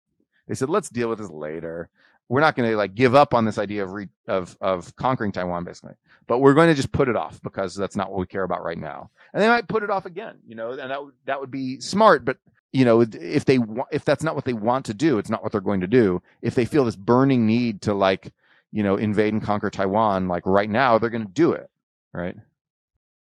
They 0.48 0.56
said, 0.56 0.70
let's 0.70 0.90
deal 0.90 1.10
with 1.10 1.20
this 1.20 1.30
later. 1.30 1.90
We're 2.30 2.42
not 2.42 2.56
going 2.56 2.70
to 2.70 2.76
like 2.76 2.96
give 2.96 3.16
up 3.16 3.34
on 3.34 3.46
this 3.46 3.58
idea 3.58 3.84
of 3.84 3.94
re- 3.94 4.10
of 4.28 4.58
of 4.60 4.94
conquering 4.98 5.32
Taiwan, 5.32 5.64
basically, 5.64 5.96
but 6.28 6.40
we're 6.40 6.54
going 6.54 6.68
to 6.68 6.74
just 6.74 6.92
put 6.92 7.08
it 7.08 7.16
off 7.16 7.42
because 7.42 7.74
that's 7.74 7.96
not 7.96 8.12
what 8.12 8.20
we 8.20 8.28
care 8.28 8.44
about 8.44 8.66
right 8.66 8.78
now. 8.78 9.10
And 9.34 9.42
they 9.42 9.48
might 9.48 9.70
put 9.70 9.84
it 9.84 9.90
off 9.90 10.06
again, 10.06 10.40
you 10.46 10.56
know, 10.56 10.72
and 10.72 10.92
that 10.92 11.02
would 11.02 11.14
that 11.26 11.40
would 11.40 11.52
be 11.52 11.80
smart. 11.80 12.26
But 12.26 12.38
you 12.74 12.84
know, 12.84 13.00
if 13.02 13.46
they 13.46 13.60
if 13.92 14.04
that's 14.04 14.24
not 14.24 14.36
what 14.36 14.44
they 14.44 14.54
want 14.54 14.86
to 14.88 14.94
do, 14.94 15.18
it's 15.20 15.30
not 15.30 15.42
what 15.42 15.54
they're 15.54 15.62
going 15.62 15.80
to 15.80 15.88
do. 15.88 16.22
If 16.42 16.54
they 16.54 16.66
feel 16.66 16.84
this 16.84 16.98
burning 16.98 17.48
need 17.48 17.82
to 17.84 17.94
like, 17.94 18.34
you 18.74 18.84
know, 18.84 18.98
invade 18.98 19.32
and 19.32 19.42
conquer 19.42 19.70
Taiwan, 19.70 20.28
like 20.28 20.46
right 20.46 20.70
now, 20.70 20.98
they're 20.98 21.10
going 21.10 21.26
to 21.26 21.32
do 21.32 21.54
it, 21.54 21.70
right? 22.14 22.36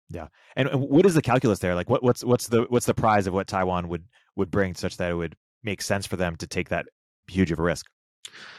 Yeah, 0.09 0.27
and 0.57 0.69
what 0.73 1.05
is 1.05 1.13
the 1.13 1.21
calculus 1.21 1.59
there? 1.59 1.75
Like, 1.75 1.89
what, 1.89 2.03
what's 2.03 2.25
what's 2.25 2.47
the 2.47 2.63
what's 2.63 2.85
the 2.85 2.93
prize 2.93 3.25
of 3.25 3.33
what 3.33 3.47
Taiwan 3.47 3.87
would 3.87 4.03
would 4.35 4.51
bring, 4.51 4.75
such 4.75 4.97
that 4.97 5.11
it 5.11 5.15
would 5.15 5.37
make 5.63 5.81
sense 5.81 6.05
for 6.05 6.17
them 6.17 6.35
to 6.37 6.47
take 6.47 6.69
that 6.69 6.87
huge 7.31 7.51
of 7.51 7.59
a 7.59 7.63
risk? 7.63 7.87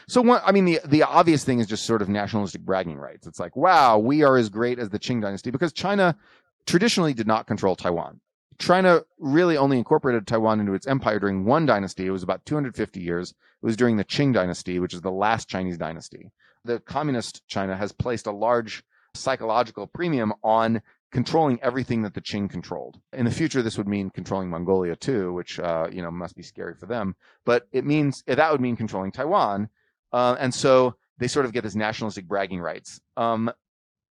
So 0.07 0.21
one, 0.21 0.41
I 0.45 0.51
mean, 0.51 0.65
the 0.65 0.79
the 0.85 1.03
obvious 1.03 1.43
thing 1.43 1.59
is 1.59 1.67
just 1.67 1.85
sort 1.85 2.01
of 2.01 2.09
nationalistic 2.09 2.61
bragging 2.61 2.97
rights. 2.97 3.25
It's 3.25 3.39
like, 3.39 3.55
wow, 3.55 3.97
we 3.97 4.23
are 4.23 4.37
as 4.37 4.49
great 4.49 4.79
as 4.79 4.89
the 4.89 4.99
Qing 4.99 5.21
dynasty 5.21 5.51
because 5.51 5.71
China 5.73 6.17
traditionally 6.65 7.13
did 7.13 7.27
not 7.27 7.47
control 7.47 7.75
Taiwan. 7.75 8.19
China 8.59 9.01
really 9.17 9.57
only 9.57 9.77
incorporated 9.77 10.27
Taiwan 10.27 10.59
into 10.59 10.73
its 10.73 10.87
empire 10.87 11.19
during 11.19 11.45
one 11.45 11.65
dynasty. 11.65 12.05
It 12.05 12.11
was 12.11 12.23
about 12.23 12.45
250 12.45 12.99
years. 12.99 13.31
It 13.31 13.65
was 13.65 13.77
during 13.77 13.97
the 13.97 14.05
Qing 14.05 14.33
dynasty, 14.33 14.79
which 14.79 14.93
is 14.93 15.01
the 15.01 15.11
last 15.11 15.49
Chinese 15.49 15.77
dynasty. 15.77 16.31
The 16.65 16.79
communist 16.79 17.47
China 17.47 17.75
has 17.75 17.91
placed 17.91 18.27
a 18.27 18.31
large 18.31 18.83
psychological 19.15 19.87
premium 19.87 20.33
on 20.43 20.81
controlling 21.13 21.61
everything 21.61 22.01
that 22.01 22.15
the 22.15 22.21
Qing 22.21 22.49
controlled. 22.49 22.99
In 23.13 23.25
the 23.25 23.31
future, 23.31 23.61
this 23.61 23.77
would 23.77 23.87
mean 23.87 24.09
controlling 24.09 24.49
Mongolia 24.49 24.95
too, 24.95 25.31
which 25.31 25.59
uh, 25.59 25.87
you 25.91 26.01
know 26.01 26.11
must 26.11 26.35
be 26.35 26.43
scary 26.43 26.73
for 26.73 26.87
them. 26.87 27.15
But 27.45 27.67
it 27.71 27.85
means 27.85 28.23
that 28.25 28.51
would 28.51 28.59
mean 28.59 28.75
controlling 28.75 29.11
Taiwan, 29.11 29.69
uh, 30.11 30.35
and 30.39 30.53
so 30.53 30.95
they 31.19 31.27
sort 31.27 31.45
of 31.45 31.53
get 31.53 31.63
this 31.63 31.75
nationalistic 31.75 32.27
bragging 32.27 32.59
rights. 32.59 32.99
Um, 33.15 33.51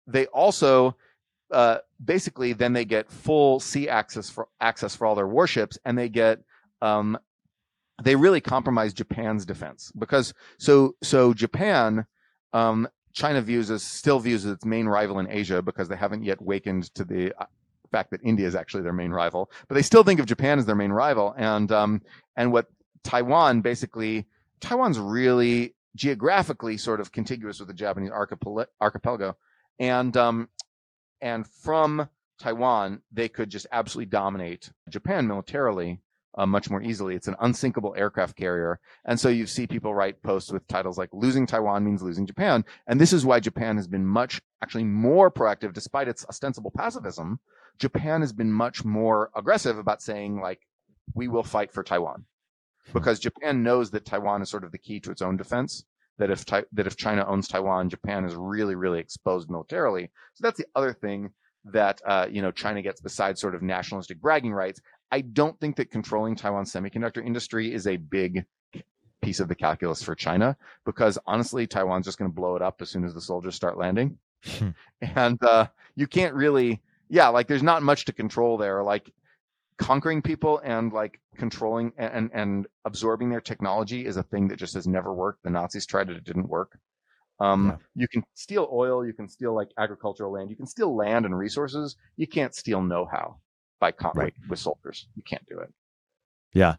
they 0.07 0.27
also 0.27 0.97
uh, 1.51 1.79
basically 2.03 2.53
then 2.53 2.73
they 2.73 2.85
get 2.85 3.11
full 3.11 3.59
sea 3.61 3.89
access 3.89 4.31
for 4.31 4.49
access 4.61 4.95
for 4.95 5.07
all 5.07 5.17
their 5.17 5.27
warships, 5.27 5.77
and 5.85 5.99
they 5.99 6.09
get 6.09 6.39
um, 6.81 7.19
they 8.03 8.15
really 8.15 8.41
compromise 8.41 8.95
Japan's 8.95 9.45
defense 9.45 9.93
because 9.99 10.33
so 10.59 10.95
so 11.03 11.35
Japan 11.35 12.07
um, 12.53 12.89
China 13.15 13.41
views 13.41 13.71
as 13.71 13.83
still 13.83 14.19
views 14.19 14.45
as 14.45 14.53
its 14.53 14.65
main 14.65 14.87
rival 14.87 15.19
in 15.21 15.31
Asia 15.31 15.63
because 15.63 15.89
they 15.89 15.97
haven't 15.97 16.25
yet 16.25 16.43
wakened 16.43 16.93
to 16.95 17.05
the 17.05 17.33
uh, 17.41 17.47
fact 17.91 18.11
that 18.11 18.21
India 18.25 18.47
is 18.47 18.57
actually 18.57 18.83
their 18.83 18.93
main 18.93 19.13
rival, 19.13 19.51
but 19.69 19.77
they 19.77 19.83
still 19.83 20.03
think 20.03 20.19
of 20.19 20.27
Japan 20.27 20.59
as 20.59 20.67
their 20.67 20.75
main 20.75 20.91
rival. 20.91 21.33
And 21.39 21.71
um, 21.71 22.03
and 22.37 22.53
what 22.53 22.67
Taiwan 23.05 23.61
basically 23.61 24.27
Taiwan's 24.61 24.99
really 24.99 25.75
geographically 25.95 26.77
sort 26.77 27.01
of 27.01 27.13
contiguous 27.13 27.61
with 27.61 27.69
the 27.69 27.75
Japanese 27.75 28.11
archipelago, 28.11 29.37
and 29.79 30.17
um, 30.17 30.49
and 31.21 31.47
from 31.47 32.09
Taiwan, 32.41 33.01
they 33.13 33.29
could 33.29 33.49
just 33.49 33.69
absolutely 33.71 34.11
dominate 34.11 34.71
Japan 34.89 35.29
militarily 35.29 36.01
uh, 36.37 36.47
much 36.47 36.71
more 36.71 36.83
easily. 36.83 37.15
It's 37.15 37.29
an 37.29 37.37
unsinkable 37.41 37.95
aircraft 37.97 38.37
carrier. 38.37 38.81
And 39.05 39.19
so 39.19 39.29
you 39.29 39.47
see 39.47 39.67
people 39.67 39.95
write 39.95 40.23
posts 40.23 40.51
with 40.51 40.67
titles 40.67 40.99
like 40.99 41.11
losing 41.13 41.47
Taiwan 41.47 41.85
means 41.85 42.03
losing 42.03 42.27
Japan. 42.27 42.65
And 42.87 43.01
this 43.01 43.13
is 43.13 43.25
why 43.25 43.41
Japan 43.41 43.77
has 43.77 43.87
been 43.87 44.07
much, 44.07 44.41
actually 44.63 44.85
more 44.85 45.31
proactive 45.31 45.73
despite 45.73 46.09
its 46.09 46.25
ostensible 46.29 46.73
pacifism. 46.77 47.39
Japan 47.79 48.21
has 48.21 48.33
been 48.33 48.53
much 48.53 48.85
more 48.85 49.31
aggressive 49.37 49.79
about 49.79 50.03
saying 50.03 50.41
like, 50.41 50.61
we 51.15 51.29
will 51.29 51.43
fight 51.43 51.71
for 51.71 51.83
Taiwan 51.83 52.25
because 52.93 53.19
Japan 53.19 53.63
knows 53.63 53.91
that 53.91 54.05
Taiwan 54.05 54.43
is 54.43 54.49
sort 54.49 54.65
of 54.65 54.73
the 54.73 54.79
key 54.79 55.01
to 55.01 55.11
its 55.11 55.23
own 55.23 55.37
defense 55.37 55.85
that 56.19 56.31
if 56.31 56.45
that 56.47 56.87
if 56.87 56.97
China 56.97 57.25
owns 57.27 57.49
Taiwan, 57.49 57.89
Japan 57.89 58.25
is 58.25 58.35
really 58.35 58.75
really 58.75 59.01
exposed 59.01 59.51
militarily. 59.51 60.11
So 60.35 60.43
that's 60.43 60.59
the 60.59 60.67
other 60.75 60.93
thing 60.93 61.31
that 61.65 62.01
uh, 62.07 62.27
you 62.31 62.43
know 62.43 62.51
China 62.53 62.83
gets 62.83 63.01
besides 63.01 63.41
sort 63.41 63.55
of 63.55 63.63
nationalistic 63.63 64.21
bragging 64.21 64.53
rights. 64.53 64.81
I 65.11 65.21
don't 65.21 65.59
think 65.61 65.77
that 65.77 65.91
controlling 65.91 66.37
Taiwan's 66.37 66.73
semiconductor 66.73 67.25
industry 67.25 67.73
is 67.73 67.87
a 67.87 67.97
big 67.97 68.45
piece 69.23 69.41
of 69.41 69.49
the 69.49 69.55
calculus 69.55 70.03
for 70.03 70.15
China 70.15 70.57
because 70.85 71.19
honestly, 71.27 71.67
Taiwan's 71.67 72.07
just 72.07 72.19
going 72.19 72.31
to 72.31 72.35
blow 72.35 72.57
it 72.57 72.63
up 72.63 72.83
as 72.83 72.91
soon 72.91 73.05
as 73.05 73.15
the 73.15 73.21
soldiers 73.21 73.55
start 73.55 73.79
landing, 73.79 74.19
hmm. 74.45 74.71
and 75.01 75.43
uh, 75.43 75.67
you 75.97 76.07
can't 76.07 76.35
really, 76.35 76.81
yeah, 77.09 77.29
like 77.29 77.49
there's 77.49 77.63
not 77.63 77.83
much 77.83 78.05
to 78.07 78.13
control 78.13 78.57
there. 78.59 78.83
Like 78.83 79.13
conquering 79.79 80.23
people 80.23 80.61
and 80.63 80.93
like 80.93 81.21
controlling 81.37 81.93
and 81.97 82.31
and 82.33 82.67
absorbing 82.85 83.31
their 83.31 83.41
technology 83.41 84.07
is 84.07 84.17
a 84.17 84.23
thing 84.23 84.49
that 84.49 84.59
just 84.59 84.75
has 84.75 84.87
never 84.87 85.13
worked. 85.13 85.43
The 85.43 85.51
Nazis 85.51 85.87
tried 85.87 86.11
it; 86.11 86.17
it 86.17 86.25
didn't 86.25 86.49
work. 86.49 86.79
Um, 87.41 87.67
yeah. 87.67 87.77
You 88.03 88.09
can 88.09 88.23
steal 88.35 88.69
oil, 88.73 89.05
you 89.05 89.13
can 89.13 89.29
steal 89.29 89.55
like 89.55 89.69
agricultural 89.77 90.33
land, 90.33 90.51
you 90.51 90.57
can 90.57 90.67
steal 90.67 90.95
land 90.95 91.25
and 91.25 91.37
resources. 91.37 91.97
You 92.17 92.29
can't 92.29 92.55
steal 92.55 92.81
know-how 92.81 93.39
by 93.85 93.93
con- 93.93 94.13
right. 94.15 94.33
with 94.49 94.59
soldiers. 94.59 95.07
You 95.15 95.23
can't 95.23 95.47
do 95.47 95.59
it. 95.59 95.71
Yeah, 96.55 96.77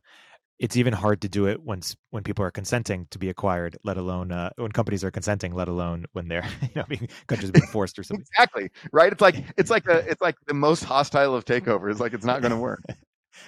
it's 0.57 0.75
even 0.75 0.91
hard 0.91 1.21
to 1.21 1.29
do 1.29 1.45
it 1.45 1.61
once 1.61 1.95
when 2.09 2.23
people 2.23 2.43
are 2.43 2.49
consenting 2.49 3.05
to 3.11 3.19
be 3.19 3.29
acquired, 3.29 3.77
let 3.83 3.97
alone 3.97 4.31
uh, 4.31 4.49
when 4.55 4.71
companies 4.71 5.03
are 5.03 5.11
consenting, 5.11 5.53
let 5.53 5.67
alone 5.67 6.05
when 6.13 6.27
they're 6.29 6.47
you 6.63 6.69
know 6.75 6.85
being 6.87 7.07
countries 7.27 7.51
being 7.51 7.67
forced 7.67 7.99
or 7.99 8.03
something. 8.07 8.25
exactly 8.31 8.71
right. 8.91 9.11
It's 9.11 9.21
like 9.21 9.35
it's 9.55 9.69
like 9.69 9.87
a 9.87 9.97
it's 10.11 10.21
like 10.21 10.35
the 10.47 10.55
most 10.55 10.83
hostile 10.83 11.35
of 11.35 11.45
takeovers. 11.45 11.99
Like 11.99 12.13
it's 12.13 12.25
not 12.25 12.41
going 12.41 12.53
to 12.53 12.57
work. 12.57 12.81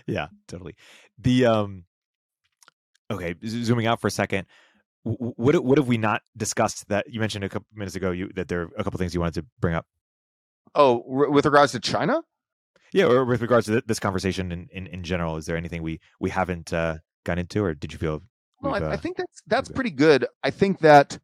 yeah, 0.06 0.28
totally. 0.48 0.76
The 1.18 1.48
um, 1.48 1.86
okay, 3.10 3.34
zooming 3.44 3.88
out 3.88 4.02
for 4.02 4.08
a 4.08 4.12
second. 4.12 4.46
What 5.04 5.64
what 5.64 5.80
have 5.80 5.88
we 5.88 5.98
not 5.98 6.22
discussed 6.36 6.90
that 6.90 7.12
you 7.12 7.20
mentioned 7.20 7.44
a 7.44 7.50
couple 7.50 7.68
minutes 7.74 7.96
ago? 7.96 8.12
You 8.12 8.30
that 8.36 8.50
there 8.50 8.62
are 8.64 8.70
a 8.78 8.84
couple 8.84 9.00
things 9.00 9.16
you 9.16 9.22
wanted 9.22 9.42
to 9.42 9.46
bring 9.60 9.74
up. 9.74 9.88
Oh, 10.76 11.02
with 11.08 11.46
regards 11.46 11.72
to 11.72 11.80
China. 11.80 12.22
Yeah, 12.94 13.06
or 13.06 13.26
with 13.26 13.42
regards 13.42 13.68
to 13.68 13.82
this 13.86 14.00
conversation 14.00 14.52
in, 14.52 14.70
in, 14.72 14.88
in 14.88 15.04
general, 15.04 15.38
is 15.38 15.46
there 15.46 15.58
anything 15.58 15.84
we 15.84 16.00
we 16.20 16.30
haven't 16.30 16.74
uh, 16.74 16.98
gone 17.26 17.40
into, 17.40 17.64
or 17.64 17.74
did 17.74 17.92
you 17.92 18.00
feel? 18.00 18.24
No, 18.62 18.72
I, 18.72 18.80
uh, 18.80 18.90
I, 18.90 18.98
think 18.98 19.18
that's 19.18 19.42
that's 19.48 19.70
pretty 19.70 19.92
good. 19.92 20.26
I 20.44 20.50
think 20.50 20.80
that 20.80 21.20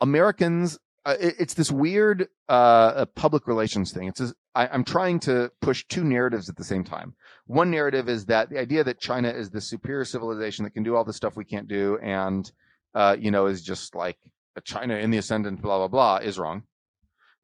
Americans, 0.00 0.78
uh, 1.04 1.16
it, 1.18 1.34
it's 1.40 1.54
this 1.54 1.72
weird 1.72 2.28
uh, 2.48 3.06
public 3.14 3.46
relations 3.46 3.92
thing. 3.92 4.08
It's 4.08 4.20
I, 4.54 4.68
I'm 4.68 4.84
trying 4.84 5.20
to 5.20 5.50
push 5.60 5.84
two 5.88 6.04
narratives 6.04 6.48
at 6.48 6.56
the 6.56 6.64
same 6.64 6.84
time. 6.84 7.14
One 7.46 7.70
narrative 7.70 8.08
is 8.08 8.26
that 8.26 8.50
the 8.50 8.58
idea 8.58 8.84
that 8.84 9.00
China 9.00 9.30
is 9.30 9.50
the 9.50 9.60
superior 9.60 10.04
civilization 10.04 10.64
that 10.64 10.70
can 10.70 10.82
do 10.82 10.94
all 10.94 11.04
the 11.04 11.12
stuff 11.12 11.36
we 11.36 11.44
can't 11.44 11.68
do, 11.68 11.98
and 12.02 12.50
uh, 12.94 13.16
you 13.18 13.30
know, 13.30 13.46
is 13.46 13.62
just 13.62 13.94
like 13.94 14.18
a 14.56 14.60
China 14.60 14.96
in 14.96 15.10
the 15.10 15.18
ascendant, 15.18 15.62
blah 15.62 15.78
blah 15.78 15.88
blah, 15.88 16.16
is 16.18 16.38
wrong 16.38 16.64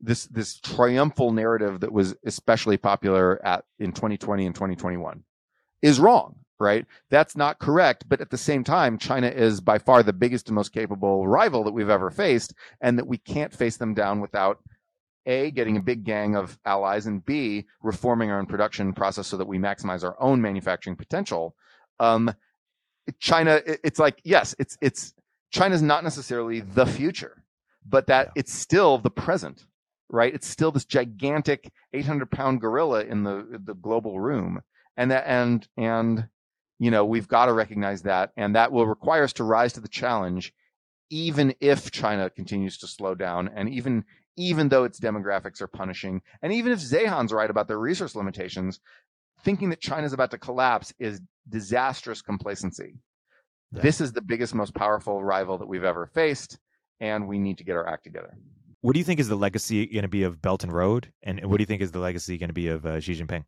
this 0.04 0.26
this 0.26 0.58
triumphal 0.60 1.32
narrative 1.32 1.80
that 1.80 1.92
was 1.92 2.14
especially 2.24 2.76
popular 2.76 3.44
at 3.44 3.64
in 3.78 3.92
2020 3.92 4.46
and 4.46 4.54
2021 4.54 5.22
is 5.82 6.00
wrong 6.00 6.36
right? 6.60 6.86
That's 7.10 7.36
not 7.36 7.58
correct 7.58 8.08
but 8.08 8.20
at 8.20 8.30
the 8.30 8.38
same 8.38 8.64
time 8.64 8.98
china 8.98 9.28
is 9.28 9.60
by 9.60 9.78
far 9.78 10.02
the 10.02 10.12
biggest 10.12 10.48
and 10.48 10.54
most 10.54 10.72
capable 10.72 11.26
rival 11.26 11.64
that 11.64 11.72
we've 11.72 11.90
ever 11.90 12.10
faced 12.10 12.54
and 12.80 12.98
that 12.98 13.06
we 13.06 13.18
can't 13.18 13.52
face 13.52 13.76
them 13.76 13.94
down 13.94 14.20
without 14.20 14.60
a 15.26 15.50
getting 15.50 15.76
a 15.76 15.82
big 15.82 16.04
gang 16.04 16.36
of 16.36 16.58
allies 16.64 17.06
and 17.06 17.24
b 17.24 17.66
reforming 17.82 18.30
our 18.30 18.38
own 18.38 18.46
production 18.46 18.92
process 18.92 19.26
so 19.26 19.36
that 19.36 19.48
we 19.48 19.58
maximize 19.58 20.04
our 20.04 20.16
own 20.20 20.40
manufacturing 20.40 20.96
potential. 20.96 21.54
Um, 21.98 22.34
china 23.18 23.60
it's 23.66 23.98
like 23.98 24.20
yes 24.24 24.54
it's 24.58 24.78
it's 24.80 25.12
china's 25.50 25.82
not 25.82 26.02
necessarily 26.02 26.60
the 26.60 26.86
future 26.86 27.42
but 27.86 28.06
that 28.06 28.30
it's 28.34 28.52
still 28.52 28.98
the 28.98 29.10
present 29.10 29.66
right? 30.10 30.34
It's 30.34 30.48
still 30.48 30.70
this 30.70 30.84
gigantic 30.84 31.70
800 31.92 32.30
pound 32.30 32.60
gorilla 32.60 33.04
in 33.04 33.24
the 33.24 33.60
the 33.64 33.74
global 33.74 34.20
room, 34.20 34.60
and 34.96 35.10
that 35.10 35.24
and 35.26 35.66
and 35.76 36.28
you 36.78 36.90
know 36.90 37.04
we've 37.04 37.28
got 37.28 37.46
to 37.46 37.52
recognize 37.52 38.02
that, 38.02 38.30
and 38.36 38.54
that 38.54 38.72
will 38.72 38.86
require 38.86 39.24
us 39.24 39.32
to 39.34 39.44
rise 39.44 39.72
to 39.74 39.80
the 39.80 39.88
challenge, 39.88 40.52
even 41.10 41.54
if 41.60 41.90
China 41.90 42.30
continues 42.30 42.78
to 42.78 42.86
slow 42.86 43.14
down, 43.14 43.50
and 43.54 43.68
even 43.68 44.04
even 44.36 44.68
though 44.68 44.84
its 44.84 44.98
demographics 44.98 45.60
are 45.60 45.68
punishing, 45.68 46.20
and 46.42 46.52
even 46.52 46.72
if 46.72 46.80
Zeihan's 46.80 47.32
right 47.32 47.50
about 47.50 47.68
their 47.68 47.78
resource 47.78 48.16
limitations, 48.16 48.80
thinking 49.44 49.70
that 49.70 49.80
China's 49.80 50.12
about 50.12 50.30
to 50.32 50.38
collapse 50.38 50.92
is 50.98 51.20
disastrous 51.48 52.22
complacency. 52.22 52.94
Yeah. 53.72 53.82
This 53.82 54.00
is 54.00 54.12
the 54.12 54.22
biggest, 54.22 54.54
most 54.54 54.74
powerful 54.74 55.22
rival 55.22 55.58
that 55.58 55.68
we've 55.68 55.84
ever 55.84 56.06
faced, 56.06 56.58
and 57.00 57.28
we 57.28 57.38
need 57.38 57.58
to 57.58 57.64
get 57.64 57.76
our 57.76 57.86
act 57.86 58.04
together. 58.04 58.36
What 58.84 58.92
do 58.92 58.98
you 58.98 59.04
think 59.04 59.18
is 59.18 59.28
the 59.28 59.34
legacy 59.34 59.86
going 59.86 60.02
to 60.02 60.08
be 60.08 60.24
of 60.24 60.42
Belt 60.42 60.62
and 60.62 60.70
Road, 60.70 61.10
and 61.22 61.42
what 61.46 61.56
do 61.56 61.62
you 61.62 61.66
think 61.66 61.80
is 61.80 61.90
the 61.90 62.00
legacy 62.00 62.36
going 62.36 62.50
to 62.50 62.54
be 62.54 62.68
of 62.68 62.84
uh, 62.84 63.00
Xi 63.00 63.14
Jinping? 63.14 63.42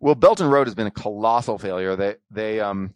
Well, 0.00 0.16
Belt 0.16 0.40
and 0.40 0.50
Road 0.50 0.66
has 0.66 0.74
been 0.74 0.88
a 0.88 0.90
colossal 0.90 1.58
failure. 1.60 1.94
They 1.94 2.16
they 2.28 2.58
um 2.58 2.92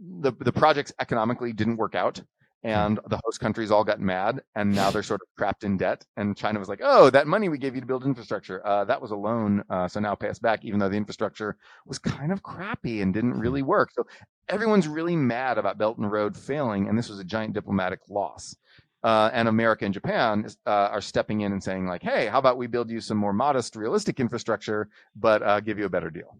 the 0.00 0.32
the 0.40 0.50
projects 0.50 0.92
economically 1.00 1.52
didn't 1.52 1.76
work 1.76 1.94
out, 1.94 2.20
and 2.64 2.98
the 3.06 3.20
host 3.24 3.38
countries 3.38 3.70
all 3.70 3.84
got 3.84 4.00
mad, 4.00 4.42
and 4.56 4.74
now 4.74 4.90
they're 4.90 5.02
sort 5.04 5.20
of 5.20 5.28
trapped 5.38 5.62
in 5.62 5.76
debt. 5.76 6.04
And 6.16 6.36
China 6.36 6.58
was 6.58 6.68
like, 6.68 6.80
"Oh, 6.82 7.10
that 7.10 7.28
money 7.28 7.48
we 7.48 7.58
gave 7.58 7.76
you 7.76 7.80
to 7.80 7.86
build 7.86 8.04
infrastructure, 8.04 8.66
uh, 8.66 8.84
that 8.86 9.00
was 9.00 9.12
a 9.12 9.16
loan, 9.16 9.62
uh, 9.70 9.86
so 9.86 10.00
now 10.00 10.16
pay 10.16 10.30
us 10.30 10.40
back." 10.40 10.64
Even 10.64 10.80
though 10.80 10.88
the 10.88 10.96
infrastructure 10.96 11.56
was 11.86 12.00
kind 12.00 12.32
of 12.32 12.42
crappy 12.42 13.02
and 13.02 13.14
didn't 13.14 13.38
really 13.38 13.62
work, 13.62 13.90
so 13.92 14.04
everyone's 14.48 14.88
really 14.88 15.14
mad 15.14 15.58
about 15.58 15.78
Belt 15.78 15.98
and 15.98 16.10
Road 16.10 16.36
failing, 16.36 16.88
and 16.88 16.98
this 16.98 17.08
was 17.08 17.20
a 17.20 17.24
giant 17.24 17.54
diplomatic 17.54 18.00
loss 18.08 18.56
uh, 19.02 19.30
and 19.32 19.48
America 19.48 19.84
and 19.84 19.94
Japan 19.94 20.46
uh, 20.66 20.70
are 20.70 21.00
stepping 21.00 21.42
in 21.42 21.52
and 21.52 21.62
saying 21.62 21.86
like, 21.86 22.02
"Hey, 22.02 22.26
how 22.26 22.38
about 22.38 22.56
we 22.56 22.66
build 22.66 22.90
you 22.90 23.00
some 23.00 23.16
more 23.16 23.32
modest, 23.32 23.76
realistic 23.76 24.20
infrastructure, 24.20 24.88
but 25.14 25.42
uh, 25.42 25.60
give 25.60 25.78
you 25.78 25.84
a 25.84 25.90
better 25.90 26.10
deal?" 26.10 26.36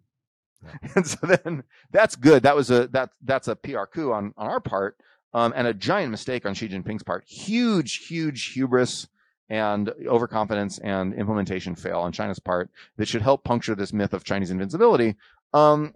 Yeah. 0.63 0.91
And 0.97 1.07
so 1.07 1.19
then 1.23 1.65
that's 1.91 2.17
good. 2.17 2.43
That 2.43 2.57
was 2.57 2.71
a 2.71 2.89
that 2.89 3.11
that's 3.23 3.49
a 3.49 3.57
PR 3.57 3.85
coup 3.85 4.13
on 4.13 4.35
on 4.37 4.47
our 4.49 4.61
part, 4.61 4.99
um, 5.35 5.53
and 5.57 5.67
a 5.67 5.75
giant 5.75 6.11
mistake 6.11 6.47
on 6.47 6.55
Xi 6.55 6.69
Jinping's 6.69 7.03
part. 7.03 7.25
Huge, 7.27 8.07
huge 8.07 8.53
hubris 8.53 9.09
and 9.51 9.91
overconfidence 10.07 10.79
and 10.79 11.15
implementation 11.15 11.75
fail 11.75 12.01
on 12.01 12.13
China's 12.13 12.39
part 12.39 12.71
that 12.97 13.09
should 13.09 13.23
help 13.23 13.45
puncture 13.45 13.75
this 13.75 13.93
myth 13.93 14.13
of 14.13 14.25
Chinese 14.25 14.51
invincibility. 14.51 15.17
Um, 15.55 15.95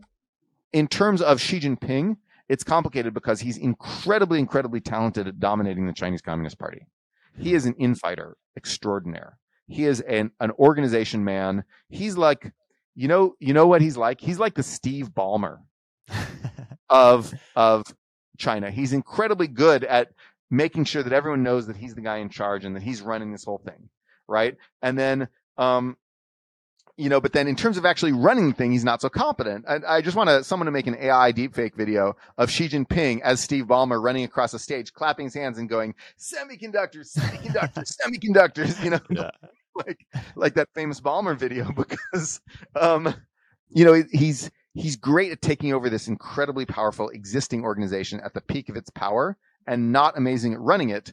in 0.73 0.89
terms 0.89 1.21
of 1.21 1.41
Xi 1.41 1.61
Jinping, 1.61 2.17
it's 2.53 2.63
complicated 2.63 3.15
because 3.15 3.41
he's 3.41 3.57
incredibly, 3.57 4.39
incredibly 4.39 4.79
talented 4.79 5.27
at 5.27 5.41
dominating 5.41 5.87
the 5.87 5.93
Chinese 5.95 6.21
Communist 6.21 6.59
Party. 6.59 6.87
He 7.39 7.55
is 7.55 7.65
an 7.65 7.73
infighter 7.79 8.37
extraordinaire. 8.59 9.39
He 9.69 9.87
is 9.87 10.03
an, 10.03 10.33
an 10.39 10.51
organization 10.59 11.25
man. 11.25 11.65
He's 11.89 12.19
like, 12.19 12.53
you 12.95 13.09
know, 13.09 13.37
you 13.41 13.55
know 13.55 13.67
what 13.67 13.81
he's 13.81 13.97
like? 13.97 14.21
He's 14.21 14.39
like 14.39 14.53
the 14.53 14.63
Steve 14.63 15.15
Ballmer 15.15 15.61
of 16.91 17.33
of 17.57 17.85
China. 18.37 18.71
He's 18.71 18.93
incredibly 18.93 19.49
good 19.49 19.85
at 19.85 20.09
making 20.51 20.85
sure 20.85 21.03
that 21.03 21.15
everyone 21.15 21.43
knows 21.43 21.67
that 21.69 21.77
he's 21.77 21.95
the 21.95 22.03
guy 22.03 22.19
in 22.19 22.29
charge 22.29 22.67
and 22.67 22.77
that 22.77 22.83
he's 22.83 23.01
running 23.01 23.33
this 23.33 23.47
whole 23.47 23.63
thing, 23.65 23.89
right? 24.29 24.59
And 24.83 24.99
then 24.99 25.27
um, 25.57 25.97
you 26.97 27.09
know, 27.09 27.21
but 27.21 27.33
then 27.33 27.49
in 27.49 27.57
terms 27.57 27.79
of 27.79 27.87
actually 27.87 28.13
running 28.13 28.51
the 28.51 28.55
thing, 28.55 28.73
he's 28.73 28.85
not 28.85 29.01
so 29.01 29.09
competent. 29.09 29.65
I, 29.67 29.97
I 29.97 30.03
just 30.03 30.17
want 30.17 30.29
to 30.29 30.45
someone 30.45 30.67
to 30.67 30.73
make 30.73 30.87
an 30.87 30.97
AI 31.01 31.33
deepfake 31.33 31.75
video 31.75 32.17
of 32.37 32.51
Xi 32.51 32.69
Jinping 32.69 33.21
as 33.23 33.41
Steve 33.41 33.65
Ballmer 33.65 34.03
running 34.03 34.25
across 34.25 34.53
the 34.53 34.59
stage, 34.59 34.93
clapping 34.93 35.27
his 35.27 35.35
hands 35.35 35.59
and 35.59 35.69
going, 35.69 35.95
"Semiconductors, 36.19 37.17
semiconductors, 37.17 37.95
semiconductors." 38.05 38.85
You 38.85 38.91
know, 38.91 39.01
yeah. 39.09 39.31
like 39.87 40.07
like 40.37 40.55
that 40.55 40.69
famous 40.75 41.01
Ballmer 41.01 41.37
video 41.37 41.73
because, 41.77 42.41
um, 42.79 43.15
you 43.71 43.85
know, 43.85 44.03
he's 44.13 44.51
he's 44.75 44.97
great 44.97 45.33
at 45.33 45.41
taking 45.41 45.73
over 45.73 45.89
this 45.89 46.09
incredibly 46.09 46.67
powerful 46.67 47.09
existing 47.09 47.65
organization 47.65 48.21
at 48.21 48.35
the 48.35 48.41
peak 48.41 48.69
of 48.69 48.77
its 48.77 48.91
power 48.91 49.37
and 49.67 49.93
not 49.93 50.17
amazing 50.19 50.53
at 50.55 50.61
running 50.61 50.91
it. 50.91 51.13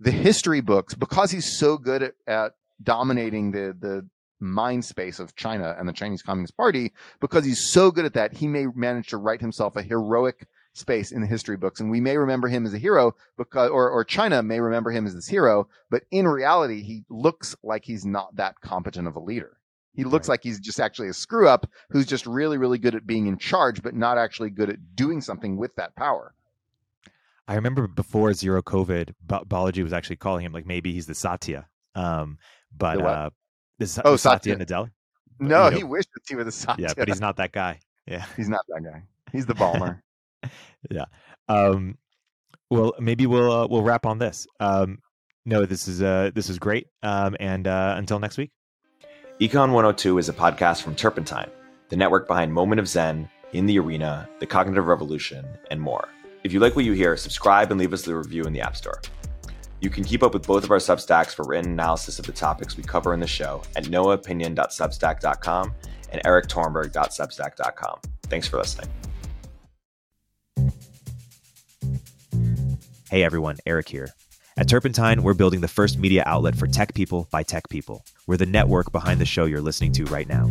The 0.00 0.10
history 0.12 0.60
books, 0.60 0.94
because 0.94 1.32
he's 1.32 1.58
so 1.58 1.76
good 1.76 2.02
at, 2.02 2.14
at 2.26 2.52
dominating 2.82 3.50
the 3.50 3.76
the 3.78 4.08
mind 4.40 4.84
space 4.84 5.18
of 5.18 5.36
China 5.36 5.74
and 5.78 5.88
the 5.88 5.92
Chinese 5.92 6.22
Communist 6.22 6.56
Party, 6.56 6.92
because 7.20 7.44
he's 7.44 7.70
so 7.70 7.90
good 7.90 8.04
at 8.04 8.14
that, 8.14 8.32
he 8.32 8.46
may 8.46 8.66
manage 8.74 9.08
to 9.08 9.16
write 9.16 9.40
himself 9.40 9.76
a 9.76 9.82
heroic 9.82 10.46
space 10.72 11.10
in 11.10 11.20
the 11.20 11.26
history 11.26 11.56
books. 11.56 11.80
And 11.80 11.90
we 11.90 12.00
may 12.00 12.16
remember 12.16 12.48
him 12.48 12.64
as 12.64 12.74
a 12.74 12.78
hero 12.78 13.14
because, 13.36 13.70
or, 13.70 13.90
or 13.90 14.04
China 14.04 14.42
may 14.42 14.60
remember 14.60 14.90
him 14.90 15.06
as 15.06 15.14
this 15.14 15.26
hero, 15.26 15.68
but 15.90 16.04
in 16.10 16.26
reality, 16.26 16.82
he 16.82 17.04
looks 17.08 17.56
like 17.62 17.84
he's 17.84 18.06
not 18.06 18.36
that 18.36 18.60
competent 18.60 19.08
of 19.08 19.16
a 19.16 19.20
leader. 19.20 19.56
He 19.94 20.04
looks 20.04 20.28
right. 20.28 20.34
like 20.34 20.44
he's 20.44 20.60
just 20.60 20.78
actually 20.78 21.08
a 21.08 21.12
screw 21.12 21.48
up 21.48 21.68
who's 21.90 22.06
just 22.06 22.24
really, 22.24 22.56
really 22.56 22.78
good 22.78 22.94
at 22.94 23.06
being 23.06 23.26
in 23.26 23.36
charge, 23.36 23.82
but 23.82 23.96
not 23.96 24.16
actually 24.16 24.50
good 24.50 24.70
at 24.70 24.94
doing 24.94 25.20
something 25.20 25.56
with 25.56 25.74
that 25.74 25.96
power. 25.96 26.34
I 27.48 27.54
remember 27.54 27.88
before 27.88 28.32
zero 28.32 28.62
COVID, 28.62 29.14
Balaji 29.26 29.82
was 29.82 29.92
actually 29.92 30.16
calling 30.16 30.44
him 30.44 30.52
like 30.52 30.66
maybe 30.66 30.92
he's 30.92 31.06
the 31.06 31.14
Satya. 31.14 31.66
Um, 31.96 32.38
but 32.76 33.00
uh, 33.00 33.30
is, 33.78 34.00
oh, 34.04 34.16
Satya, 34.16 34.54
Satya 34.56 34.66
Nadella? 34.66 34.90
No, 35.40 35.66
you 35.66 35.70
know, 35.70 35.76
he 35.76 35.84
wished 35.84 36.08
that 36.14 36.22
he 36.28 36.34
was 36.34 36.46
a 36.46 36.52
Satya. 36.52 36.88
Yeah, 36.88 36.94
but 36.96 37.08
he's 37.08 37.20
not 37.20 37.36
that 37.36 37.52
guy. 37.52 37.80
Yeah, 38.06 38.24
he's 38.36 38.48
not 38.48 38.64
that 38.68 38.82
guy. 38.82 39.02
He's 39.32 39.46
the 39.46 39.54
Ballmer. 39.54 40.00
yeah. 40.90 41.04
Um, 41.48 41.96
well, 42.70 42.94
maybe 42.98 43.26
we'll 43.26 43.50
uh, 43.52 43.66
we'll 43.66 43.82
wrap 43.82 44.06
on 44.06 44.18
this. 44.18 44.46
Um, 44.60 44.98
no, 45.46 45.64
this 45.64 45.88
is 45.88 46.02
uh, 46.02 46.30
this 46.34 46.50
is 46.50 46.58
great. 46.58 46.88
Um, 47.02 47.36
and 47.40 47.66
uh, 47.66 47.94
until 47.96 48.18
next 48.18 48.36
week. 48.36 48.50
Econ 49.40 49.70
102 49.72 50.18
is 50.18 50.28
a 50.28 50.32
podcast 50.32 50.82
from 50.82 50.96
Turpentine, 50.96 51.48
the 51.90 51.96
network 51.96 52.26
behind 52.26 52.52
Moment 52.52 52.80
of 52.80 52.88
Zen, 52.88 53.30
In 53.52 53.66
the 53.66 53.78
Arena, 53.78 54.28
The 54.40 54.46
Cognitive 54.46 54.88
Revolution, 54.88 55.46
and 55.70 55.80
more. 55.80 56.08
If 56.42 56.52
you 56.52 56.58
like 56.58 56.74
what 56.74 56.84
you 56.84 56.92
hear, 56.92 57.16
subscribe 57.16 57.70
and 57.70 57.78
leave 57.78 57.92
us 57.92 58.04
a 58.08 58.16
review 58.16 58.42
in 58.44 58.52
the 58.52 58.60
App 58.60 58.76
Store. 58.76 59.00
You 59.80 59.90
can 59.90 60.04
keep 60.04 60.22
up 60.22 60.34
with 60.34 60.46
both 60.46 60.64
of 60.64 60.70
our 60.70 60.78
Substacks 60.78 61.34
for 61.34 61.44
written 61.46 61.72
analysis 61.72 62.18
of 62.18 62.26
the 62.26 62.32
topics 62.32 62.76
we 62.76 62.82
cover 62.82 63.14
in 63.14 63.20
the 63.20 63.26
show 63.26 63.62
at 63.76 63.84
noahopinion.substack.com 63.84 65.72
and 66.10 66.22
eriktorenberg.substack.com. 66.24 68.00
Thanks 68.24 68.48
for 68.48 68.58
listening. 68.58 68.88
Hey 73.10 73.22
everyone, 73.22 73.56
Erik 73.64 73.88
here. 73.88 74.10
At 74.58 74.68
Turpentine, 74.68 75.22
we're 75.22 75.34
building 75.34 75.60
the 75.60 75.68
first 75.68 75.98
media 75.98 76.24
outlet 76.26 76.56
for 76.56 76.66
tech 76.66 76.92
people 76.92 77.28
by 77.30 77.44
tech 77.44 77.68
people. 77.68 78.04
We're 78.26 78.36
the 78.36 78.44
network 78.44 78.90
behind 78.90 79.20
the 79.20 79.24
show 79.24 79.44
you're 79.44 79.60
listening 79.60 79.92
to 79.92 80.04
right 80.06 80.28
now. 80.28 80.50